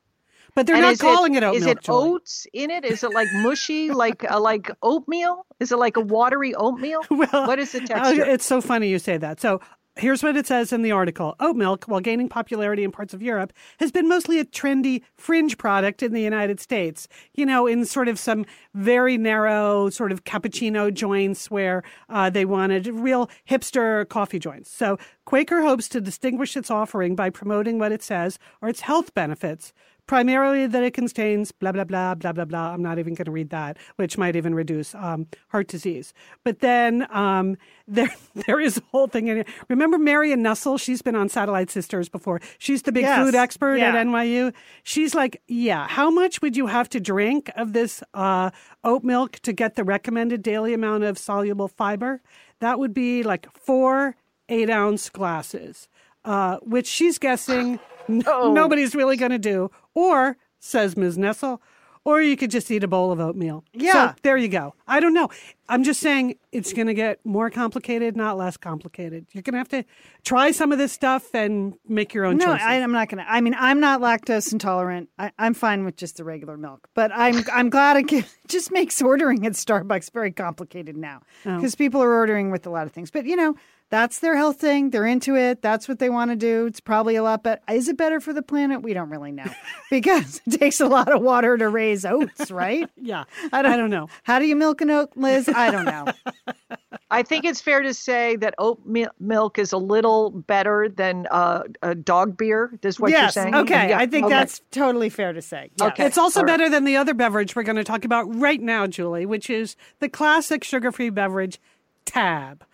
But 0.57 0.65
they're 0.65 0.75
And 0.75 0.85
not 0.85 0.97
calling 0.97 1.35
it, 1.35 1.43
oat 1.43 1.55
Is 1.55 1.67
it 1.67 1.81
Julie. 1.83 2.09
oats 2.09 2.47
in 2.51 2.71
it? 2.71 2.83
Is 2.83 3.03
it 3.03 3.13
like 3.13 3.27
mushy, 3.43 3.91
like 3.91 4.29
uh, 4.29 4.39
like 4.39 4.71
oatmeal? 4.81 5.45
Is 5.59 5.71
it 5.71 5.77
like 5.77 5.97
a 5.97 6.01
watery 6.01 6.55
oatmeal? 6.55 7.01
Well, 7.11 7.45
what 7.47 7.59
is 7.59 7.73
the 7.73 7.81
texture? 7.81 8.25
it's 8.25 8.43
so 8.45 8.59
funny 8.59 8.89
you 8.89 8.97
say 8.97 9.17
that. 9.17 9.39
So 9.39 9.61
here's 9.97 10.23
what 10.23 10.35
it 10.35 10.47
says 10.47 10.73
in 10.73 10.81
the 10.81 10.91
article 10.91 11.35
Oat 11.39 11.55
milk, 11.55 11.85
while 11.85 11.99
gaining 11.99 12.27
popularity 12.27 12.83
in 12.83 12.91
parts 12.91 13.13
of 13.13 13.21
Europe, 13.21 13.53
has 13.79 13.91
been 13.91 14.07
mostly 14.09 14.39
a 14.39 14.45
trendy 14.45 15.03
fringe 15.15 15.59
product 15.59 16.01
in 16.01 16.11
the 16.11 16.21
United 16.21 16.59
States. 16.59 17.07
You 17.35 17.45
know, 17.45 17.67
in 17.67 17.85
sort 17.85 18.07
of 18.07 18.17
some 18.17 18.43
very 18.73 19.15
narrow 19.15 19.91
sort 19.91 20.11
of 20.11 20.23
cappuccino 20.23 20.91
joints 20.91 21.51
where 21.51 21.83
uh, 22.09 22.31
they 22.31 22.45
wanted 22.45 22.87
real 22.87 23.29
hipster 23.47 24.09
coffee 24.09 24.39
joints. 24.39 24.71
So 24.71 24.97
Quaker 25.25 25.61
hopes 25.61 25.87
to 25.89 26.01
distinguish 26.01 26.57
its 26.57 26.71
offering 26.71 27.15
by 27.15 27.29
promoting 27.29 27.77
what 27.77 27.91
it 27.91 28.01
says 28.01 28.39
are 28.63 28.69
its 28.69 28.81
health 28.81 29.13
benefits. 29.13 29.71
Primarily 30.07 30.67
that 30.67 30.83
it 30.83 30.93
contains 30.93 31.51
blah, 31.51 31.71
blah, 31.73 31.83
blah, 31.83 32.15
blah, 32.15 32.31
blah, 32.31 32.45
blah. 32.45 32.71
I'm 32.73 32.81
not 32.81 32.97
even 32.97 33.13
going 33.13 33.25
to 33.25 33.31
read 33.31 33.49
that, 33.49 33.77
which 33.97 34.17
might 34.17 34.35
even 34.37 34.55
reduce 34.55 34.95
um, 34.95 35.27
heart 35.49 35.67
disease. 35.67 36.13
But 36.45 36.59
then 36.59 37.05
um, 37.13 37.57
there 37.87 38.09
there 38.47 38.59
is 38.59 38.77
a 38.77 38.81
whole 38.91 39.07
thing 39.07 39.27
in 39.27 39.39
it. 39.39 39.47
Remember 39.69 39.97
Marion 39.97 40.41
Nestle? 40.41 40.77
She's 40.77 41.01
been 41.01 41.15
on 41.15 41.27
Satellite 41.29 41.69
Sisters 41.69 42.07
before. 42.09 42.39
She's 42.57 42.83
the 42.83 42.91
big 42.91 43.03
Yes. 43.03 43.19
food 43.23 43.35
expert 43.35 43.75
Yeah. 43.75 43.89
at 43.95 44.07
NYU. 44.07 44.53
She's 44.83 45.13
like, 45.13 45.41
yeah, 45.47 45.87
how 45.87 46.09
much 46.09 46.41
would 46.41 46.55
you 46.55 46.67
have 46.67 46.87
to 46.89 46.99
drink 46.99 47.51
of 47.55 47.73
this 47.73 48.01
uh, 48.13 48.49
oat 48.83 49.03
milk 49.03 49.33
to 49.39 49.51
get 49.53 49.75
the 49.75 49.83
recommended 49.83 50.41
daily 50.41 50.73
amount 50.73 51.03
of 51.03 51.17
soluble 51.17 51.67
fiber? 51.67 52.21
That 52.59 52.79
would 52.79 52.93
be 52.93 53.23
like 53.23 53.47
four 53.59 54.15
eight 54.49 54.69
ounce 54.69 55.09
glasses, 55.09 55.89
uh, 56.27 56.57
which 56.57 56.85
she's 56.87 57.17
guessing 57.17 57.79
n- 58.09 58.21
nobody's 58.27 58.93
really 58.93 59.17
going 59.17 59.31
to 59.31 59.39
do. 59.39 59.71
Or, 59.95 60.37
says 60.59 60.95
Ms. 60.97 61.17
Nestle, 61.17 61.61
or 62.03 62.21
you 62.21 62.37
could 62.37 62.51
just 62.51 62.71
eat 62.71 62.83
a 62.83 62.87
bowl 62.87 63.11
of 63.11 63.19
oatmeal. 63.19 63.63
Yeah. 63.73 63.91
So 64.11 64.15
there 64.23 64.37
you 64.37 64.47
go. 64.47 64.73
I 64.87 64.99
don't 65.01 65.13
know. 65.13 65.27
I'm 65.67 65.83
just 65.83 65.99
saying 65.99 66.35
it's 66.53 66.71
going 66.71 66.87
to 66.87 66.93
get 66.93 67.19
more 67.25 67.49
complicated, 67.49 68.15
not 68.15 68.37
less 68.37 68.55
complicated. 68.55 69.25
You're 69.33 69.41
going 69.41 69.53
to 69.53 69.57
have 69.57 69.67
to 69.69 69.83
try 70.23 70.51
some 70.51 70.71
of 70.71 70.77
this 70.77 70.93
stuff 70.93 71.33
and 71.35 71.73
make 71.87 72.13
your 72.13 72.23
own 72.23 72.37
No, 72.37 72.45
choices. 72.45 72.61
I, 72.65 72.75
I'm 72.75 72.93
not 72.93 73.09
gonna. 73.09 73.25
I 73.27 73.41
mean, 73.41 73.55
I'm 73.59 73.81
not 73.81 73.99
lactose 73.99 74.53
intolerant. 74.53 75.09
I, 75.19 75.31
I'm 75.37 75.53
fine 75.53 75.83
with 75.83 75.97
just 75.97 76.15
the 76.15 76.23
regular 76.23 76.55
milk. 76.55 76.87
But 76.93 77.11
I'm 77.13 77.43
I'm 77.51 77.69
glad 77.69 77.97
it, 77.97 78.25
just 78.47 78.71
makes 78.71 79.01
ordering 79.01 79.45
at 79.45 79.53
Starbucks 79.53 80.11
very 80.13 80.31
complicated 80.31 80.95
now 80.95 81.23
Oh. 81.45 81.55
because 81.57 81.75
people 81.75 82.01
are 82.01 82.13
ordering 82.13 82.51
with 82.51 82.65
a 82.65 82.69
lot 82.69 82.85
of 82.85 82.93
things. 82.93 83.11
But 83.11 83.25
you 83.25 83.35
know, 83.35 83.55
that's 83.89 84.19
their 84.19 84.35
health 84.35 84.59
thing. 84.59 84.89
They're 84.89 85.05
into 85.05 85.35
it. 85.35 85.61
That's 85.61 85.87
what 85.87 85.99
they 85.99 86.09
want 86.09 86.31
to 86.31 86.35
do. 86.35 86.65
It's 86.65 86.81
probably 86.81 87.15
a 87.15 87.23
lot 87.23 87.43
better. 87.43 87.61
Is 87.69 87.87
it 87.87 87.95
better 87.95 88.19
for 88.19 88.33
the 88.33 88.41
planet? 88.41 88.81
We 88.81 88.93
don't 88.93 89.09
really 89.09 89.31
know 89.31 89.49
because 89.89 90.41
it 90.45 90.59
takes 90.59 90.81
a 90.81 90.87
lot 90.87 91.11
of 91.11 91.21
water 91.21 91.57
to 91.57 91.69
raise 91.69 92.03
oats, 92.03 92.51
right? 92.51 92.89
yeah. 92.97 93.23
I 93.53 93.61
don't, 93.61 93.71
I 93.71 93.77
don't 93.77 93.89
know. 93.89 94.09
How 94.23 94.39
do 94.39 94.45
you 94.45 94.55
milk 94.55 94.81
an 94.81 94.89
oat, 94.89 95.11
Liz? 95.15 95.49
I 95.49 95.71
don't 95.71 95.85
know. 95.85 96.07
I 97.11 97.23
think 97.23 97.45
it's 97.45 97.61
fair 97.61 97.81
to 97.81 97.93
say 97.93 98.35
that 98.37 98.53
oat 98.57 98.81
mi- 98.85 99.07
milk 99.19 99.57
is 99.57 99.71
a 99.71 99.77
little 99.77 100.31
better 100.31 100.89
than 100.89 101.25
uh, 101.31 101.63
a 101.81 101.95
dog 101.95 102.35
beer. 102.35 102.77
Is 102.83 102.99
what 102.99 103.11
yes. 103.11 103.35
you're 103.35 103.43
saying? 103.43 103.55
Okay. 103.55 103.89
Yeah, 103.89 103.99
I 103.99 104.05
think 104.07 104.25
okay. 104.25 104.35
that's 104.35 104.61
totally 104.71 105.09
fair 105.09 105.31
to 105.31 105.41
say. 105.41 105.71
Yes. 105.77 105.91
Okay. 105.91 106.05
It's 106.05 106.17
also 106.17 106.41
all 106.41 106.45
right. 106.45 106.57
better 106.57 106.69
than 106.69 106.83
the 106.83 106.97
other 106.97 107.13
beverage 107.13 107.55
we're 107.55 107.63
going 107.63 107.77
to 107.77 107.85
talk 107.85 108.03
about 108.03 108.23
right 108.35 108.59
now, 108.59 108.87
Julie, 108.87 109.25
which 109.25 109.49
is 109.49 109.77
the 109.99 110.09
classic 110.09 110.65
sugar 110.65 110.91
free 110.91 111.09
beverage, 111.09 111.61
Tab. 112.03 112.65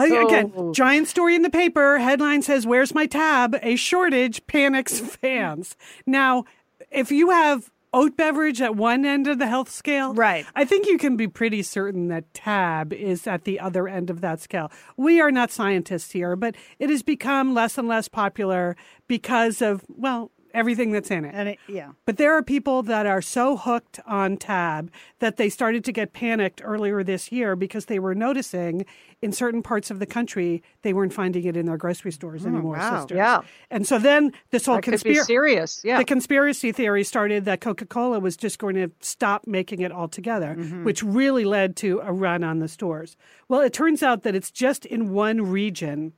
I- 0.00 0.24
Again, 0.24 0.72
giant 0.72 1.08
story 1.08 1.34
in 1.34 1.42
the 1.42 1.50
paper. 1.50 1.98
Headline 1.98 2.42
says, 2.42 2.66
Where's 2.66 2.94
my 2.94 3.06
tab? 3.06 3.56
A 3.62 3.76
shortage 3.76 4.46
panics 4.46 4.98
fans. 5.00 5.76
Now, 6.06 6.44
if 6.90 7.10
you 7.12 7.30
have 7.30 7.70
oat 7.92 8.16
beverage 8.16 8.60
at 8.60 8.76
one 8.76 9.04
end 9.04 9.26
of 9.26 9.38
the 9.40 9.48
health 9.48 9.68
scale, 9.68 10.14
Right. 10.14 10.46
I 10.54 10.64
think 10.64 10.86
you 10.86 10.96
can 10.96 11.16
be 11.16 11.26
pretty 11.26 11.62
certain 11.62 12.06
that 12.08 12.32
tab 12.32 12.92
is 12.92 13.26
at 13.26 13.42
the 13.44 13.58
other 13.58 13.88
end 13.88 14.10
of 14.10 14.20
that 14.20 14.40
scale. 14.40 14.70
We 14.96 15.20
are 15.20 15.32
not 15.32 15.50
scientists 15.50 16.12
here, 16.12 16.36
but 16.36 16.54
it 16.78 16.88
has 16.88 17.02
become 17.02 17.52
less 17.52 17.76
and 17.78 17.88
less 17.88 18.06
popular 18.06 18.76
because 19.08 19.60
of, 19.60 19.82
well, 19.88 20.30
everything 20.54 20.92
that's 20.92 21.10
in 21.10 21.24
it. 21.24 21.34
And 21.34 21.50
it, 21.50 21.58
yeah. 21.68 21.92
But 22.04 22.16
there 22.16 22.36
are 22.36 22.42
people 22.42 22.82
that 22.84 23.06
are 23.06 23.22
so 23.22 23.56
hooked 23.56 24.00
on 24.06 24.36
Tab 24.36 24.90
that 25.18 25.36
they 25.36 25.48
started 25.48 25.84
to 25.84 25.92
get 25.92 26.12
panicked 26.12 26.60
earlier 26.64 27.02
this 27.02 27.30
year 27.30 27.56
because 27.56 27.86
they 27.86 27.98
were 27.98 28.14
noticing 28.14 28.84
in 29.22 29.32
certain 29.32 29.62
parts 29.62 29.90
of 29.90 29.98
the 29.98 30.06
country 30.06 30.62
they 30.82 30.92
weren't 30.92 31.12
finding 31.12 31.44
it 31.44 31.56
in 31.56 31.66
their 31.66 31.76
grocery 31.76 32.12
stores 32.12 32.42
mm, 32.42 32.48
anymore. 32.48 32.76
wow. 32.76 33.00
Sisters. 33.00 33.16
Yeah. 33.16 33.40
And 33.70 33.86
so 33.86 33.98
then 33.98 34.32
this 34.50 34.66
whole 34.66 34.76
That 34.76 34.82
could 34.82 34.90
be 34.92 34.96
conspiracy. 34.98 35.26
serious. 35.26 35.80
Yeah. 35.84 35.98
The 35.98 36.04
conspiracy 36.04 36.72
theory 36.72 37.04
started 37.04 37.44
that 37.44 37.60
Coca 37.60 37.86
Cola 37.86 38.20
was 38.20 38.36
just 38.36 38.58
going 38.58 38.76
to 38.76 38.90
stop 39.00 39.46
making 39.46 39.80
it 39.80 39.92
altogether, 39.92 40.56
mm-hmm. 40.58 40.84
which 40.84 41.02
really 41.02 41.44
led 41.44 41.76
to 41.76 42.00
a 42.00 42.12
run 42.12 42.42
on 42.44 42.58
the 42.58 42.68
stores. 42.68 43.16
Well, 43.48 43.60
it 43.60 43.72
turns 43.72 44.02
out 44.02 44.22
that 44.22 44.34
it's 44.34 44.50
just 44.50 44.86
in 44.86 45.12
one 45.12 45.42
region 45.42 46.12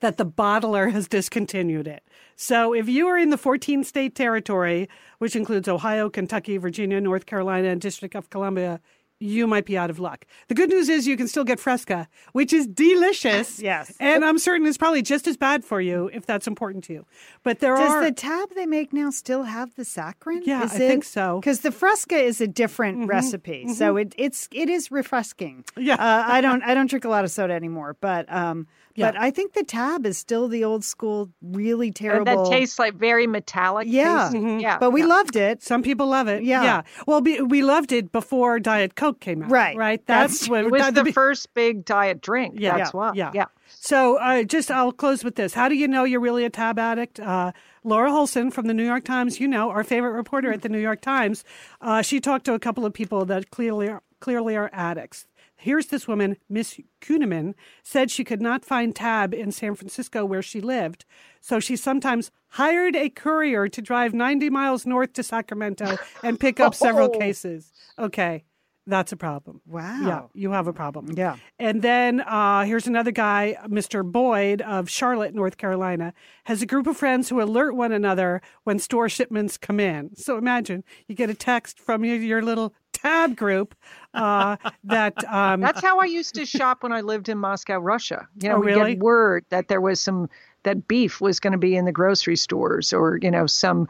that 0.00 0.16
the 0.16 0.26
bottler 0.26 0.90
has 0.92 1.08
discontinued 1.08 1.86
it. 1.86 2.02
So 2.36 2.72
if 2.72 2.88
you 2.88 3.06
are 3.06 3.18
in 3.18 3.30
the 3.30 3.38
14 3.38 3.84
state 3.84 4.14
territory, 4.14 4.88
which 5.18 5.36
includes 5.36 5.68
Ohio, 5.68 6.10
Kentucky, 6.10 6.56
Virginia, 6.56 7.00
North 7.00 7.26
Carolina, 7.26 7.68
and 7.68 7.80
District 7.80 8.14
of 8.14 8.30
Columbia, 8.30 8.80
you 9.22 9.46
might 9.46 9.64
be 9.64 9.78
out 9.78 9.88
of 9.88 10.00
luck. 10.00 10.26
The 10.48 10.54
good 10.54 10.68
news 10.68 10.88
is 10.88 11.06
you 11.06 11.16
can 11.16 11.28
still 11.28 11.44
get 11.44 11.60
Fresca, 11.60 12.08
which 12.32 12.52
is 12.52 12.66
delicious. 12.66 13.52
Yes. 13.62 13.94
And 14.00 14.24
I'm 14.24 14.38
certain 14.38 14.66
it's 14.66 14.76
probably 14.76 15.02
just 15.02 15.28
as 15.28 15.36
bad 15.36 15.64
for 15.64 15.80
you 15.80 16.10
if 16.12 16.26
that's 16.26 16.48
important 16.48 16.82
to 16.84 16.94
you. 16.94 17.06
But 17.44 17.60
there 17.60 17.76
Does 17.76 17.90
are 17.90 18.04
the 18.04 18.10
tab 18.10 18.50
they 18.56 18.66
make 18.66 18.92
now 18.92 19.10
still 19.10 19.44
have 19.44 19.74
the 19.76 19.84
saccharin? 19.84 20.40
Yeah, 20.44 20.64
is 20.64 20.72
I 20.72 20.78
think 20.78 21.04
so. 21.04 21.38
Because 21.38 21.60
the 21.60 21.70
Fresca 21.70 22.16
is 22.16 22.40
a 22.40 22.48
different 22.48 23.06
recipe, 23.08 23.68
so 23.74 23.96
it, 23.96 24.14
it's 24.18 24.48
it 24.52 24.68
is 24.68 24.90
refreshing. 24.90 25.64
Yeah. 25.76 25.94
uh, 25.94 26.24
I 26.26 26.40
don't 26.40 26.62
I 26.64 26.74
don't 26.74 26.90
drink 26.90 27.04
a 27.04 27.08
lot 27.08 27.24
of 27.24 27.30
soda 27.30 27.54
anymore, 27.54 27.96
but 28.00 28.30
um, 28.32 28.66
but 28.96 29.16
I 29.16 29.30
think 29.30 29.52
the 29.54 29.64
tab 29.64 30.06
is 30.06 30.18
still 30.18 30.48
the 30.48 30.64
old 30.64 30.84
school, 30.84 31.30
really 31.42 31.88
And 31.88 31.96
terrible. 31.96 32.44
that 32.44 32.50
tastes 32.50 32.78
like 32.78 32.94
very 32.94 33.26
metallic. 33.26 33.86
Yeah. 33.88 34.30
Mm-hmm. 34.32 34.58
Yeah. 34.60 34.78
but 34.78 34.90
we 34.90 35.00
yeah. 35.00 35.06
loved 35.06 35.36
it. 35.36 35.62
Some 35.62 35.82
people 35.82 36.06
love 36.08 36.28
it. 36.28 36.42
Yeah. 36.42 36.62
Yeah. 36.62 36.82
Well, 37.06 37.20
be, 37.20 37.40
we 37.40 37.62
loved 37.62 37.92
it 37.92 38.12
before 38.12 38.58
Diet 38.60 38.94
Coke 38.94 39.20
came 39.20 39.42
out. 39.42 39.50
Right. 39.50 39.76
Right. 39.76 40.06
That's- 40.06 40.40
That's, 40.40 40.48
what 40.48 40.64
It 40.64 40.70
was 40.70 40.82
that- 40.82 40.94
the 41.04 41.12
first 41.12 41.52
big 41.54 41.84
diet 41.84 42.20
drink. 42.20 42.54
Yeah. 42.58 42.76
That's 42.78 42.90
Yeah. 42.92 42.98
why. 42.98 43.12
Yeah. 43.14 43.30
Yeah. 43.34 43.44
So, 43.68 44.16
uh, 44.18 44.42
just 44.42 44.70
I'll 44.70 44.92
close 44.92 45.24
with 45.24 45.36
this. 45.36 45.54
How 45.54 45.68
do 45.68 45.74
you 45.74 45.88
know 45.88 46.04
you're 46.04 46.20
really 46.20 46.44
a 46.44 46.50
tab 46.50 46.78
addict? 46.78 47.18
Uh, 47.18 47.52
Laura 47.84 48.10
Holson 48.10 48.50
from 48.52 48.66
the 48.66 48.74
New 48.74 48.84
York 48.84 49.04
Times, 49.04 49.40
you 49.40 49.48
know, 49.48 49.70
our 49.70 49.82
favorite 49.82 50.12
reporter 50.12 50.52
at 50.52 50.60
the 50.62 50.68
New 50.68 50.78
York 50.78 51.00
Times, 51.00 51.42
uh, 51.80 52.02
she 52.02 52.20
talked 52.20 52.44
to 52.44 52.52
a 52.54 52.58
couple 52.58 52.84
of 52.84 52.92
people 52.92 53.24
that 53.24 53.50
clearly 53.50 53.88
are, 53.88 54.02
clearly 54.20 54.56
are 54.56 54.68
addicts. 54.72 55.26
Here's 55.62 55.86
this 55.86 56.08
woman, 56.08 56.36
Miss 56.48 56.78
Kuhneman, 57.00 57.54
said 57.82 58.10
she 58.10 58.24
could 58.24 58.42
not 58.42 58.64
find 58.64 58.94
tab 58.94 59.32
in 59.32 59.52
San 59.52 59.74
Francisco 59.74 60.24
where 60.24 60.42
she 60.42 60.60
lived. 60.60 61.04
So 61.40 61.60
she 61.60 61.76
sometimes 61.76 62.30
hired 62.50 62.96
a 62.96 63.08
courier 63.08 63.68
to 63.68 63.80
drive 63.80 64.12
90 64.12 64.50
miles 64.50 64.84
north 64.86 65.12
to 65.14 65.22
Sacramento 65.22 65.96
and 66.22 66.38
pick 66.38 66.58
up 66.60 66.74
several 66.74 67.10
Oh. 67.14 67.18
cases. 67.18 67.72
Okay, 67.98 68.44
that's 68.86 69.12
a 69.12 69.16
problem. 69.16 69.60
Wow. 69.64 70.00
Yeah, 70.04 70.22
you 70.34 70.50
have 70.50 70.66
a 70.66 70.72
problem. 70.72 71.06
Yeah. 71.16 71.36
And 71.60 71.82
then 71.82 72.20
uh, 72.22 72.64
here's 72.64 72.88
another 72.88 73.12
guy, 73.12 73.56
Mr. 73.68 74.04
Boyd 74.04 74.60
of 74.62 74.90
Charlotte, 74.90 75.34
North 75.34 75.56
Carolina, 75.56 76.12
has 76.44 76.62
a 76.62 76.66
group 76.66 76.88
of 76.88 76.96
friends 76.96 77.28
who 77.28 77.40
alert 77.40 77.76
one 77.76 77.92
another 77.92 78.42
when 78.64 78.80
store 78.80 79.08
shipments 79.08 79.56
come 79.56 79.78
in. 79.78 80.16
So 80.16 80.36
imagine 80.36 80.82
you 81.06 81.14
get 81.14 81.30
a 81.30 81.34
text 81.34 81.78
from 81.78 82.04
your, 82.04 82.16
your 82.16 82.42
little 82.42 82.74
tab 83.02 83.36
group 83.36 83.74
uh, 84.14 84.56
that 84.84 85.24
um, 85.32 85.60
That's 85.60 85.80
how 85.80 85.98
I 85.98 86.04
used 86.04 86.34
to 86.34 86.46
shop 86.46 86.82
when 86.82 86.92
I 86.92 87.00
lived 87.00 87.28
in 87.28 87.38
Moscow, 87.38 87.78
Russia. 87.78 88.28
You 88.40 88.50
know, 88.50 88.56
Oh, 88.56 88.60
we 88.60 88.74
get 88.74 88.98
word 88.98 89.44
that 89.48 89.68
there 89.68 89.80
was 89.80 90.00
some 90.00 90.28
that 90.64 90.86
beef 90.86 91.20
was 91.20 91.40
going 91.40 91.52
to 91.52 91.58
be 91.58 91.74
in 91.74 91.86
the 91.86 91.92
grocery 91.92 92.36
stores, 92.36 92.92
or 92.92 93.18
you 93.20 93.30
know, 93.30 93.46
some 93.46 93.88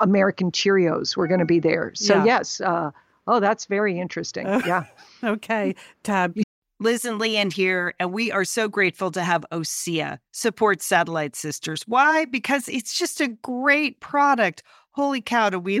American 0.00 0.50
Cheerios 0.52 1.16
were 1.16 1.26
going 1.26 1.40
to 1.40 1.46
be 1.46 1.58
there. 1.58 1.92
So 1.94 2.14
Yeah. 2.14 2.24
yes, 2.24 2.60
uh, 2.60 2.92
oh, 3.26 3.40
that's 3.40 3.66
very 3.66 3.98
interesting. 3.98 4.46
yeah. 4.66 4.84
okay, 5.22 5.74
tab. 6.02 6.36
Liz 6.80 7.04
and 7.04 7.18
Lian 7.20 7.50
here, 7.50 7.94
and 8.00 8.12
we 8.12 8.32
are 8.32 8.44
so 8.44 8.68
grateful 8.68 9.10
to 9.12 9.22
have 9.22 9.44
OSEA 9.52 10.18
support 10.32 10.82
Satellite 10.82 11.36
Sisters. 11.36 11.84
Why? 11.86 12.24
Because 12.24 12.68
it's 12.68 12.98
just 12.98 13.20
a 13.20 13.28
great 13.28 14.00
product. 14.00 14.62
Holy 14.90 15.20
cow, 15.20 15.50
do 15.50 15.58
we 15.58 15.80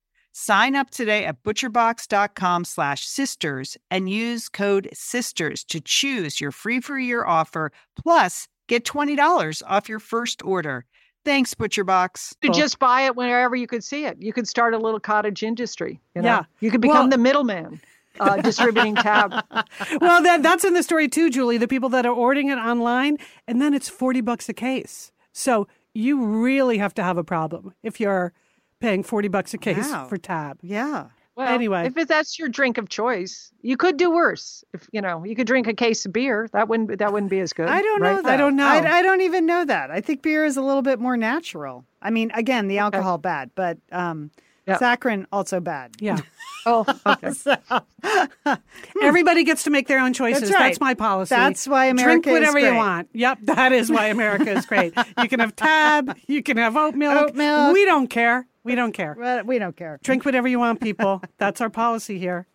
Sign 0.33 0.75
up 0.75 0.89
today 0.89 1.25
at 1.25 1.43
butcherbox.com 1.43 2.63
slash 2.63 3.05
sisters 3.05 3.77
and 3.89 4.09
use 4.09 4.47
code 4.47 4.87
sisters 4.93 5.63
to 5.65 5.81
choose 5.81 6.39
your 6.39 6.51
free 6.51 6.79
for 6.79 6.97
year 6.97 7.25
offer 7.25 7.71
plus 8.01 8.47
get 8.67 8.85
$20 8.85 9.61
off 9.67 9.89
your 9.89 9.99
first 9.99 10.41
order. 10.43 10.85
Thanks, 11.25 11.53
ButcherBox. 11.53 12.33
You 12.41 12.51
just 12.51 12.79
buy 12.79 13.01
it 13.01 13.15
wherever 13.15 13.55
you 13.55 13.67
could 13.67 13.83
see 13.83 14.05
it. 14.05 14.17
You 14.19 14.33
could 14.33 14.47
start 14.47 14.73
a 14.73 14.77
little 14.77 14.99
cottage 14.99 15.43
industry. 15.43 15.99
You 16.15 16.21
know? 16.21 16.27
Yeah. 16.27 16.43
You 16.61 16.71
could 16.71 16.81
become 16.81 16.97
Well- 16.97 17.09
the 17.09 17.17
middleman, 17.17 17.81
uh, 18.19 18.37
distributing 18.37 18.95
tab. 18.95 19.31
well, 20.01 20.23
that, 20.23 20.41
that's 20.41 20.63
in 20.63 20.73
the 20.73 20.81
story 20.81 21.09
too, 21.09 21.29
Julie. 21.29 21.57
The 21.57 21.67
people 21.67 21.89
that 21.89 22.05
are 22.05 22.13
ordering 22.13 22.49
it 22.49 22.57
online, 22.57 23.17
and 23.47 23.61
then 23.61 23.73
it's 23.73 23.89
40 23.89 24.21
bucks 24.21 24.47
a 24.49 24.53
case. 24.53 25.11
So 25.33 25.67
you 25.93 26.25
really 26.25 26.77
have 26.77 26.93
to 26.95 27.03
have 27.03 27.17
a 27.17 27.23
problem 27.23 27.73
if 27.83 27.99
you're 27.99 28.33
paying 28.81 29.03
40 29.03 29.27
bucks 29.29 29.53
a 29.53 29.57
case 29.57 29.89
Wow. 29.89 30.07
for 30.07 30.17
tab. 30.17 30.57
Yeah. 30.61 31.05
Well, 31.35 31.47
Anyway. 31.47 31.89
if 31.95 32.07
that's 32.09 32.37
your 32.37 32.49
drink 32.49 32.77
of 32.77 32.89
choice, 32.89 33.51
you 33.61 33.77
could 33.77 33.95
do 33.95 34.11
worse. 34.11 34.65
If 34.73 34.87
you 34.91 34.99
know, 34.99 35.23
you 35.23 35.33
could 35.33 35.47
drink 35.47 35.65
a 35.65 35.73
case 35.73 36.05
of 36.05 36.11
beer. 36.11 36.49
That 36.51 36.67
wouldn't 36.67 36.99
that 36.99 37.13
wouldn't 37.13 37.29
be 37.29 37.39
as 37.39 37.53
good. 37.53 37.69
I 37.69 37.81
don't 37.81 38.01
right? 38.01 38.15
know 38.17 38.21
that. 38.23 38.33
I 38.33 38.37
don't 38.37 38.57
know. 38.57 38.67
I, 38.67 38.97
I 38.97 39.01
don't 39.01 39.21
even 39.21 39.45
know 39.45 39.63
that. 39.63 39.91
I 39.91 40.01
think 40.01 40.21
beer 40.23 40.43
is 40.43 40.57
a 40.57 40.61
little 40.61 40.81
bit 40.81 40.99
more 40.99 41.15
natural. 41.15 41.85
I 42.01 42.09
mean, 42.09 42.31
again, 42.33 42.67
the 42.67 42.79
alcohol 42.79 43.17
bad, 43.17 43.49
but 43.55 43.77
um, 43.93 44.29
Yeah. 44.67 44.77
saccharin 44.77 45.25
also 45.31 45.59
bad. 45.61 45.91
Yeah. 45.99 46.19
Oh, 46.63 46.85
okay. 47.07 47.31
So, 47.33 47.55
Everybody 49.01 49.43
gets 49.43 49.63
to 49.63 49.71
make 49.71 49.87
their 49.87 49.99
own 49.99 50.13
choices. 50.13 50.49
That's 50.49 50.61
right. 50.61 50.79
my 50.79 50.93
policy. 50.93 51.33
That's 51.33 51.67
why 51.67 51.85
America 51.85 52.11
is 52.11 52.21
great. 52.21 52.23
Drink 52.23 52.27
is 52.45 52.53
whatever 52.53 52.59
you 52.73 52.77
want. 52.77 53.09
Yep, 53.13 53.39
that 53.43 53.71
is 53.71 53.89
why 53.91 54.07
America 54.07 54.51
is 54.51 54.65
great. 54.67 54.93
You 55.17 55.27
can 55.27 55.39
have 55.39 55.55
tab, 55.55 56.15
you 56.27 56.43
can 56.43 56.57
have 56.57 56.77
oat 56.77 56.93
milk. 56.93 57.29
Oat 57.29 57.35
milk. 57.35 57.73
We 57.73 57.85
don't 57.85 58.07
care. 58.11 58.45
We 58.63 58.75
don't 58.75 58.91
care. 58.91 59.43
we 59.45 59.59
don't 59.59 59.75
care. 59.75 59.99
Drink 60.03 60.25
whatever 60.25 60.47
you 60.47 60.59
want, 60.59 60.81
people. 60.81 61.21
That's 61.37 61.61
our 61.61 61.69
policy 61.69 62.19
here. 62.19 62.47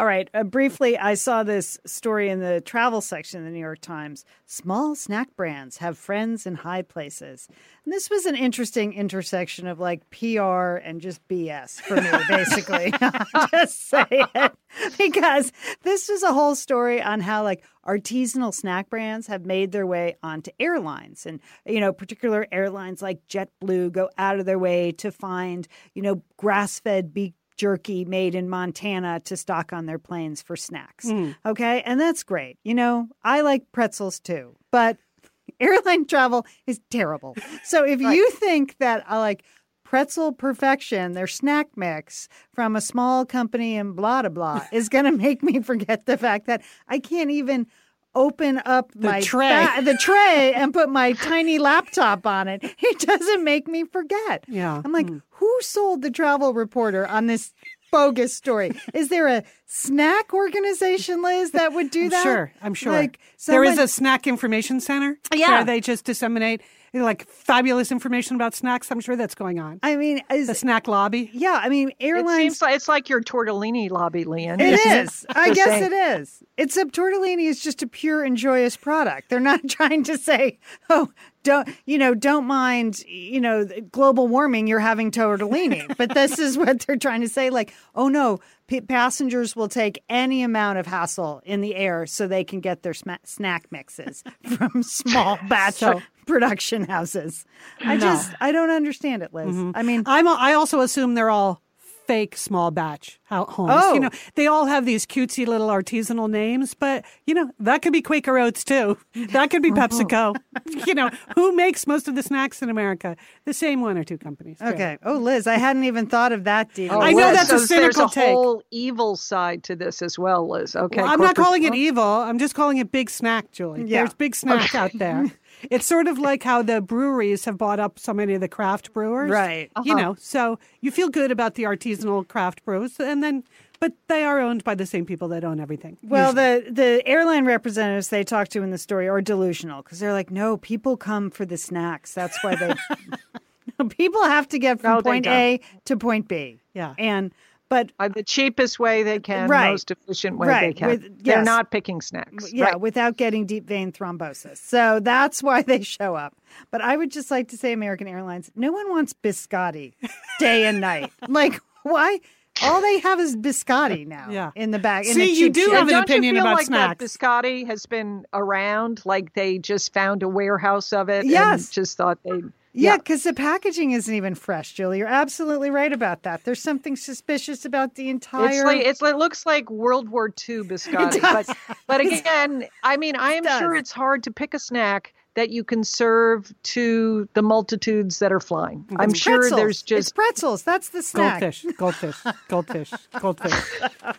All 0.00 0.06
right. 0.06 0.30
Uh, 0.32 0.44
briefly, 0.44 0.96
I 0.96 1.14
saw 1.14 1.42
this 1.42 1.76
story 1.84 2.28
in 2.28 2.38
the 2.38 2.60
travel 2.60 3.00
section 3.00 3.40
of 3.40 3.46
the 3.46 3.50
New 3.50 3.58
York 3.58 3.80
Times. 3.80 4.24
Small 4.46 4.94
snack 4.94 5.34
brands 5.34 5.78
have 5.78 5.98
friends 5.98 6.46
in 6.46 6.54
high 6.54 6.82
places. 6.82 7.48
And 7.84 7.92
this 7.92 8.08
was 8.08 8.24
an 8.24 8.36
interesting 8.36 8.92
intersection 8.92 9.66
of 9.66 9.80
like 9.80 10.08
PR 10.10 10.76
and 10.76 11.00
just 11.00 11.26
BS 11.26 11.80
for 11.80 11.96
me, 11.96 12.10
basically. 12.28 12.92
Just 13.50 13.88
say 13.88 14.06
it. 14.10 14.52
Because 14.96 15.52
this 15.82 16.08
was 16.08 16.22
a 16.22 16.32
whole 16.32 16.54
story 16.54 17.02
on 17.02 17.20
how 17.20 17.42
like 17.42 17.64
artisanal 17.88 18.52
snack 18.52 18.90
brands 18.90 19.26
have 19.26 19.46
made 19.46 19.72
their 19.72 19.86
way 19.86 20.16
onto 20.22 20.50
airlines. 20.60 21.24
And, 21.24 21.40
you 21.64 21.80
know, 21.80 21.92
particular 21.92 22.46
airlines 22.52 23.00
like 23.00 23.26
JetBlue 23.28 23.92
go 23.92 24.10
out 24.18 24.38
of 24.38 24.46
their 24.46 24.58
way 24.58 24.92
to 24.92 25.10
find, 25.10 25.66
you 25.94 26.02
know, 26.02 26.22
grass 26.36 26.78
fed 26.78 27.14
beef 27.14 27.32
jerky 27.56 28.04
made 28.04 28.34
in 28.34 28.48
Montana 28.48 29.20
to 29.20 29.36
stock 29.36 29.72
on 29.72 29.86
their 29.86 29.98
planes 29.98 30.40
for 30.40 30.54
snacks. 30.54 31.08
Hmm. 31.08 31.32
Okay. 31.44 31.82
And 31.82 32.00
that's 32.00 32.22
great. 32.22 32.58
You 32.62 32.74
know, 32.74 33.08
I 33.24 33.40
like 33.40 33.72
pretzels 33.72 34.20
too, 34.20 34.56
but 34.70 34.96
airline 35.60 36.06
travel 36.06 36.46
is 36.66 36.80
terrible. 36.90 37.36
So 37.64 37.84
if 37.84 38.00
you 38.00 38.30
think 38.30 38.76
that 38.78 39.04
I 39.08 39.18
like 39.18 39.42
pretzel 39.88 40.32
perfection, 40.32 41.12
their 41.12 41.26
snack 41.26 41.68
mix 41.74 42.28
from 42.52 42.76
a 42.76 42.80
small 42.80 43.24
company 43.24 43.74
in 43.74 43.92
blah, 43.92 44.20
blah, 44.20 44.28
blah, 44.28 44.66
is 44.72 44.90
going 44.90 45.06
to 45.06 45.12
make 45.12 45.42
me 45.42 45.60
forget 45.60 46.04
the 46.04 46.18
fact 46.18 46.46
that 46.46 46.62
I 46.88 46.98
can't 46.98 47.30
even 47.30 47.66
open 48.14 48.60
up 48.66 48.94
my 48.94 49.22
tray. 49.22 49.48
ba- 49.48 49.82
the 49.82 49.96
tray 49.96 50.52
and 50.56 50.74
put 50.74 50.90
my 50.90 51.12
tiny 51.14 51.58
laptop 51.58 52.26
on 52.26 52.48
it. 52.48 52.62
It 52.80 53.00
doesn't 53.00 53.44
make 53.44 53.66
me 53.66 53.84
forget. 53.84 54.44
Yeah. 54.46 54.82
I'm 54.84 54.92
like, 54.92 55.08
hmm. 55.08 55.18
who 55.30 55.56
sold 55.60 56.02
the 56.02 56.10
travel 56.10 56.52
reporter 56.52 57.06
on 57.06 57.26
this 57.26 57.54
bogus 57.90 58.34
story? 58.34 58.72
Is 58.92 59.08
there 59.08 59.26
a 59.28 59.42
snack 59.66 60.34
organization, 60.34 61.22
Liz, 61.22 61.52
that 61.52 61.72
would 61.72 61.90
do 61.90 62.04
I'm 62.04 62.10
that? 62.10 62.22
sure. 62.22 62.52
I'm 62.62 62.74
sure. 62.74 62.92
Like 62.92 63.18
there 63.46 63.64
is 63.64 63.78
a 63.78 63.88
snack 63.88 64.26
information 64.26 64.80
center. 64.80 65.18
Yeah. 65.34 65.48
Where 65.48 65.64
they 65.64 65.80
just 65.80 66.04
disseminate 66.04 66.60
you 66.92 67.00
know, 67.00 67.04
like 67.06 67.28
fabulous 67.28 67.92
information 67.92 68.36
about 68.36 68.54
snacks. 68.54 68.90
I'm 68.90 69.00
sure 69.00 69.16
that's 69.16 69.34
going 69.34 69.58
on. 69.60 69.80
I 69.82 69.96
mean, 69.96 70.22
The 70.28 70.54
snack 70.54 70.88
lobby. 70.88 71.30
yeah. 71.32 71.60
I 71.62 71.68
mean, 71.68 71.92
airlines. 72.00 72.28
It 72.28 72.42
seems 72.42 72.62
like 72.62 72.74
it's 72.76 72.88
like 72.88 73.08
your 73.08 73.20
tortellini 73.22 73.90
lobby, 73.90 74.24
Lian. 74.24 74.60
It 74.60 74.72
isn't 74.80 74.92
is. 74.92 75.26
I 75.30 75.52
guess 75.52 75.68
same. 75.68 75.84
it 75.84 75.92
is. 76.20 76.42
Except 76.56 76.92
tortellini 76.94 77.44
is 77.48 77.60
just 77.60 77.82
a 77.82 77.86
pure 77.86 78.22
and 78.24 78.36
joyous 78.36 78.76
product. 78.76 79.28
They're 79.30 79.40
not 79.40 79.60
trying 79.68 80.04
to 80.04 80.18
say, 80.18 80.58
oh, 80.90 81.08
don't 81.44 81.68
you 81.86 81.98
know, 81.98 82.14
don't 82.14 82.46
mind, 82.46 83.00
you 83.06 83.40
know, 83.40 83.66
global 83.92 84.26
warming. 84.28 84.66
You're 84.66 84.80
having 84.80 85.10
tortellini, 85.10 85.94
but 85.98 86.14
this 86.14 86.38
is 86.38 86.58
what 86.58 86.80
they're 86.80 86.96
trying 86.96 87.20
to 87.20 87.28
say. 87.28 87.50
Like, 87.50 87.72
oh 87.94 88.08
no, 88.08 88.38
p- 88.66 88.80
passengers 88.80 89.54
will 89.54 89.68
take 89.68 90.02
any 90.08 90.42
amount 90.42 90.78
of 90.78 90.86
hassle 90.86 91.40
in 91.44 91.60
the 91.60 91.76
air 91.76 92.06
so 92.06 92.26
they 92.26 92.42
can 92.44 92.60
get 92.60 92.82
their 92.82 92.94
sma- 92.94 93.18
snack 93.24 93.70
mixes 93.70 94.24
from 94.56 94.82
small 94.82 95.38
batch 95.48 95.74
So- 95.76 96.02
production 96.28 96.84
houses. 96.84 97.44
I 97.80 97.94
No. 97.96 98.00
just 98.00 98.32
I 98.40 98.52
don't 98.52 98.70
understand 98.70 99.22
it, 99.22 99.34
Liz. 99.34 99.48
Mhm. 99.54 99.72
I 99.74 99.82
mean, 99.82 100.02
I'm. 100.06 100.28
I 100.28 100.52
also 100.54 100.80
assume 100.80 101.14
they're 101.14 101.30
all 101.30 101.62
fake 102.06 102.38
small 102.38 102.70
batch 102.70 103.20
ho- 103.28 103.44
homes. 103.44 103.70
Oh. 103.74 103.92
You 103.92 104.00
know, 104.00 104.08
they 104.34 104.46
all 104.46 104.64
have 104.64 104.86
these 104.86 105.04
cutesy 105.04 105.46
little 105.46 105.68
artisanal 105.68 106.30
names, 106.30 106.72
but 106.72 107.04
you 107.26 107.34
know 107.34 107.50
that 107.60 107.82
could 107.82 107.92
be 107.92 108.00
Quaker 108.00 108.38
Oats 108.38 108.64
too. 108.64 108.96
That 109.32 109.50
could 109.50 109.60
be 109.60 109.70
PepsiCo. 109.72 110.34
you 110.86 110.94
know, 110.94 111.10
who 111.34 111.54
makes 111.54 111.86
most 111.86 112.08
of 112.08 112.14
the 112.14 112.22
snacks 112.22 112.62
in 112.62 112.70
America? 112.70 113.14
The 113.44 113.52
same 113.52 113.82
one 113.82 113.98
or 113.98 114.04
two 114.04 114.16
companies. 114.16 114.58
too. 114.58 114.64
okay. 114.68 114.96
Oh, 115.04 115.18
Liz, 115.18 115.46
I 115.46 115.58
hadn't 115.58 115.84
even 115.84 116.06
thought 116.06 116.32
of 116.32 116.44
that 116.44 116.72
detail. 116.72 116.98
I 116.98 117.10
know 117.10 117.16
well, 117.18 117.34
that's 117.34 117.52
a 117.52 117.58
so 117.58 117.66
cynical 117.66 117.82
there's 118.06 118.12
a 118.12 118.14
take. 118.14 118.32
whole 118.32 118.62
evil 118.70 119.14
side 119.14 119.62
to 119.64 119.76
this 119.76 120.00
as 120.00 120.18
well, 120.18 120.48
Liz. 120.48 120.74
Okay, 120.76 121.02
Well, 121.02 121.10
I'm 121.12 121.20
not 121.20 121.36
calling 121.36 121.64
it 121.64 121.74
evil. 121.74 122.02
I'm 122.02 122.38
just 122.38 122.54
calling 122.54 122.78
it 122.78 122.90
big 122.90 123.10
snack, 123.10 123.52
Julie. 123.52 123.84
Yeah. 123.84 123.98
There's 124.00 124.14
big 124.14 124.34
snack 124.34 124.74
out 124.74 124.92
there. 124.94 125.26
It's 125.70 125.86
sort 125.86 126.06
of 126.08 126.18
like 126.18 126.42
how 126.42 126.62
the 126.62 126.80
breweries 126.80 127.44
have 127.46 127.58
bought 127.58 127.80
up 127.80 127.98
so 127.98 128.12
many 128.14 128.34
of 128.34 128.40
the 128.40 128.48
craft 128.48 128.92
brewers. 128.92 129.30
Right. 129.30 129.70
You 129.84 129.92
Uh-huh. 129.94 130.02
know, 130.02 130.16
so 130.18 130.58
you 130.80 130.90
feel 130.90 131.08
good 131.08 131.30
about 131.30 131.54
the 131.54 131.64
artisanal 131.64 132.26
craft 132.26 132.64
brews 132.64 132.98
and 133.00 133.22
then 133.22 133.44
but 133.80 133.92
they 134.08 134.24
are 134.24 134.40
owned 134.40 134.64
by 134.64 134.74
the 134.74 134.86
same 134.86 135.06
people 135.06 135.28
that 135.28 135.44
own 135.44 135.60
everything. 135.60 135.98
Well, 136.02 136.32
the 136.32 136.64
the 136.68 137.00
airline 137.06 137.44
representatives 137.44 138.08
they 138.08 138.24
talked 138.24 138.50
to 138.52 138.62
in 138.64 138.70
the 138.70 138.78
story 138.78 139.08
are 139.08 139.20
delusional 139.20 139.82
because 139.82 140.00
they're 140.00 140.12
like, 140.12 140.32
no, 140.32 140.56
people 140.56 140.96
come 140.96 141.30
for 141.30 141.44
the 141.46 141.56
snacks. 141.56 142.12
That's 142.12 142.36
why 142.42 142.56
they. 142.56 142.74
people 143.90 144.24
have 144.24 144.48
to 144.48 144.58
get 144.58 144.80
from 144.80 144.94
No, 144.96 145.02
point 145.02 145.26
A 145.26 145.60
to 145.84 145.96
point 145.96 146.26
B. 146.28 146.60
Yeah. 146.74 146.94
and 146.98 147.32
but 147.68 147.92
Uh, 147.98 148.08
the 148.08 148.22
cheapest 148.22 148.78
way 148.78 149.02
they 149.02 149.18
can, 149.20 149.48
Right. 149.48 149.70
most 149.70 149.90
efficient 149.90 150.38
way 150.38 150.48
they 150.60 150.72
can. 150.72 150.88
With- 150.88 151.24
They're 151.24 151.42
not 151.42 151.70
picking 151.70 152.00
snacks. 152.00 152.52
yeah, 152.52 152.64
Right. 152.66 152.80
without 152.80 153.16
getting 153.16 153.46
deep 153.46 153.66
vein 153.66 153.92
thrombosis. 153.92 154.58
So 154.58 155.00
that's 155.00 155.42
why 155.42 155.62
they 155.62 155.82
show 155.82 156.14
up. 156.14 156.34
But 156.70 156.80
I 156.80 156.96
would 156.96 157.10
just 157.10 157.30
like 157.30 157.48
to 157.48 157.56
say, 157.56 157.72
American 157.72 158.08
Airlines, 158.08 158.50
no 158.56 158.72
one 158.72 158.88
wants 158.90 159.12
biscotti 159.12 159.92
day 160.38 160.66
and 160.66 160.80
night. 160.80 161.12
Like, 161.28 161.60
why? 161.82 162.20
All 162.62 162.80
they 162.80 162.98
have 162.98 163.20
is 163.20 163.36
biscotti 163.36 164.04
now. 164.06 164.26
Yeah. 164.30 164.50
in 164.56 164.72
the 164.72 164.80
back. 164.80 165.06
in 165.06 165.14
See, 165.14 165.38
you 165.38 165.48
do 165.48 165.60
ship. 165.66 165.72
have 165.74 165.82
an 165.88 165.94
don't 165.94 166.02
opinion 166.02 166.34
you 166.34 166.40
feel 166.40 166.48
about 166.48 166.56
like 166.56 166.66
snacks. 166.66 166.98
That 166.98 167.04
biscotti 167.44 167.66
has 167.66 167.86
been 167.86 168.24
around, 168.32 169.02
like 169.04 169.34
they 169.34 169.58
just 169.58 169.92
found 169.92 170.24
a 170.24 170.28
warehouse 170.28 170.92
of 170.92 171.08
it. 171.08 171.24
Yes. 171.26 171.66
and 171.66 171.72
just 171.72 171.96
thought 171.96 172.18
they. 172.24 172.42
Yeah, 172.80 172.96
because 172.96 173.24
the 173.24 173.32
packaging 173.34 173.90
isn't 173.92 174.14
even 174.14 174.34
fresh, 174.34 174.72
Julie. 174.74 174.98
You're 174.98 175.08
absolutely 175.08 175.70
right 175.70 175.92
about 175.92 176.22
that. 176.22 176.44
There's 176.44 176.62
something 176.62 176.94
suspicious 176.96 177.64
about 177.64 177.96
the 177.96 178.08
entire. 178.08 178.48
It's 178.50 178.64
like 178.64 178.80
it's, 178.86 179.02
it 179.02 179.16
looks 179.16 179.44
like 179.46 179.68
World 179.70 180.08
War 180.08 180.26
II 180.28 180.32
biscotti, 180.64 181.20
but 181.20 181.48
but 181.86 182.00
again, 182.00 182.66
I 182.84 182.96
mean, 182.96 183.16
I 183.16 183.32
am 183.32 183.42
does. 183.44 183.58
sure 183.58 183.74
it's 183.74 183.92
hard 183.92 184.22
to 184.24 184.30
pick 184.30 184.54
a 184.54 184.58
snack 184.58 185.12
that 185.34 185.50
you 185.50 185.62
can 185.64 185.84
serve 185.84 186.52
to 186.64 187.28
the 187.34 187.42
multitudes 187.42 188.18
that 188.18 188.32
are 188.32 188.40
flying. 188.40 188.84
I'm 188.96 189.10
It's 189.10 189.18
sure 189.20 189.38
pretzels. 189.40 189.58
there's 189.60 189.76
it's 189.76 189.82
just 189.82 190.14
pretzels. 190.14 190.62
That's 190.62 190.88
the 190.90 191.02
snack. 191.02 191.40
goldfish, 191.40 191.64
goldfish, 191.76 192.16
goldfish, 192.48 192.92
goldfish. 193.20 193.54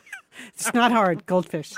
It's 0.53 0.73
not 0.73 0.93
hard, 0.93 1.25
goldfish. 1.25 1.73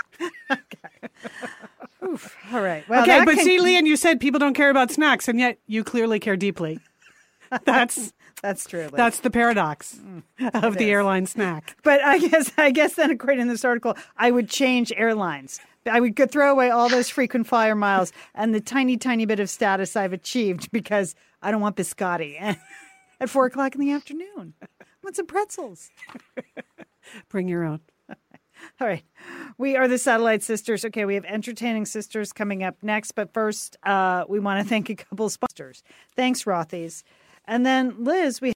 All 2.54 2.62
right. 2.62 2.88
Well, 2.90 3.04
okay, 3.04 3.24
but 3.26 3.36
can- 3.36 3.44
see, 3.46 3.60
Lian, 3.60 3.86
you 3.86 3.96
said 3.96 4.20
people 4.20 4.40
don't 4.40 4.54
care 4.54 4.70
about 4.70 4.92
snacks, 4.92 5.28
and 5.28 5.40
yet 5.40 5.58
you 5.68 5.84
clearly 5.84 6.20
care 6.20 6.36
deeply. 6.38 6.80
That's 7.66 8.14
that's 8.42 8.66
true. 8.66 8.84
Liz. 8.84 8.92
that's 8.96 9.20
the 9.20 9.30
paradox 9.30 9.96
Mm, 10.02 10.24
of 10.64 10.78
the 10.78 10.90
airline 10.90 11.26
snack. 11.26 11.76
But 11.84 12.02
I 12.02 12.18
guess 12.18 12.50
I 12.58 12.72
guess 12.72 12.94
then 12.96 13.12
according 13.12 13.46
to 13.46 13.52
this 13.52 13.66
article, 13.66 13.96
I 14.18 14.32
would 14.32 14.50
change 14.50 14.94
airlines. 14.96 15.60
I 15.86 16.00
would 16.00 16.16
throw 16.32 16.50
away 16.52 16.70
all 16.70 16.88
those 16.88 17.10
frequent 17.10 17.48
flyer 17.48 17.76
miles 17.76 18.14
and 18.34 18.56
the 18.56 18.62
tiny, 18.62 18.96
tiny 18.98 19.26
bit 19.26 19.40
of 19.42 19.50
status 19.50 19.96
I've 19.98 20.14
achieved 20.14 20.72
because 20.72 21.14
I 21.42 21.52
don't 21.52 21.60
want 21.60 21.76
biscotti 21.76 22.40
at 23.20 23.30
four 23.30 23.48
o'clock 23.48 23.76
in 23.76 23.82
the 23.82 23.92
afternoon. 23.92 24.54
I 24.62 24.66
want 25.04 25.18
some 25.18 25.26
pretzels. 25.26 25.90
Bring 27.30 27.48
your 27.50 27.64
own. 27.66 27.82
All 28.82 28.88
right. 28.88 29.04
We 29.58 29.76
are 29.76 29.88
the 29.88 29.98
Satellite 29.98 30.44
Sisters. 30.44 30.86
Okay, 30.86 31.06
we 31.06 31.16
have 31.16 31.26
Entertaining 31.26 31.86
Sisters 31.86 32.34
coming 32.34 32.64
up 32.64 32.76
next. 32.82 33.14
But 33.14 33.34
first, 33.34 33.78
uh, 33.84 34.26
we 34.28 34.40
want 34.40 34.64
to 34.64 34.68
thank 34.68 34.90
a 34.90 34.96
couple 34.96 35.30
sponsors. 35.30 35.84
Thanks, 36.16 36.44
Rothy's. 36.44 37.04
And 37.46 37.66
then, 37.66 37.96
Liz, 38.04 38.42
we. 38.42 38.54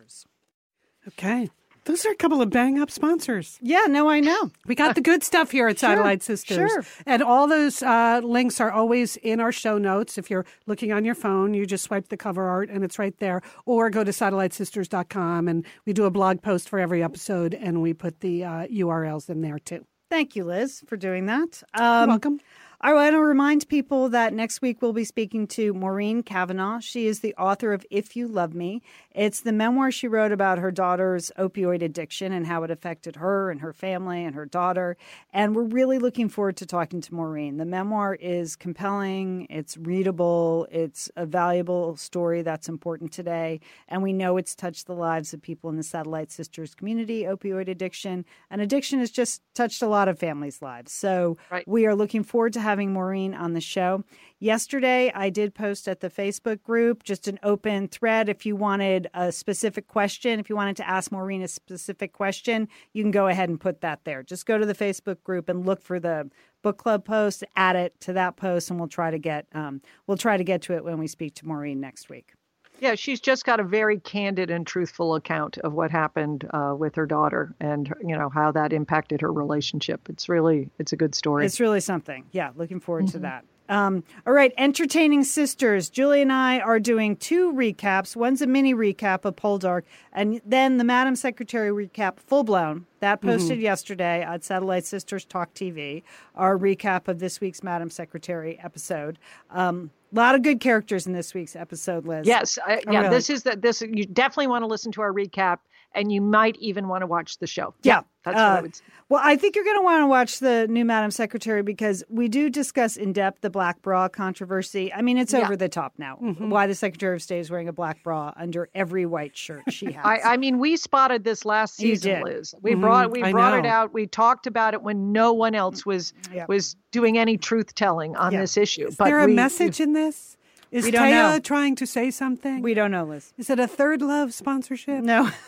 Okay. 1.07 1.49
Those 1.85 2.03
are 2.03 2.09
a 2.09 2.15
couple 2.15 2.41
of 2.41 2.49
bang 2.49 2.79
up 2.79 2.89
sponsors. 2.89 3.59
Yeah, 3.61 3.85
no, 3.87 4.09
I 4.09 4.19
know. 4.19 4.49
We 4.65 4.73
got 4.73 4.95
the 4.95 5.01
good 5.01 5.23
stuff 5.23 5.51
here 5.51 5.67
at 5.67 5.77
Satellite 5.85 6.23
Sisters. 6.23 6.71
sure. 6.71 6.83
And 7.05 7.21
all 7.21 7.47
those 7.47 7.83
uh, 7.83 8.21
links 8.23 8.59
are 8.59 8.71
always 8.71 9.17
in 9.17 9.39
our 9.39 9.51
show 9.51 9.77
notes. 9.77 10.17
If 10.17 10.31
you're 10.31 10.47
looking 10.65 10.91
on 10.91 11.05
your 11.05 11.13
phone, 11.13 11.53
you 11.53 11.67
just 11.67 11.83
swipe 11.83 12.09
the 12.09 12.17
cover 12.17 12.49
art 12.49 12.71
and 12.71 12.83
it's 12.83 12.97
right 12.97 13.15
there. 13.19 13.43
Or 13.67 13.91
go 13.91 14.03
to 14.03 14.09
satellitesisters.com 14.09 15.47
and 15.47 15.63
we 15.85 15.93
do 15.93 16.05
a 16.05 16.11
blog 16.11 16.41
post 16.41 16.69
for 16.69 16.79
every 16.79 17.03
episode 17.03 17.53
and 17.53 17.83
we 17.83 17.93
put 17.93 18.21
the 18.21 18.43
uh, 18.43 18.67
URLs 18.67 19.29
in 19.29 19.41
there 19.41 19.59
too. 19.59 19.85
Thank 20.09 20.35
you, 20.35 20.43
Liz, 20.43 20.83
for 20.87 20.97
doing 20.97 21.25
that. 21.25 21.63
You're 21.77 21.85
Um, 21.85 22.09
welcome. 22.09 22.39
I 22.85 22.93
want 22.93 23.13
to 23.15 23.19
remind 23.19 23.67
people 23.67 24.09
that 24.09 24.31
next 24.31 24.61
week 24.61 24.79
we'll 24.79 24.93
be 24.93 25.05
speaking 25.05 25.47
to 25.47 25.73
Maureen 25.73 26.21
Kavanaugh. 26.21 26.77
She 26.79 27.07
is 27.07 27.21
the 27.21 27.33
author 27.33 27.73
of 27.73 27.83
If 27.89 28.15
You 28.15 28.27
Love 28.27 28.53
Me. 28.53 28.83
It's 29.09 29.39
the 29.39 29.51
memoir 29.51 29.89
she 29.89 30.07
wrote 30.07 30.31
about 30.31 30.59
her 30.59 30.69
daughter's 30.69 31.31
opioid 31.35 31.81
addiction 31.81 32.31
and 32.31 32.45
how 32.45 32.61
it 32.61 32.69
affected 32.69 33.15
her 33.15 33.49
and 33.49 33.61
her 33.61 33.73
family 33.73 34.23
and 34.23 34.35
her 34.35 34.45
daughter. 34.45 34.97
And 35.33 35.55
we're 35.55 35.63
really 35.63 35.97
looking 35.97 36.29
forward 36.29 36.57
to 36.57 36.67
talking 36.67 37.01
to 37.01 37.15
Maureen. 37.15 37.57
The 37.57 37.65
memoir 37.65 38.13
is 38.13 38.55
compelling, 38.55 39.47
it's 39.49 39.77
readable, 39.77 40.67
it's 40.69 41.09
a 41.15 41.25
valuable 41.25 41.95
story 41.95 42.43
that's 42.43 42.69
important 42.69 43.11
today. 43.11 43.61
And 43.87 44.03
we 44.03 44.13
know 44.13 44.37
it's 44.37 44.53
touched 44.53 44.85
the 44.85 44.93
lives 44.93 45.33
of 45.33 45.41
people 45.41 45.71
in 45.71 45.77
the 45.77 45.81
Satellite 45.81 46.31
Sisters 46.31 46.75
community, 46.75 47.23
opioid 47.23 47.67
addiction. 47.67 48.25
And 48.51 48.61
addiction 48.61 48.99
has 48.99 49.09
just 49.09 49.41
touched 49.55 49.81
a 49.81 49.87
lot 49.87 50.07
of 50.07 50.19
families' 50.19 50.61
lives. 50.61 50.91
So 50.91 51.37
Right. 51.49 51.67
we 51.67 51.87
are 51.87 51.95
looking 51.95 52.23
forward 52.23 52.53
to 52.53 52.59
having 52.59 52.74
Maureen 52.83 53.33
on 53.33 53.53
the 53.53 53.61
show. 53.61 54.03
Yesterday, 54.39 55.11
I 55.15 55.29
did 55.29 55.55
post 55.55 55.87
at 55.87 56.01
the 56.01 56.09
Facebook 56.09 56.61
group 56.61 57.03
just 57.03 57.27
an 57.27 57.39
open 57.41 57.87
thread. 57.87 58.27
If 58.27 58.45
you 58.45 58.55
wanted 58.55 59.07
a 59.13 59.31
specific 59.31 59.87
question, 59.87 60.39
if 60.39 60.49
you 60.49 60.55
wanted 60.55 60.75
to 60.77 60.87
ask 60.87 61.11
Maureen 61.11 61.41
a 61.41 61.47
specific 61.47 62.13
question, 62.13 62.67
you 62.93 63.03
can 63.03 63.11
go 63.11 63.27
ahead 63.27 63.49
and 63.49 63.59
put 63.59 63.81
that 63.81 64.01
there. 64.03 64.23
Just 64.23 64.45
go 64.45 64.57
to 64.57 64.65
the 64.65 64.75
Facebook 64.75 65.23
group 65.23 65.47
and 65.47 65.65
look 65.65 65.81
for 65.81 65.99
the 65.99 66.29
book 66.61 66.77
club 66.77 67.05
post, 67.05 67.43
add 67.55 67.75
it 67.75 67.99
to 68.01 68.13
that 68.13 68.35
post, 68.35 68.69
and 68.69 68.79
we'll 68.79 68.89
try 68.89 69.11
to 69.11 69.19
get 69.19 69.47
um, 69.53 69.81
we'll 70.07 70.17
try 70.17 70.35
to 70.35 70.43
get 70.43 70.61
to 70.63 70.73
it 70.73 70.83
when 70.83 70.97
we 70.97 71.07
speak 71.07 71.35
to 71.35 71.47
Maureen 71.47 71.79
next 71.79 72.09
week. 72.09 72.33
Yeah, 72.79 72.95
she's 72.95 73.19
just 73.19 73.45
got 73.45 73.59
a 73.59 73.63
very 73.63 73.99
candid 73.99 74.49
and 74.49 74.67
truthful 74.67 75.15
account 75.15 75.57
of 75.59 75.73
what 75.73 75.91
happened 75.91 76.47
uh, 76.51 76.75
with 76.77 76.95
her 76.95 77.05
daughter 77.05 77.55
and 77.59 77.93
you 78.01 78.17
know 78.17 78.29
how 78.29 78.51
that 78.51 78.73
impacted 78.73 79.21
her 79.21 79.31
relationship. 79.31 80.09
It's 80.09 80.27
really 80.29 80.69
it's 80.79 80.93
a 80.93 80.97
good 80.97 81.15
story. 81.15 81.45
It's 81.45 81.59
really 81.59 81.79
something. 81.79 82.25
Yeah, 82.31 82.51
looking 82.55 82.79
forward 82.79 83.07
to 83.09 83.19
that. 83.19 83.45
Um, 83.69 84.03
all 84.25 84.33
right, 84.33 84.53
entertaining 84.57 85.23
sisters. 85.23 85.89
Julie 85.89 86.21
and 86.21 86.31
I 86.31 86.59
are 86.59 86.79
doing 86.79 87.15
two 87.15 87.51
recaps. 87.51 88.15
One's 88.15 88.41
a 88.41 88.47
mini 88.47 88.73
recap 88.73 89.25
of 89.25 89.35
Poldark, 89.35 89.83
and 90.13 90.41
then 90.45 90.77
the 90.77 90.83
Madam 90.83 91.15
Secretary 91.15 91.69
recap, 91.69 92.19
full 92.19 92.43
blown. 92.43 92.85
That 92.99 93.21
posted 93.21 93.59
yesterday 93.59 94.23
on 94.23 94.41
Satellite 94.41 94.85
Sisters 94.85 95.25
Talk 95.25 95.53
TV. 95.53 96.03
Our 96.33 96.57
recap 96.57 97.07
of 97.07 97.19
this 97.19 97.39
week's 97.39 97.61
Madam 97.61 97.89
Secretary 97.89 98.59
episode. 98.63 99.19
Um, 99.51 99.91
a 100.11 100.15
lot 100.15 100.35
of 100.35 100.41
good 100.43 100.59
characters 100.59 101.05
in 101.05 101.13
this 101.13 101.33
week's 101.33 101.55
episode, 101.55 102.05
Liz. 102.05 102.25
Yes, 102.25 102.57
I, 102.65 102.81
yeah. 102.89 103.01
really? 103.01 103.09
This 103.09 103.29
is 103.29 103.43
the 103.43 103.55
this. 103.55 103.81
You 103.81 104.05
definitely 104.05 104.47
want 104.47 104.63
to 104.63 104.67
listen 104.67 104.91
to 104.93 105.01
our 105.01 105.11
recap, 105.11 105.59
and 105.95 106.11
you 106.11 106.21
might 106.21 106.55
even 106.57 106.87
want 106.87 107.01
to 107.01 107.07
watch 107.07 107.37
the 107.39 107.47
show. 107.47 107.73
Yeah. 107.83 108.01
that's 108.23 108.35
what 108.35 108.43
I 108.43 108.57
Uh, 108.57 108.61
would. 108.63 108.75
Say. 108.75 108.83
Well, 109.07 109.21
I 109.23 109.35
think 109.35 109.55
you're 109.55 109.63
going 109.63 109.77
to 109.77 109.83
want 109.83 110.01
to 110.01 110.07
watch 110.07 110.39
the 110.39 110.67
new 110.67 110.83
Madam 110.83 111.11
Secretary 111.11 111.61
because 111.61 112.03
we 112.09 112.27
do 112.27 112.49
discuss 112.49 112.97
in 112.97 113.13
depth 113.13 113.41
the 113.41 113.51
black 113.51 113.81
bra 113.83 114.07
controversy. 114.09 114.91
I 114.91 115.01
mean, 115.03 115.17
it's 115.19 115.31
Yeah. 115.31 115.41
over 115.43 115.55
the 115.55 115.69
top 115.69 115.93
now. 115.99 116.15
Why 116.15 116.65
the 116.65 116.73
Secretary 116.73 117.15
of 117.15 117.21
State 117.21 117.39
is 117.39 117.51
wearing 117.51 117.67
a 117.67 117.73
black 117.73 118.03
bra 118.03 118.33
under 118.35 118.67
every 118.73 119.05
white 119.05 119.37
shirt 119.37 119.61
she 119.69 119.85
has. 119.91 120.03
I, 120.03 120.19
I 120.33 120.37
mean, 120.37 120.57
we 120.57 120.75
spotted 120.75 121.23
this 121.23 121.45
last 121.45 121.75
season. 121.75 122.23
Liz. 122.23 122.55
We 122.63 122.71
Mhm, 122.73 122.81
brought 122.81 123.11
we 123.11 123.21
I 123.21 123.31
brought 123.31 123.59
it 123.59 123.65
out. 123.67 123.93
We 123.93 124.07
talked 124.07 124.47
about 124.47 124.73
it 124.73 124.81
when 124.81 125.11
no 125.11 125.31
one 125.31 125.53
else 125.53 125.85
was 125.85 126.11
Yeah. 126.33 126.45
was 126.49 126.75
doing 126.91 127.17
any 127.19 127.37
truth 127.37 127.75
telling 127.75 128.15
on 128.15 128.31
Yeah. 128.33 128.41
this 128.41 128.57
issue. 128.57 128.87
Is 128.87 128.95
but 128.95 129.05
there 129.05 129.19
a 129.19 129.27
we- 129.27 129.33
message 129.35 129.79
in 129.79 129.93
this? 129.93 130.35
Is 130.71 130.83
We 130.85 130.91
Téa 130.91 131.33
know. 131.33 131.39
trying 131.39 131.75
to 131.75 131.85
say 131.85 132.09
something? 132.09 132.61
we 132.63 132.73
don't 132.73 132.89
know, 132.91 133.05
Liz. 133.05 133.33
Is 133.37 133.49
it 133.51 133.59
a 133.59 133.67
third 133.67 134.01
love 134.01 134.33
sponsorship? 134.33 135.03
No. 135.03 135.29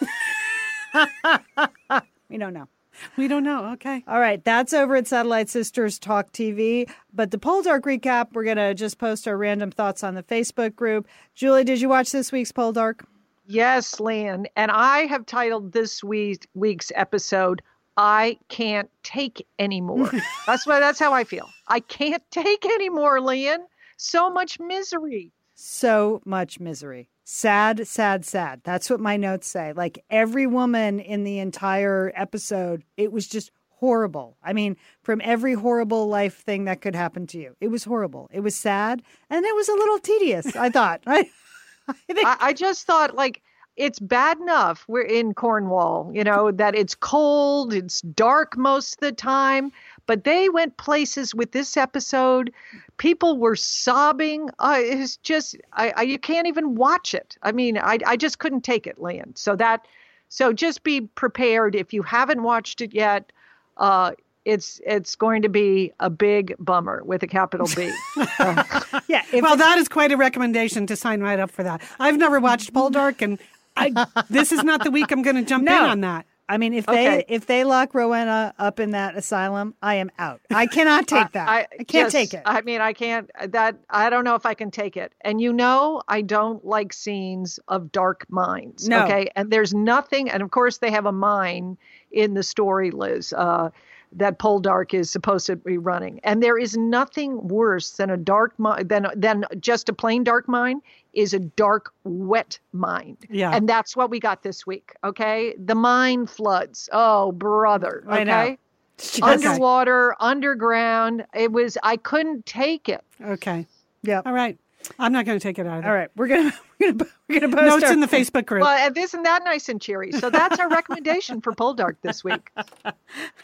we 2.30 2.38
don't 2.38 2.54
know. 2.54 2.68
We 3.16 3.28
don't 3.28 3.43
know. 3.43 3.74
Okay. 3.74 4.04
All 4.08 4.20
right, 4.20 4.43
that's 4.43 4.74
over 4.74 4.95
at 4.95 5.08
Satellite 5.08 5.50
Sisters 5.50 6.00
Talk 6.00 6.32
TV. 6.32 6.89
But 7.14 7.32
the 7.32 7.38
Poldark 7.38 7.82
recap, 7.82 8.34
we're 8.34 8.43
going 8.43 8.58
to 8.58 8.74
just 8.74 8.98
post 8.98 9.28
our 9.28 9.38
random 9.38 9.72
thoughts 9.72 10.04
on 10.04 10.16
the 10.16 10.24
Facebook 10.24 10.76
group. 10.76 11.08
Julie, 11.36 11.64
did 11.64 11.80
you 11.80 11.89
watch 11.89 12.12
this 12.12 12.32
week's 12.32 12.52
Poldark? 12.52 13.06
Yes, 13.45 14.00
Lian. 14.00 14.48
And 14.56 14.72
I 14.72 15.06
have 15.06 15.26
titled 15.26 15.72
this 15.72 16.04
week, 16.04 16.48
week's 16.54 16.91
episode, 16.95 17.62
I 17.95 18.38
Can't 18.50 18.89
Take 19.04 19.45
Anymore. 19.58 20.12
that's 20.48 20.68
why 20.68 20.80
that's 20.80 21.00
how 21.00 21.14
I 21.14 21.24
feel. 21.24 21.48
I 21.68 21.80
can't 21.80 22.24
take 22.32 22.66
anymore, 22.66 23.22
Lian. 23.22 23.60
So 23.98 24.30
much 24.30 24.60
misery. 24.60 25.32
so 25.56 26.22
much 26.26 26.60
misery. 26.60 27.10
Sad, 27.30 27.86
sad, 27.86 28.23
sad. 28.23 28.61
That's 28.63 28.89
what 28.89 29.01
my 29.01 29.17
notes 29.17 29.47
say. 29.47 29.73
Like 29.73 30.01
every 30.09 30.47
woman 30.47 31.01
in 31.01 31.25
the 31.25 31.39
entire 31.39 32.13
episode, 32.15 32.86
it 32.95 33.11
was 33.11 33.28
just 33.28 33.51
horrible. 33.67 34.38
I 34.41 34.53
mean, 34.53 34.78
from 35.01 35.19
every 35.21 35.53
horrible 35.53 36.07
life 36.07 36.38
thing 36.38 36.63
that 36.65 36.80
could 36.80 36.95
happen 36.95 37.28
to 37.28 37.38
you, 37.38 37.53
it 37.59 37.67
was 37.67 37.84
horrible. 37.84 38.30
It 38.32 38.39
was 38.39 38.55
sad 38.55 39.03
and 39.30 39.45
it 39.45 39.53
was 39.53 39.67
a 39.67 39.73
little 39.73 39.99
tedious, 39.99 40.55
I 40.55 40.69
thought. 40.69 41.01
I, 41.05 41.30
I, 41.89 41.93
think- 42.13 42.25
I, 42.25 42.38
I 42.39 42.53
just 42.53 42.88
thought, 42.88 43.13
like, 43.13 43.41
it's 43.75 43.99
bad 43.99 44.38
enough 44.39 44.86
we're 44.88 45.01
in 45.01 45.34
Cornwall, 45.34 46.09
you 46.13 46.23
know, 46.23 46.51
that 46.51 46.75
it's 46.75 46.95
cold, 46.95 47.73
it's 47.73 47.99
dark 48.01 48.57
most 48.57 48.93
of 48.93 48.99
the 49.01 49.11
time, 49.11 49.73
but 50.08 50.24
they 50.24 50.49
went 50.49 50.78
places 50.78 51.36
with 51.36 51.51
this 51.51 51.78
episode. 51.78 52.51
People 52.97 53.38
were 53.38 53.55
sobbing. 53.55 54.49
Uh, 54.58 54.78
it's 54.80 55.18
just, 55.18 55.58
I, 55.74 55.93
I, 55.95 56.01
you 56.03 56.18
can't 56.18 56.47
even 56.47 56.76
watch 56.76 57.14
it. 57.14 57.38
I 57.43 57.51
mean, 57.51 57.78
I, 57.78 57.99
I 58.05 58.18
just 58.18 58.39
couldn't 58.39 58.62
take 58.62 58.88
it, 58.88 58.99
Lian. 58.99 59.36
So 59.36 59.55
that, 59.58 59.86
so 60.30 60.53
just 60.53 60.84
be 60.84 61.01
prepared 61.01 61.76
if 61.76 61.93
you 61.93 62.01
haven't 62.01 62.41
watched 62.41 62.82
it 62.82 62.93
yet. 62.93 63.32
Uh, 63.76 64.14
it's 64.45 64.80
it's 64.86 65.14
going 65.16 65.41
to 65.41 65.49
be 65.49 65.91
a 65.99 66.10
big 66.10 66.55
bummer 66.58 67.03
with 67.03 67.22
a 67.22 67.28
capital 67.28 67.68
B. 67.76 67.93
Uh, 68.39 68.82
yeah. 69.10 69.24
Well, 69.34 69.58
that 69.58 69.78
is 69.78 69.89
quite 69.89 70.14
a 70.14 70.18
recommendation 70.18 70.88
to 70.88 70.95
sign 70.95 71.20
right 71.20 71.38
up 71.38 71.51
for 71.51 71.64
that. 71.64 71.82
I've 71.99 72.18
never 72.18 72.39
watched 72.39 72.74
Poldark, 72.74 73.22
and 73.22 73.39
I, 73.76 74.08
this 74.30 74.53
is 74.53 74.64
not 74.64 74.86
the 74.86 74.91
week 74.91 75.12
I'm 75.12 75.22
going 75.22 75.36
to 75.36 75.43
jump 75.43 75.66
no. 75.66 75.84
in 75.84 75.89
on 75.89 76.01
that. 76.01 76.26
I 76.50 76.58
mean, 76.58 76.74
if 76.74 76.88
okay. 76.88 77.06
they 77.08 77.26
if 77.28 77.45
they 77.45 77.64
lock 77.64 77.93
Rowena 77.93 78.54
up 78.58 78.80
in 78.80 78.91
that 78.91 79.18
asylum, 79.18 79.76
I 79.82 79.95
am 79.95 80.10
out. 80.18 80.39
I 80.50 80.66
cannot 80.66 81.08
take 81.08 81.32
that. 81.34 81.50
I, 81.50 81.60
I 81.80 81.84
can't 81.84 81.89
yes, 81.89 82.12
take 82.12 82.34
it. 82.34 82.43
I 82.45 82.62
mean, 82.62 82.80
I 82.80 82.93
can't. 82.93 83.30
That 83.48 83.78
I 83.89 84.10
don't 84.10 84.24
know 84.24 84.36
if 84.36 84.45
I 84.45 84.54
can 84.54 84.72
take 84.72 84.95
it. 84.95 85.14
And 85.22 85.41
you 85.41 85.52
know, 85.52 86.02
I 86.08 86.22
don't 86.22 86.64
like 86.66 86.93
scenes 86.93 87.60
of 87.68 87.91
dark 87.91 88.26
minds. 88.30 88.88
No. 88.88 89.04
Okay, 89.04 89.30
and 89.36 89.52
there's 89.52 89.74
nothing. 89.74 90.30
And 90.30 90.41
of 90.41 90.52
course, 90.52 90.78
they 90.78 90.91
have 90.91 91.06
a 91.06 91.12
mine 91.12 91.78
in 92.12 92.34
the 92.34 92.43
story, 92.43 92.91
Liz. 92.91 93.34
Uh, 93.34 93.70
that 94.14 94.39
Poldark 94.39 94.93
is 94.93 95.10
supposed 95.10 95.45
to 95.47 95.55
be 95.55 95.78
running. 95.78 96.20
And 96.24 96.41
there 96.41 96.58
is 96.58 96.78
nothing 96.78 97.47
worse 97.47 97.91
than 97.91 98.10
a 98.10 98.18
dark 98.18 98.58
mind 98.60 98.89
than 98.89 99.08
than 99.16 99.45
just 99.60 99.89
a 99.89 99.93
plain 99.93 100.24
dark 100.24 100.47
mine 100.47 100.82
is 101.14 101.34
a 101.34 101.39
dark, 101.39 101.93
wet 102.03 102.60
mind. 102.74 103.18
Yeah. 103.30 103.51
And 103.51 103.68
that's 103.68 103.95
what 103.95 104.10
we 104.10 104.20
got 104.20 104.43
this 104.43 104.68
week. 104.68 104.93
Okay. 105.03 105.55
The 105.58 105.76
mine 105.76 106.28
floods. 106.28 106.89
Oh, 106.93 107.32
brother. 107.32 108.03
Okay. 108.08 108.22
I 108.22 108.24
know. 108.24 108.58
Underwater, 109.22 110.16
underground. 110.20 111.24
It 111.36 111.51
was, 111.51 111.78
I 111.84 111.97
couldn't 111.97 112.47
take 112.47 112.89
it. 112.89 113.03
Okay. 113.24 113.68
Yeah. 114.01 114.24
All 114.26 114.34
right. 114.34 114.58
I'm 114.97 115.12
not 115.12 115.26
going 115.26 115.38
to 115.38 115.43
take 115.43 115.60
it 115.60 115.68
either. 115.68 115.88
All 115.88 115.93
right, 115.93 116.10
we're 116.16 116.28
gonna 116.28 116.53
we're 116.80 116.91
gonna 116.91 117.09
we're 117.28 117.39
gonna 117.39 117.55
post 117.55 117.67
notes 117.67 117.84
our... 117.86 117.93
in 117.93 117.99
the 118.01 118.07
Facebook 118.07 118.45
group. 118.45 118.61
Well, 118.61 118.78
and 118.78 118.97
isn't 118.97 119.23
that 119.23 119.43
nice 119.43 119.67
and 119.67 119.82
cheery? 119.82 120.11
So 120.11 120.30
that's 120.30 120.59
our 120.59 120.69
recommendation 120.69 121.41
for 121.41 121.53
Poldark 121.53 121.95
this 122.01 122.23
week. 122.23 122.51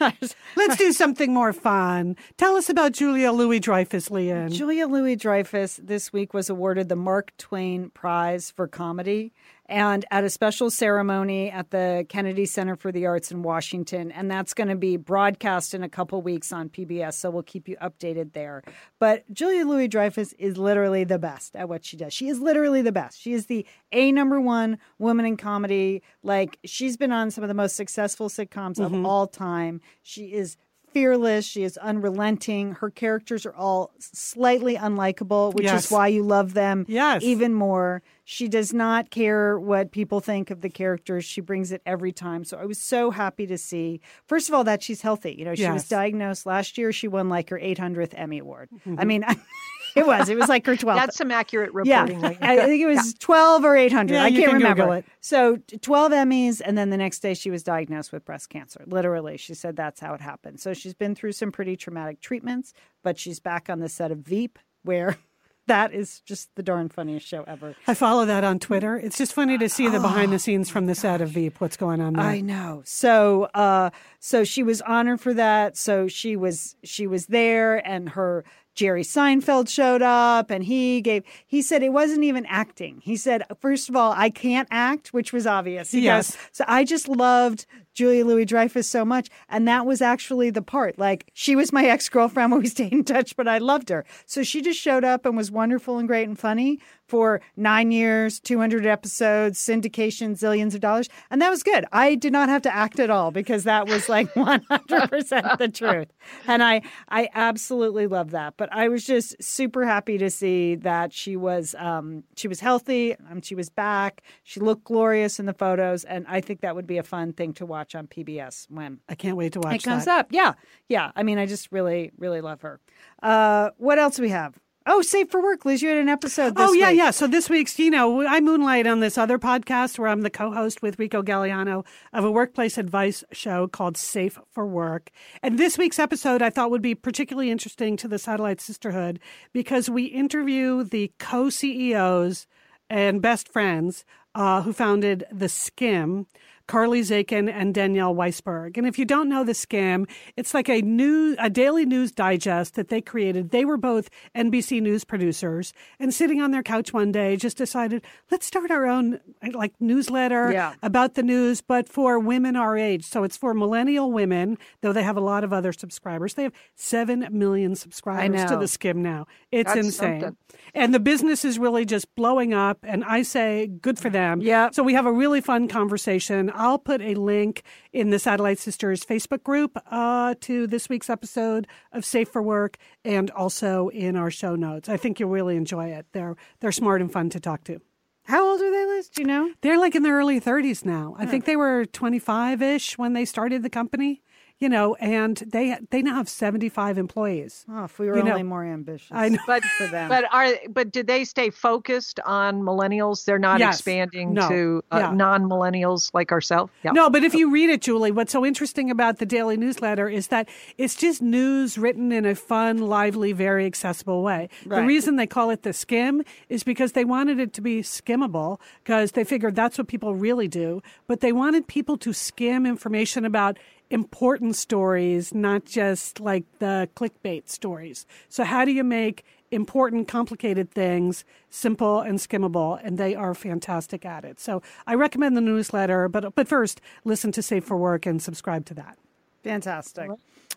Let's 0.00 0.76
do 0.76 0.92
something 0.92 1.32
more 1.32 1.52
fun. 1.52 2.16
Tell 2.36 2.56
us 2.56 2.68
about 2.68 2.92
Julia 2.92 3.32
Louis 3.32 3.60
Dreyfus, 3.60 4.08
Lian. 4.10 4.52
Julia 4.52 4.86
Louis 4.86 5.16
Dreyfus 5.16 5.80
this 5.82 6.12
week 6.12 6.32
was 6.32 6.48
awarded 6.48 6.88
the 6.88 6.96
Mark 6.96 7.32
Twain 7.36 7.90
Prize 7.90 8.50
for 8.50 8.68
Comedy 8.68 9.32
and 9.66 10.04
at 10.10 10.24
a 10.24 10.30
special 10.30 10.70
ceremony 10.70 11.50
at 11.50 11.70
the 11.70 12.04
Kennedy 12.08 12.44
Center 12.44 12.76
for 12.76 12.92
the 12.92 13.06
Arts 13.06 13.30
in 13.30 13.42
Washington. 13.42 14.12
And 14.12 14.30
that's 14.30 14.52
going 14.52 14.68
to 14.68 14.76
be 14.76 14.96
broadcast 14.96 15.72
in 15.72 15.82
a 15.82 15.88
couple 15.88 16.20
weeks 16.20 16.52
on 16.52 16.68
PBS. 16.68 17.14
So 17.14 17.30
we'll 17.30 17.42
keep 17.42 17.68
you 17.68 17.76
updated 17.80 18.34
there. 18.34 18.62
But 18.98 19.24
Julia 19.32 19.64
Louis 19.64 19.88
Dreyfus 19.88 20.34
is 20.34 20.58
literally 20.58 21.04
the 21.04 21.18
best 21.18 21.56
at 21.56 21.68
what 21.68 21.84
she 21.84 21.96
does. 21.96 22.12
She 22.12 22.28
is 22.28 22.40
literally 22.40 22.82
the 22.82 22.92
best. 22.92 23.20
She 23.24 23.32
is 23.32 23.46
the 23.46 23.64
A 23.90 24.12
number 24.12 24.38
one 24.38 24.76
woman 24.98 25.24
in 25.24 25.38
comedy. 25.38 26.02
Like 26.22 26.58
she's 26.66 26.98
been 26.98 27.10
on 27.10 27.30
some 27.30 27.42
of 27.42 27.48
the 27.48 27.54
most 27.54 27.74
successful 27.74 28.28
sitcoms 28.28 28.76
mm-hmm. 28.76 28.94
of 28.94 29.06
all 29.06 29.26
time. 29.26 29.80
She 30.02 30.34
is 30.34 30.58
fearless. 30.92 31.46
She 31.46 31.64
is 31.64 31.78
unrelenting. 31.78 32.72
Her 32.72 32.90
characters 32.90 33.46
are 33.46 33.54
all 33.54 33.92
slightly 33.98 34.76
unlikable, 34.76 35.54
which 35.54 35.64
yes. 35.64 35.86
is 35.86 35.90
why 35.90 36.08
you 36.08 36.22
love 36.22 36.52
them 36.52 36.84
yes. 36.86 37.22
even 37.22 37.54
more. 37.54 38.02
She 38.24 38.46
does 38.46 38.74
not 38.74 39.10
care 39.10 39.58
what 39.58 39.90
people 39.90 40.20
think 40.20 40.50
of 40.50 40.60
the 40.60 40.68
characters. 40.68 41.24
She 41.24 41.40
brings 41.40 41.72
it 41.72 41.80
every 41.86 42.12
time. 42.12 42.44
So 42.44 42.58
I 42.58 42.66
was 42.66 42.78
so 42.78 43.10
happy 43.10 43.46
to 43.46 43.56
see, 43.56 44.02
first 44.26 44.48
of 44.48 44.54
all, 44.54 44.64
that 44.64 44.82
she's 44.82 45.00
healthy. 45.00 45.34
You 45.36 45.46
know, 45.46 45.54
she 45.54 45.62
yes. 45.62 45.72
was 45.72 45.88
diagnosed 45.88 46.44
last 46.44 46.76
year. 46.76 46.92
She 46.92 47.08
won 47.08 47.30
like 47.30 47.48
her 47.48 47.58
800th 47.58 48.12
Emmy 48.14 48.38
Award. 48.38 48.68
Mm-hmm. 48.72 49.00
I 49.00 49.04
mean, 49.04 49.24
it 49.96 50.06
was. 50.06 50.28
It 50.28 50.36
was 50.36 50.48
like 50.48 50.66
her 50.66 50.76
12. 50.76 50.98
That's 50.98 51.16
some 51.16 51.30
accurate 51.30 51.72
reporting. 51.72 52.20
Yeah. 52.20 52.36
I 52.40 52.56
think 52.56 52.82
it 52.82 52.86
was 52.86 53.06
yeah. 53.06 53.12
12 53.20 53.64
or 53.64 53.76
800. 53.76 54.14
Yeah, 54.14 54.24
I 54.24 54.30
can't 54.30 54.44
can 54.44 54.54
remember. 54.54 54.96
it. 54.96 55.04
So 55.20 55.58
12 55.80 56.12
Emmys. 56.12 56.60
And 56.64 56.76
then 56.76 56.90
the 56.90 56.96
next 56.96 57.20
day 57.20 57.34
she 57.34 57.50
was 57.50 57.62
diagnosed 57.62 58.12
with 58.12 58.24
breast 58.24 58.50
cancer. 58.50 58.82
Literally, 58.86 59.36
she 59.36 59.54
said 59.54 59.76
that's 59.76 60.00
how 60.00 60.14
it 60.14 60.20
happened. 60.20 60.60
So 60.60 60.74
she's 60.74 60.94
been 60.94 61.14
through 61.14 61.32
some 61.32 61.52
pretty 61.52 61.76
traumatic 61.76 62.20
treatments, 62.20 62.72
but 63.02 63.18
she's 63.18 63.40
back 63.40 63.68
on 63.70 63.80
the 63.80 63.88
set 63.88 64.10
of 64.10 64.18
Veep 64.18 64.58
where 64.82 65.16
that 65.66 65.92
is 65.92 66.20
just 66.20 66.54
the 66.54 66.62
darn 66.62 66.88
funniest 66.88 67.26
show 67.26 67.42
ever. 67.46 67.74
I 67.86 67.94
follow 67.94 68.26
that 68.26 68.44
on 68.44 68.58
Twitter. 68.58 68.96
It's 68.96 69.16
just 69.16 69.32
funny 69.32 69.58
to 69.58 69.68
see 69.68 69.88
the 69.88 69.98
behind 69.98 70.32
the 70.32 70.38
scenes 70.38 70.70
from 70.70 70.86
the 70.86 70.94
set 70.94 71.20
of 71.20 71.30
Veep. 71.30 71.60
What's 71.60 71.76
going 71.76 72.00
on 72.00 72.14
there? 72.14 72.24
I 72.24 72.40
know. 72.40 72.82
So, 72.84 73.44
uh, 73.54 73.90
so 74.20 74.44
she 74.44 74.62
was 74.62 74.82
honored 74.82 75.20
for 75.20 75.34
that. 75.34 75.76
So 75.76 76.06
she 76.06 76.36
was 76.36 76.76
she 76.84 77.06
was 77.06 77.26
there, 77.26 77.86
and 77.86 78.10
her 78.10 78.44
Jerry 78.74 79.02
Seinfeld 79.02 79.68
showed 79.68 80.02
up 80.02 80.50
and 80.50 80.64
he 80.64 81.00
gave, 81.00 81.22
he 81.46 81.62
said 81.62 81.82
it 81.82 81.92
wasn't 81.92 82.24
even 82.24 82.44
acting. 82.46 83.00
He 83.02 83.16
said, 83.16 83.44
first 83.60 83.88
of 83.88 83.96
all, 83.96 84.12
I 84.12 84.30
can't 84.30 84.68
act, 84.70 85.12
which 85.12 85.32
was 85.32 85.46
obvious. 85.46 85.92
He 85.92 86.00
yes. 86.00 86.32
Goes, 86.32 86.48
so 86.52 86.64
I 86.66 86.84
just 86.84 87.08
loved 87.08 87.66
Julia 87.94 88.24
Louis 88.24 88.44
Dreyfus 88.44 88.88
so 88.88 89.04
much. 89.04 89.28
And 89.48 89.68
that 89.68 89.86
was 89.86 90.02
actually 90.02 90.50
the 90.50 90.62
part. 90.62 90.98
Like, 90.98 91.30
she 91.34 91.54
was 91.54 91.72
my 91.72 91.84
ex 91.84 92.08
girlfriend. 92.08 92.52
We 92.52 92.66
stayed 92.68 92.92
in 92.92 93.04
touch, 93.04 93.36
but 93.36 93.48
I 93.48 93.58
loved 93.58 93.88
her. 93.90 94.04
So 94.26 94.42
she 94.42 94.60
just 94.60 94.80
showed 94.80 95.04
up 95.04 95.24
and 95.24 95.36
was 95.36 95.50
wonderful 95.50 95.98
and 95.98 96.08
great 96.08 96.28
and 96.28 96.38
funny 96.38 96.80
for 97.06 97.40
nine 97.56 97.90
years, 97.90 98.40
200 98.40 98.86
episodes, 98.86 99.58
syndication, 99.58 100.32
zillions 100.32 100.74
of 100.74 100.80
dollars. 100.80 101.08
And 101.30 101.40
that 101.42 101.50
was 101.50 101.62
good. 101.62 101.84
I 101.92 102.14
did 102.14 102.32
not 102.32 102.48
have 102.48 102.62
to 102.62 102.74
act 102.74 102.98
at 102.98 103.10
all 103.10 103.30
because 103.30 103.64
that 103.64 103.86
was 103.86 104.08
like 104.08 104.32
100% 104.34 105.58
the 105.58 105.68
truth. 105.68 106.08
And 106.46 106.62
I, 106.62 106.82
I 107.08 107.28
absolutely 107.34 108.06
love 108.06 108.30
that. 108.30 108.54
But 108.56 108.72
I 108.72 108.88
was 108.88 109.04
just 109.04 109.42
super 109.42 109.84
happy 109.84 110.18
to 110.18 110.30
see 110.30 110.76
that 110.76 111.12
she 111.12 111.36
was, 111.36 111.74
um, 111.78 112.24
she 112.36 112.48
was 112.48 112.60
healthy. 112.60 113.14
Um, 113.30 113.42
she 113.42 113.54
was 113.54 113.68
back. 113.68 114.22
She 114.42 114.60
looked 114.60 114.84
glorious 114.84 115.38
in 115.38 115.46
the 115.46 115.54
photos. 115.54 116.04
And 116.04 116.24
I 116.28 116.40
think 116.40 116.60
that 116.62 116.74
would 116.74 116.86
be 116.86 116.98
a 116.98 117.02
fun 117.02 117.32
thing 117.32 117.52
to 117.54 117.66
watch 117.66 117.94
on 117.94 118.06
PBS 118.06 118.66
when 118.70 119.00
I 119.08 119.14
can't 119.14 119.36
wait 119.36 119.52
to 119.54 119.60
watch 119.60 119.76
it 119.76 119.82
comes 119.82 120.06
that. 120.06 120.20
up. 120.20 120.26
Yeah. 120.30 120.54
Yeah. 120.88 121.12
I 121.14 121.22
mean, 121.22 121.38
I 121.38 121.46
just 121.46 121.70
really, 121.70 122.12
really 122.18 122.40
love 122.40 122.62
her. 122.62 122.80
Uh, 123.22 123.70
what 123.76 123.98
else 123.98 124.18
we 124.18 124.30
have? 124.30 124.58
Oh, 124.86 125.00
Safe 125.00 125.30
for 125.30 125.42
Work, 125.42 125.64
Liz. 125.64 125.80
You 125.80 125.88
had 125.88 125.96
an 125.96 126.10
episode. 126.10 126.54
oh 126.56 126.74
yeah, 126.74 126.90
week. 126.90 126.98
yeah. 126.98 127.10
So 127.10 127.26
this 127.26 127.48
week's, 127.48 127.78
you 127.78 127.90
know, 127.90 128.26
I 128.26 128.40
moonlight 128.40 128.86
on 128.86 129.00
this 129.00 129.16
other 129.16 129.38
podcast 129.38 129.98
where 129.98 130.08
I'm 130.08 130.20
the 130.20 130.28
co-host 130.30 130.82
with 130.82 130.98
Rico 130.98 131.22
Gagliano 131.22 131.86
of 132.12 132.24
a 132.24 132.30
workplace 132.30 132.76
advice 132.76 133.24
show 133.32 133.66
called 133.66 133.96
Safe 133.96 134.38
for 134.50 134.66
Work. 134.66 135.10
And 135.42 135.58
this 135.58 135.78
week's 135.78 135.98
episode 135.98 136.42
I 136.42 136.50
thought 136.50 136.70
would 136.70 136.82
be 136.82 136.94
particularly 136.94 137.50
interesting 137.50 137.96
to 137.96 138.08
the 138.08 138.18
Satellite 138.18 138.60
Sisterhood 138.60 139.20
because 139.54 139.88
we 139.88 140.04
interview 140.04 140.84
the 140.84 141.10
co-CEOs 141.18 142.46
and 142.90 143.22
best 143.22 143.48
friends 143.50 144.04
uh, 144.34 144.62
who 144.62 144.72
founded 144.74 145.24
the 145.32 145.46
Skimm. 145.46 146.26
Carly 146.66 147.02
Zakin 147.02 147.52
and 147.52 147.74
Danielle 147.74 148.14
Weisberg. 148.14 148.78
And 148.78 148.86
if 148.86 148.98
you 148.98 149.04
don't 149.04 149.28
know 149.28 149.44
the 149.44 149.52
Skimm, 149.52 150.08
it's 150.36 150.54
like 150.54 150.68
a 150.68 150.80
new 150.80 151.36
a 151.38 151.50
daily 151.50 151.84
news 151.84 152.10
digest 152.10 152.74
that 152.74 152.88
they 152.88 153.00
created. 153.00 153.50
They 153.50 153.64
were 153.64 153.76
both 153.76 154.08
NBC 154.34 154.80
news 154.80 155.04
producers 155.04 155.72
and 155.98 156.12
sitting 156.14 156.40
on 156.40 156.52
their 156.52 156.62
couch 156.62 156.92
one 156.92 157.12
day 157.12 157.36
just 157.36 157.56
decided, 157.56 158.04
let's 158.30 158.46
start 158.46 158.70
our 158.70 158.86
own 158.86 159.20
like 159.52 159.74
newsletter 159.80 160.52
yeah. 160.52 160.74
about 160.82 161.14
the 161.14 161.22
news, 161.22 161.60
but 161.60 161.88
for 161.88 162.18
women 162.18 162.56
our 162.56 162.78
age. 162.78 163.04
So 163.04 163.24
it's 163.24 163.36
for 163.36 163.52
millennial 163.52 164.10
women, 164.10 164.56
though 164.80 164.92
they 164.92 165.02
have 165.02 165.16
a 165.16 165.20
lot 165.20 165.44
of 165.44 165.52
other 165.52 165.72
subscribers. 165.72 166.34
They 166.34 166.44
have 166.44 166.54
7 166.76 167.28
million 167.30 167.74
subscribers 167.74 168.44
to 168.50 168.56
the 168.56 168.64
Skimm 168.64 168.96
now. 168.96 169.26
It's 169.52 169.72
That's 169.72 169.86
insane. 169.86 170.20
Something. 170.20 170.36
And 170.74 170.94
the 170.94 171.00
business 171.00 171.44
is 171.44 171.58
really 171.58 171.84
just 171.84 172.14
blowing 172.14 172.54
up 172.54 172.78
and 172.82 173.04
I 173.04 173.22
say 173.22 173.66
good 173.66 173.98
for 173.98 174.08
them. 174.08 174.40
Yeah. 174.40 174.70
So 174.72 174.82
we 174.82 174.94
have 174.94 175.06
a 175.06 175.12
really 175.12 175.40
fun 175.40 175.68
conversation 175.68 176.50
I'll 176.54 176.78
put 176.78 177.02
a 177.02 177.14
link 177.14 177.62
in 177.92 178.10
the 178.10 178.18
Satellite 178.18 178.58
Sisters 178.58 179.04
Facebook 179.04 179.42
group 179.42 179.76
uh, 179.90 180.34
to 180.42 180.66
this 180.66 180.88
week's 180.88 181.10
episode 181.10 181.66
of 181.92 182.04
Safe 182.04 182.28
for 182.28 182.40
Work 182.40 182.78
and 183.04 183.30
also 183.32 183.88
in 183.88 184.16
our 184.16 184.30
show 184.30 184.54
notes. 184.54 184.88
I 184.88 184.96
think 184.96 185.18
you'll 185.18 185.30
really 185.30 185.56
enjoy 185.56 185.88
it. 185.88 186.06
They're 186.12 186.36
they're 186.60 186.72
smart 186.72 187.00
and 187.00 187.12
fun 187.12 187.28
to 187.30 187.40
talk 187.40 187.64
to. 187.64 187.80
How 188.26 188.48
old 188.48 188.60
are 188.62 188.70
they, 188.70 188.86
Liz? 188.86 189.08
Do 189.08 189.20
you 189.20 189.28
know? 189.28 189.50
They're 189.60 189.78
like 189.78 189.94
in 189.94 190.02
their 190.02 190.14
early 190.14 190.40
30s 190.40 190.84
now. 190.84 191.14
I 191.18 191.26
think 191.26 191.44
they 191.44 191.56
were 191.56 191.84
25 191.84 192.62
ish 192.62 192.96
when 192.96 193.12
they 193.12 193.26
started 193.26 193.62
the 193.62 193.68
company. 193.68 194.22
You 194.60 194.68
know, 194.68 194.94
and 194.96 195.36
they 195.38 195.76
they 195.90 196.00
now 196.02 196.14
have 196.14 196.28
75 196.28 196.96
employees. 196.96 197.64
Oh, 197.68 197.84
if 197.84 197.98
we 197.98 198.06
were 198.08 198.16
You 198.16 198.22
know, 198.22 198.30
only 198.32 198.42
more 198.44 198.64
ambitious. 198.64 199.08
I 199.12 199.28
know. 199.30 199.38
But 199.46 199.64
for 199.64 199.86
them. 199.90 200.08
but 200.08 200.24
are 200.32 200.48
but 200.70 200.92
did 200.92 201.06
they 201.06 201.24
stay 201.24 201.50
focused 201.50 202.20
on 202.24 202.62
millennials? 202.62 203.24
They're 203.24 203.38
not 203.38 203.58
Yes. 203.60 203.74
expanding 203.76 204.34
No. 204.34 204.48
to 204.48 204.82
uh, 204.92 204.98
Yeah. 204.98 205.10
non-millennials 205.12 206.10
like 206.14 206.32
ourselves. 206.32 206.72
Yeah. 206.82 206.92
No, 206.92 207.10
but 207.10 207.24
if 207.24 207.34
you 207.34 207.50
read 207.50 207.68
it, 207.70 207.82
Julie, 207.82 208.10
what's 208.12 208.32
so 208.32 208.44
interesting 208.46 208.90
about 208.90 209.18
the 209.18 209.26
daily 209.26 209.56
newsletter 209.56 210.08
is 210.08 210.28
that 210.28 210.48
it's 210.78 210.94
just 210.94 211.20
news 211.20 211.76
written 211.76 212.12
in 212.12 212.24
a 212.24 212.34
fun, 212.34 212.78
lively, 212.78 213.32
very 213.32 213.66
accessible 213.66 214.22
way. 214.22 214.48
The 214.66 214.82
reason 214.82 215.16
they 215.16 215.26
call 215.26 215.50
it 215.50 215.62
the 215.62 215.72
skim 215.72 216.22
is 216.48 216.62
because 216.64 216.92
they 216.92 217.04
wanted 217.04 217.38
it 217.40 217.52
to 217.54 217.60
be 217.60 217.82
skimmable 217.82 218.58
because 218.82 219.12
they 219.12 219.24
figured 219.24 219.54
that's 219.56 219.78
what 219.78 219.88
people 219.88 220.14
really 220.14 220.48
do. 220.48 220.80
But 221.06 221.20
they 221.20 221.32
wanted 221.32 221.66
people 221.66 221.96
to 221.98 222.12
skim 222.12 222.66
information 222.66 223.24
about 223.24 223.58
important 223.94 224.56
stories, 224.56 225.32
not 225.32 225.64
just 225.64 226.18
like 226.18 226.44
the 226.58 226.88
clickbait 226.96 227.48
stories. 227.48 228.06
So, 228.28 228.42
how 228.42 228.64
do 228.64 228.72
you 228.72 228.82
make 228.82 229.24
important, 229.52 230.08
complicated 230.08 230.72
things 230.72 231.24
simple 231.48 232.00
and 232.00 232.18
skimmable? 232.18 232.80
And 232.82 232.98
they 232.98 233.14
are 233.14 233.34
fantastic 233.34 234.04
at 234.04 234.24
it. 234.24 234.40
So, 234.40 234.62
I 234.84 234.96
recommend 234.96 235.36
the 235.36 235.40
newsletter, 235.40 236.08
but, 236.08 236.34
but 236.34 236.48
first, 236.48 236.80
listen 237.04 237.30
to 237.32 237.42
Safe 237.42 237.64
for 237.64 237.76
Work 237.76 238.04
and 238.04 238.20
subscribe 238.20 238.66
to 238.66 238.74
that. 238.74 238.98
Fantastic. 239.44 240.10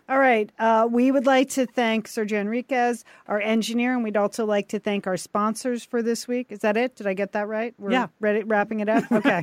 All 0.09 0.17
right. 0.19 0.49
Uh, 0.57 0.87
we 0.89 1.11
would 1.11 1.25
like 1.25 1.49
to 1.51 1.65
thank 1.65 2.07
Sergio 2.07 2.39
Enriquez, 2.39 3.03
our 3.27 3.41
engineer, 3.41 3.93
and 3.93 4.05
we'd 4.05 4.15
also 4.15 4.45
like 4.45 4.69
to 4.69 4.79
thank 4.79 5.05
our 5.05 5.17
sponsors 5.17 5.83
for 5.83 6.01
this 6.01 6.29
week. 6.29 6.47
Is 6.49 6.59
that 6.59 6.77
it? 6.77 6.95
Did 6.95 7.07
I 7.07 7.13
get 7.13 7.33
that 7.33 7.49
right? 7.49 7.73
We're 7.77 7.91
Yeah. 7.91 8.07
ready, 8.21 8.43
wrapping 8.43 8.79
it 8.79 8.87
up? 8.87 9.03
Okay. 9.11 9.41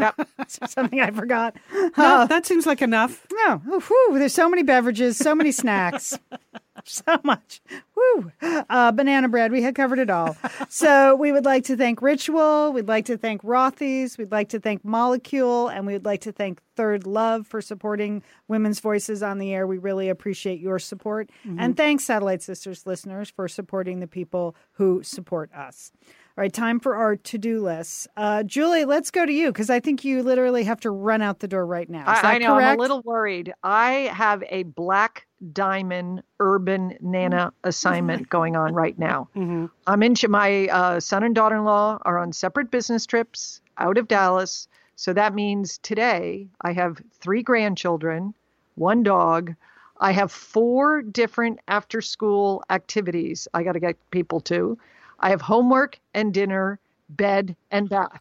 Something 0.48 1.00
I 1.00 1.10
forgot? 1.10 1.56
No, 1.98 2.26
that 2.26 2.46
seems 2.46 2.64
like 2.64 2.80
enough. 2.80 3.26
No. 3.30 3.60
Oh, 3.70 3.80
whew, 3.80 4.18
there's 4.18 4.32
so 4.34 4.48
many 4.48 4.62
beverages, 4.62 5.18
so 5.18 5.34
many 5.34 5.52
snacks, 5.52 6.18
so 6.88 7.18
much. 7.24 7.60
Woo. 7.96 8.30
Uh, 8.42 8.92
banana 8.92 9.28
bread. 9.28 9.50
We 9.50 9.62
had 9.62 9.74
covered 9.74 9.98
it 9.98 10.10
all. 10.10 10.36
So 10.68 11.14
we 11.14 11.30
would 11.30 11.44
like 11.44 11.64
to 11.64 11.76
thank 11.76 12.02
Ritual. 12.02 12.72
We'd 12.72 12.88
like 12.88 13.04
to 13.06 13.16
thank 13.16 13.42
Rothy's. 13.42 14.18
We'd 14.18 14.32
like 14.32 14.48
to 14.48 14.58
thank 14.58 14.84
Molekule, 14.84 15.72
and 15.72 15.86
we'd 15.86 16.04
like 16.04 16.22
to 16.22 16.32
thank 16.32 16.60
Third 16.74 17.06
Love 17.06 17.46
for 17.46 17.60
supporting 17.60 18.22
women's 18.48 18.80
voices 18.80 19.22
on 19.22 19.38
the 19.38 19.52
air. 19.54 19.66
We 19.66 19.78
really 19.78 20.08
appreciate 20.08 20.58
your 20.60 20.78
support, 20.80 21.30
and 21.58 21.76
thanks, 21.76 22.04
Satellite 22.04 22.42
Sisters 22.42 22.86
listeners, 22.86 23.30
for 23.30 23.46
supporting 23.46 24.00
the 24.00 24.08
people 24.08 24.56
who 24.72 25.02
support 25.02 25.52
us. 25.54 25.92
All 26.36 26.42
right, 26.42 26.52
time 26.52 26.80
for 26.80 26.96
our 26.96 27.14
to-do 27.14 27.62
lists. 27.62 28.08
Uh, 28.16 28.42
Julie, 28.42 28.84
let's 28.84 29.12
go 29.12 29.24
to 29.24 29.32
you 29.32 29.52
because 29.52 29.70
I 29.70 29.78
think 29.78 30.04
you 30.04 30.24
literally 30.24 30.64
have 30.64 30.80
to 30.80 30.90
run 30.90 31.22
out 31.22 31.38
the 31.38 31.46
door 31.46 31.64
right 31.64 31.88
now. 31.88 32.00
Is 32.12 32.22
that 32.22 32.24
I, 32.24 32.34
I 32.34 32.38
know. 32.38 32.54
correct? 32.54 32.72
I'm 32.72 32.78
a 32.78 32.82
little 32.82 33.02
worried. 33.02 33.52
I 33.62 33.90
have 34.12 34.42
a 34.48 34.64
black 34.64 35.28
diamond 35.52 36.22
urban 36.40 36.96
nana 37.00 37.52
assignment 37.64 38.28
going 38.28 38.56
on 38.56 38.74
right 38.74 38.98
now. 38.98 39.28
Mm-hmm. 39.36 39.66
I'm 39.86 40.02
in 40.02 40.14
my 40.28 40.68
uh, 40.68 41.00
son 41.00 41.22
and 41.24 41.34
daughter-in-law 41.34 41.98
are 42.02 42.18
on 42.18 42.32
separate 42.32 42.70
business 42.70 43.06
trips 43.06 43.60
out 43.78 43.98
of 43.98 44.08
Dallas. 44.08 44.68
So 44.96 45.12
that 45.12 45.34
means 45.34 45.78
today 45.78 46.46
I 46.60 46.72
have 46.72 47.02
three 47.12 47.42
grandchildren, 47.42 48.34
one 48.76 49.02
dog. 49.02 49.54
I 50.00 50.12
have 50.12 50.32
four 50.32 51.02
different 51.02 51.60
after-school 51.68 52.64
activities 52.70 53.46
I 53.54 53.62
got 53.62 53.72
to 53.72 53.80
get 53.80 53.96
people 54.10 54.40
to. 54.42 54.78
I 55.20 55.30
have 55.30 55.40
homework 55.40 55.98
and 56.14 56.34
dinner, 56.34 56.78
bed 57.10 57.56
and 57.70 57.88
bath. 57.88 58.20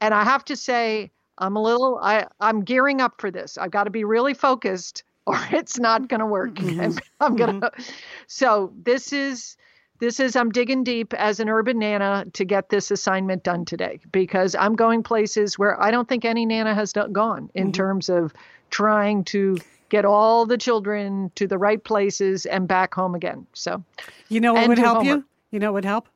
And 0.00 0.12
I 0.12 0.24
have 0.24 0.44
to 0.46 0.56
say, 0.56 1.10
I'm 1.38 1.56
a 1.56 1.62
little, 1.62 1.98
I, 2.02 2.26
I'm 2.40 2.62
gearing 2.62 3.00
up 3.00 3.20
for 3.20 3.30
this. 3.30 3.58
I've 3.58 3.70
got 3.70 3.84
to 3.84 3.90
be 3.90 4.04
really 4.04 4.34
focused 4.34 5.04
or 5.26 5.38
it's 5.50 5.78
not 5.78 6.08
going 6.08 6.20
to 6.20 6.26
work. 6.26 6.60
And 6.60 6.80
I'm 7.20 7.36
mm-hmm. 7.36 7.36
going 7.36 7.60
to, 7.60 7.66
mm-hmm. 7.68 7.82
so 8.26 8.72
this 8.82 9.12
is, 9.12 9.56
this 9.98 10.20
is, 10.20 10.36
I'm 10.36 10.50
digging 10.50 10.84
deep 10.84 11.14
as 11.14 11.40
an 11.40 11.48
urban 11.48 11.78
nana 11.78 12.26
to 12.32 12.44
get 12.44 12.68
this 12.68 12.90
assignment 12.90 13.44
done 13.44 13.64
today 13.64 13.98
because 14.12 14.54
I'm 14.54 14.76
going 14.76 15.02
places 15.02 15.58
where 15.58 15.80
I 15.80 15.90
don't 15.90 16.08
think 16.08 16.24
any 16.24 16.44
nana 16.44 16.74
has 16.74 16.92
done, 16.92 17.12
gone 17.12 17.50
in 17.54 17.66
mm-hmm. 17.66 17.72
terms 17.72 18.08
of 18.08 18.32
trying 18.70 19.24
to 19.24 19.56
get 19.88 20.04
all 20.04 20.46
the 20.46 20.58
children 20.58 21.30
to 21.36 21.46
the 21.46 21.58
right 21.58 21.82
places 21.82 22.44
and 22.46 22.66
back 22.66 22.94
home 22.94 23.14
again. 23.14 23.46
So, 23.54 23.82
You 24.28 24.40
know 24.40 24.54
what 24.54 24.68
would 24.68 24.78
help 24.78 24.98
homework. 24.98 25.18
you? 25.18 25.24
You 25.52 25.60
know 25.60 25.68
what 25.68 25.74
would 25.74 25.84
help? 25.84 26.08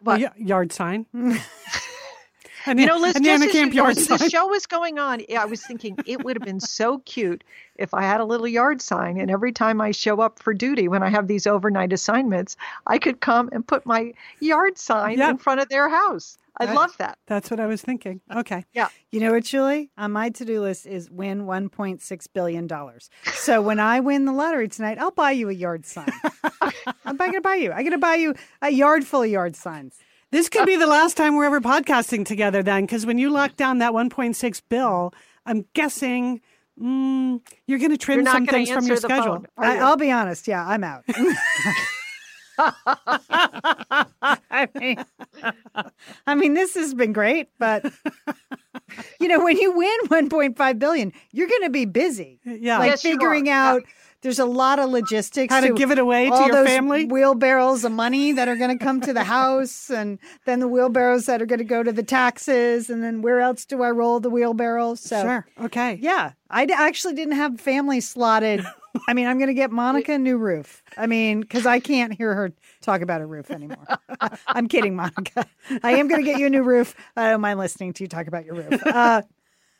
What? 0.00 0.20
A 0.20 0.32
yard 0.36 0.72
sign. 0.72 1.06
And 2.66 2.80
You 2.80 2.86
know, 2.86 2.96
Liz, 2.98 3.16
a 3.16 3.20
just 3.20 3.50
Camp 3.50 3.74
yard 3.74 3.96
as 3.98 4.06
the 4.08 4.30
show 4.30 4.46
was 4.46 4.66
going 4.66 4.98
on, 4.98 5.22
I 5.36 5.44
was 5.44 5.62
thinking 5.64 5.96
it 6.06 6.24
would 6.24 6.36
have 6.36 6.44
been 6.44 6.60
so 6.60 6.98
cute 7.00 7.44
if 7.76 7.92
I 7.92 8.02
had 8.02 8.20
a 8.20 8.24
little 8.24 8.48
yard 8.48 8.80
sign, 8.80 9.18
and 9.18 9.30
every 9.30 9.52
time 9.52 9.80
I 9.80 9.90
show 9.90 10.20
up 10.20 10.38
for 10.38 10.54
duty, 10.54 10.88
when 10.88 11.02
I 11.02 11.08
have 11.10 11.26
these 11.28 11.46
overnight 11.46 11.92
assignments, 11.92 12.56
I 12.86 12.98
could 12.98 13.20
come 13.20 13.48
and 13.52 13.66
put 13.66 13.84
my 13.84 14.12
yard 14.40 14.78
sign 14.78 15.18
Yep. 15.18 15.30
in 15.30 15.38
front 15.38 15.60
of 15.60 15.68
their 15.68 15.88
house. 15.88 16.38
I 16.60 16.66
Right. 16.66 16.74
love 16.76 16.96
that. 16.98 17.18
That's 17.26 17.50
what 17.50 17.58
I 17.58 17.66
was 17.66 17.82
thinking. 17.82 18.20
Okay. 18.32 18.64
Yeah. 18.74 18.86
You 19.10 19.18
know 19.18 19.32
what, 19.32 19.42
Julie? 19.42 19.90
On 19.98 20.12
my 20.12 20.30
to 20.30 20.44
do 20.44 20.60
list 20.60 20.86
is 20.86 21.10
win 21.10 21.46
$1.6 21.46 22.26
billion. 22.32 22.68
So 23.34 23.60
when 23.60 23.80
I 23.80 23.98
win 23.98 24.24
the 24.24 24.32
lottery 24.32 24.68
tonight, 24.68 24.98
I'll 25.00 25.10
buy 25.10 25.32
you 25.32 25.48
a 25.48 25.52
yard 25.52 25.84
sign. 25.84 26.12
I'm 27.04 27.16
going 27.16 27.32
to 27.32 27.40
buy 27.40 27.56
you. 27.56 27.72
I'm 27.72 27.80
going 27.80 27.90
to 27.90 27.98
buy 27.98 28.14
you 28.14 28.34
a 28.62 28.70
yard 28.70 29.04
full 29.04 29.22
of 29.22 29.30
yard 29.30 29.56
signs. 29.56 29.98
This 30.34 30.48
could 30.48 30.66
be 30.66 30.74
the 30.74 30.88
last 30.88 31.16
time 31.16 31.36
we're 31.36 31.44
ever 31.44 31.60
podcasting 31.60 32.26
together 32.26 32.60
then, 32.60 32.86
because 32.86 33.06
when 33.06 33.18
you 33.18 33.30
lock 33.30 33.54
down 33.54 33.78
that 33.78 33.92
1.6 33.92 34.62
bill, 34.68 35.14
I'm 35.46 35.64
guessing 35.74 36.40
mm, 36.76 37.40
you're 37.68 37.78
going 37.78 37.92
to 37.92 37.96
trim 37.96 38.26
some 38.26 38.44
things 38.44 38.68
from 38.68 38.84
your 38.84 38.96
schedule. 38.96 39.34
phone, 39.34 39.46
I, 39.56 39.78
i'll 39.78 39.96
be 39.96 40.10
honest. 40.10 40.48
Yeah, 40.48 40.66
I'm 40.66 40.82
out. 40.82 41.04
I 44.50 44.68
mean, 44.74 45.04
I 46.26 46.34
mean, 46.34 46.54
this 46.54 46.74
has 46.74 46.94
been 46.94 47.12
great, 47.12 47.50
but 47.60 47.84
you 49.20 49.28
know, 49.28 49.38
when 49.38 49.56
you 49.56 49.70
win 49.70 50.00
1.5 50.06 50.78
billion, 50.80 51.12
you're 51.30 51.46
going 51.48 51.62
to 51.62 51.70
be 51.70 51.84
busy. 51.84 52.40
Yeah. 52.44 52.78
like 52.78 52.90
Yes, 52.90 53.02
figuring 53.02 53.46
Yeah. 53.46 53.78
There's 54.24 54.38
a 54.38 54.46
lot 54.46 54.78
of 54.78 54.88
logistics. 54.88 55.52
How 55.52 55.60
to 55.60 55.74
give 55.74 55.90
it 55.90 55.98
away 55.98 56.24
to 56.28 56.32
all 56.32 56.46
your 56.46 56.52
those 56.56 56.66
family? 56.66 57.04
Wheelbarrows 57.04 57.84
of 57.84 57.92
money 57.92 58.32
that 58.32 58.48
are 58.48 58.56
going 58.56 58.76
to 58.76 58.82
come 58.82 59.02
to 59.02 59.12
the 59.12 59.22
house, 59.22 59.90
and 59.90 60.18
then 60.46 60.60
the 60.60 60.66
wheelbarrows 60.66 61.26
that 61.26 61.42
are 61.42 61.46
going 61.46 61.58
to 61.58 61.64
go 61.64 61.82
to 61.82 61.92
the 61.92 62.02
taxes, 62.02 62.88
and 62.88 63.04
then 63.04 63.20
where 63.20 63.40
else 63.40 63.66
do 63.66 63.82
I 63.82 63.90
roll 63.90 64.20
the 64.20 64.30
wheelbarrows? 64.30 65.00
So, 65.00 65.20
Sure. 65.20 65.46
Okay. 65.60 65.98
yeah, 66.00 66.32
I 66.48 66.64
actually 66.72 67.12
didn't 67.12 67.34
have 67.34 67.60
family 67.60 68.00
slotted. 68.00 68.64
I 69.08 69.12
mean, 69.12 69.26
I'm 69.26 69.36
going 69.36 69.48
to 69.48 69.54
get 69.54 69.70
Monica 69.70 70.12
a 70.14 70.18
new 70.18 70.38
roof. 70.38 70.82
I 70.96 71.06
mean, 71.06 71.40
because 71.42 71.66
I 71.66 71.78
can't 71.78 72.14
hear 72.14 72.34
her 72.34 72.50
talk 72.80 73.02
about 73.02 73.20
a 73.20 73.26
roof 73.26 73.50
anymore. 73.50 73.86
I'm 74.46 74.68
kidding, 74.68 74.96
Monica. 74.96 75.46
I 75.82 75.96
am 75.96 76.08
going 76.08 76.24
to 76.24 76.30
get 76.30 76.40
you 76.40 76.46
a 76.46 76.50
new 76.50 76.62
roof. 76.62 76.94
I 77.14 77.30
don't 77.30 77.42
mind 77.42 77.58
listening 77.58 77.92
to 77.94 78.04
you 78.04 78.08
talk 78.08 78.26
about 78.26 78.46
your 78.46 78.54
roof. 78.54 78.86
Uh, 78.86 79.20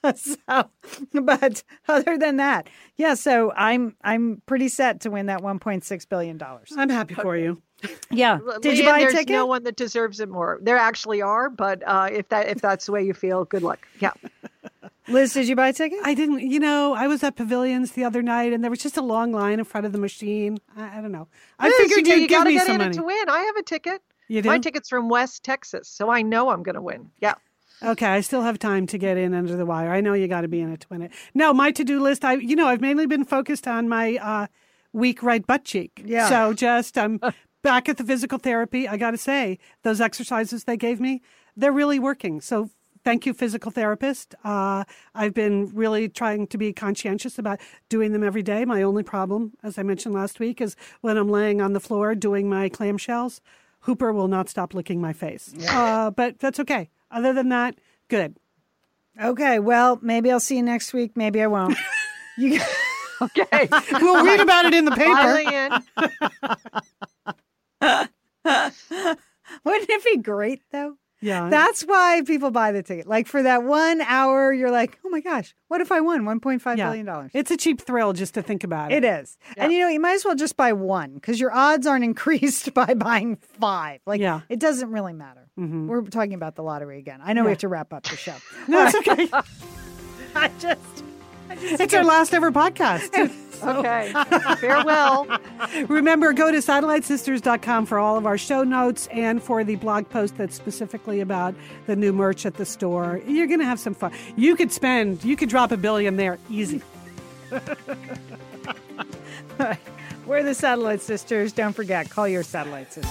so, 0.17 0.71
but 1.13 1.63
other 1.89 2.19
than 2.19 2.37
that, 2.37 2.69
yeah. 2.97 3.15
So 3.15 3.53
I'm 3.57 3.97
I'm 4.03 4.43
pretty 4.47 4.69
set 4.69 5.01
to 5.01 5.11
win 5.11 5.27
that 5.27 5.41
1.6 5.41 6.09
billion 6.09 6.37
dollars. 6.39 6.73
I'm 6.77 6.89
happy 6.91 7.15
for 7.15 7.37
you. 7.37 7.63
Yeah. 8.11 8.39
Did 8.63 8.79
you 8.79 8.85
buy 8.85 8.99
a 8.99 9.01
there's 9.03 9.15
ticket? 9.15 9.31
no 9.31 9.47
one 9.47 9.65
that 9.65 9.77
deserves 9.77 10.21
it 10.21 10.29
more. 10.29 10.59
There 10.63 10.77
actually 10.77 11.21
are, 11.23 11.51
but 11.51 11.83
uh, 11.87 12.09
if 12.13 12.29
that 12.29 12.49
if 12.49 12.61
that's 12.61 12.87
the 12.87 12.93
way 12.93 13.03
you 13.05 13.15
feel, 13.15 13.45
good 13.45 13.63
luck. 13.63 13.87
Yeah. 14.01 14.13
Liz, 15.09 15.35
did 15.35 15.47
you 15.49 15.55
buy 15.55 15.69
a 15.69 15.73
ticket? 15.73 15.99
I 16.03 16.15
didn't, 16.15 16.41
you 16.51 16.59
know, 16.59 16.95
I 16.95 17.09
was 17.09 17.23
at 17.23 17.37
Pavilions 17.37 17.93
the 17.93 18.05
other 18.05 18.23
night 18.23 18.55
and 18.55 18.65
there 18.65 18.71
was 18.71 18.79
just 18.81 18.97
a 18.97 19.03
long 19.03 19.33
line 19.33 19.59
in 19.59 19.65
front 19.67 19.85
of 19.85 19.93
the 19.93 19.99
machine. 19.99 20.57
I, 20.75 20.99
I 20.99 21.03
don't 21.03 21.13
know. 21.13 21.29
I 21.59 21.69
Liz, 21.69 21.77
figured 21.77 22.07
you, 22.07 22.15
you'd 22.15 22.23
you 22.23 22.29
give 22.29 22.39
gotta 22.39 22.51
me 22.51 22.55
get 22.57 22.67
some 22.67 22.77
in 22.77 22.81
it 22.81 22.85
money. 22.85 22.97
to 22.97 23.03
win. 23.03 23.29
I 23.29 23.41
have 23.41 23.57
a 23.57 23.63
ticket. 23.63 24.01
You 24.29 24.41
do? 24.41 24.49
My 24.49 24.59
ticket's 24.59 24.89
from 24.89 25.11
West 25.11 25.45
Texas, 25.45 25.89
so 25.89 26.11
I 26.11 26.23
know 26.23 26.49
I'm 26.49 26.63
going 26.63 26.77
to 26.77 26.81
win. 26.81 27.11
Yeah. 27.21 27.35
Okay, 27.85 28.07
I 28.07 28.21
still 28.21 28.43
have 28.43 28.59
time 28.59 28.87
to 28.89 28.99
get 28.99 29.17
in 29.17 29.35
under 29.35 29.57
the 29.57 29.67
wire. 29.67 29.93
I 29.93 30.01
know 30.01 30.15
you 30.15 30.27
got 30.29 30.41
to 30.41 30.49
be 30.49 30.61
in 30.61 30.73
it 30.73 30.81
to 30.81 30.87
win 30.91 31.03
it. 31.03 31.13
No, 31.35 31.53
my 31.53 31.71
to-do 31.71 32.01
list. 32.01 32.25
I, 32.25 32.35
you 32.35 32.57
know, 32.57 32.67
I've 32.67 32.81
mainly 32.81 33.07
been 33.07 33.25
focused 33.25 33.69
on 33.69 33.89
my 33.89 34.17
uh, 34.17 34.47
weak 34.93 35.23
right 35.23 35.47
butt 35.47 35.65
cheek. 35.65 36.03
Yeah. 36.05 36.29
So 36.29 36.55
just 36.55 36.97
I'm 36.97 37.21
back 37.63 37.89
at 37.89 37.99
the 37.99 38.05
physical 38.05 38.39
therapy. 38.39 38.89
I 38.89 38.97
got 38.97 39.11
to 39.11 39.19
say, 39.19 39.59
those 39.83 40.01
exercises 40.01 40.65
they 40.65 40.77
gave 40.77 41.01
me, 41.01 41.23
they're 41.57 41.73
really 41.73 41.99
working. 41.99 42.41
So 42.41 42.71
thank 43.05 43.27
you, 43.27 43.35
physical 43.35 43.71
therapist. 43.71 44.35
Uh, 44.45 44.85
I've 45.15 45.35
been 45.35 45.71
really 45.75 46.09
trying 46.09 46.47
to 46.49 46.59
be 46.59 46.73
conscientious 46.73 47.39
about 47.39 47.61
doing 47.89 48.13
them 48.13 48.25
every 48.25 48.43
day. 48.43 48.65
My 48.65 48.83
only 48.83 49.03
problem, 49.03 49.53
as 49.63 49.79
I 49.79 49.83
mentioned 49.83 50.15
last 50.15 50.41
week, 50.41 50.61
is 50.61 50.75
when 51.03 51.17
I'm 51.17 51.29
laying 51.29 51.61
on 51.61 51.75
the 51.75 51.81
floor 51.81 52.15
doing 52.15 52.49
my 52.49 52.69
clamshells. 52.69 53.41
Hooper 53.85 54.13
will 54.13 54.29
not 54.29 54.49
stop 54.49 54.75
licking 54.75 55.01
my 55.01 55.13
face. 55.13 55.55
Uh, 55.69 56.11
but 56.11 56.39
that's 56.39 56.59
okay. 56.61 56.91
Other 57.11 57.33
than 57.33 57.49
that, 57.51 57.77
good. 58.09 58.37
Okay. 59.23 59.59
Well, 59.59 59.99
maybe 60.03 60.31
I'll 60.33 60.41
see 60.41 60.57
you 60.57 60.63
next 60.63 60.93
week. 60.93 61.17
Maybe 61.17 61.43
I 61.43 61.47
won't. 61.47 61.77
You. 62.37 62.61
Okay. 63.23 63.69
We'll 63.93 64.25
read 64.25 64.41
about 64.41 64.65
it 64.67 64.75
in 64.75 64.87
the 64.87 64.91
paper. 64.91 65.81
Wouldn't 69.65 69.91
it 69.91 70.05
be 70.05 70.17
great 70.19 70.63
though? 70.73 70.97
Yeah. 71.25 71.49
That's 71.49 71.83
why 71.83 72.23
people 72.27 72.51
buy 72.51 72.71
the 72.73 72.83
ticket. 72.83 73.07
Like 73.07 73.27
for 73.27 73.43
that 73.43 73.63
one 73.65 74.01
hour, 74.03 74.53
you're 74.53 74.71
like, 74.71 74.99
oh 75.05 75.09
my 75.09 75.21
gosh, 75.21 75.55
what 75.69 75.81
if 75.81 75.91
I 75.91 76.01
won 76.03 76.25
one 76.27 76.39
point 76.39 76.61
five 76.63 76.77
Yeah. 76.77 76.87
billion 76.89 77.07
dollars? 77.07 77.31
It's 77.35 77.51
a 77.51 77.57
cheap 77.57 77.81
thrill 77.81 78.13
just 78.13 78.35
to 78.35 78.43
think 78.43 78.63
about 78.63 78.93
it. 78.93 79.03
It 79.03 79.07
is. 79.23 79.39
And 79.57 79.73
you 79.73 79.81
know, 79.81 79.89
you 79.89 80.01
might 80.01 80.15
as 80.15 80.25
well 80.25 80.35
just 80.35 80.57
buy 80.57 80.73
one 80.75 81.15
because 81.15 81.41
your 81.41 81.53
odds 81.53 81.87
aren't 81.87 82.05
increased 82.13 82.75
by 82.75 82.93
buying 82.95 83.37
five. 83.37 84.01
Like, 84.07 84.21
Yeah. 84.21 84.43
it 84.51 84.61
doesn't 84.61 84.91
really 84.91 85.15
matter. 85.15 85.49
Mm-hmm. 85.59 85.87
We're 85.89 86.03
talking 86.03 86.35
about 86.35 86.57
the 86.57 86.63
lottery 86.63 86.99
again. 86.99 87.21
I 87.25 87.33
know 87.33 87.45
we 87.45 87.51
have 87.51 87.59
to 87.59 87.69
wrap 87.69 87.93
up 87.93 88.03
the 88.05 88.17
show. 88.17 88.35
No, 88.69 88.85
it's 88.87 88.95
okay. 88.97 89.29
I 90.37 90.49
just. 90.59 90.81
it's 91.51 91.95
our 91.95 92.05
last 92.05 92.35
ever 92.35 92.51
podcast. 92.53 93.11
Okay. 93.65 94.13
Farewell. 94.61 95.27
Remember, 95.89 96.33
go 96.33 96.51
to 96.51 96.59
satellitesisters.com 96.59 97.87
for 97.87 97.99
all 97.99 98.17
of 98.17 98.27
our 98.27 98.39
show 98.39 98.65
notes 98.65 99.09
and 99.09 99.43
for 99.43 99.65
the 99.65 99.77
blog 99.77 100.09
post 100.09 100.37
that's 100.37 100.55
specifically 100.55 101.21
about 101.21 101.55
the 101.87 101.97
new 101.97 102.13
merch 102.13 102.47
at 102.47 102.55
the 102.55 102.67
store. 102.67 103.21
You're 103.27 103.47
going 103.47 103.61
to 103.61 103.67
have 103.67 103.81
some 103.81 103.95
fun. 103.95 104.13
You 104.37 104.57
could 104.57 104.73
spend, 104.73 105.25
you 105.25 105.37
could 105.37 105.49
drop 105.49 105.73
a 105.73 105.77
billion 105.77 106.17
there 106.17 106.39
easy. 106.51 106.83
We're 110.27 110.43
the 110.43 110.55
Satellite 110.55 111.03
Sisters. 111.03 111.53
Don't 111.53 111.75
forget, 111.75 112.09
call 112.09 112.27
your 112.27 112.43
Satellite 112.43 112.93
Sister. 112.93 113.11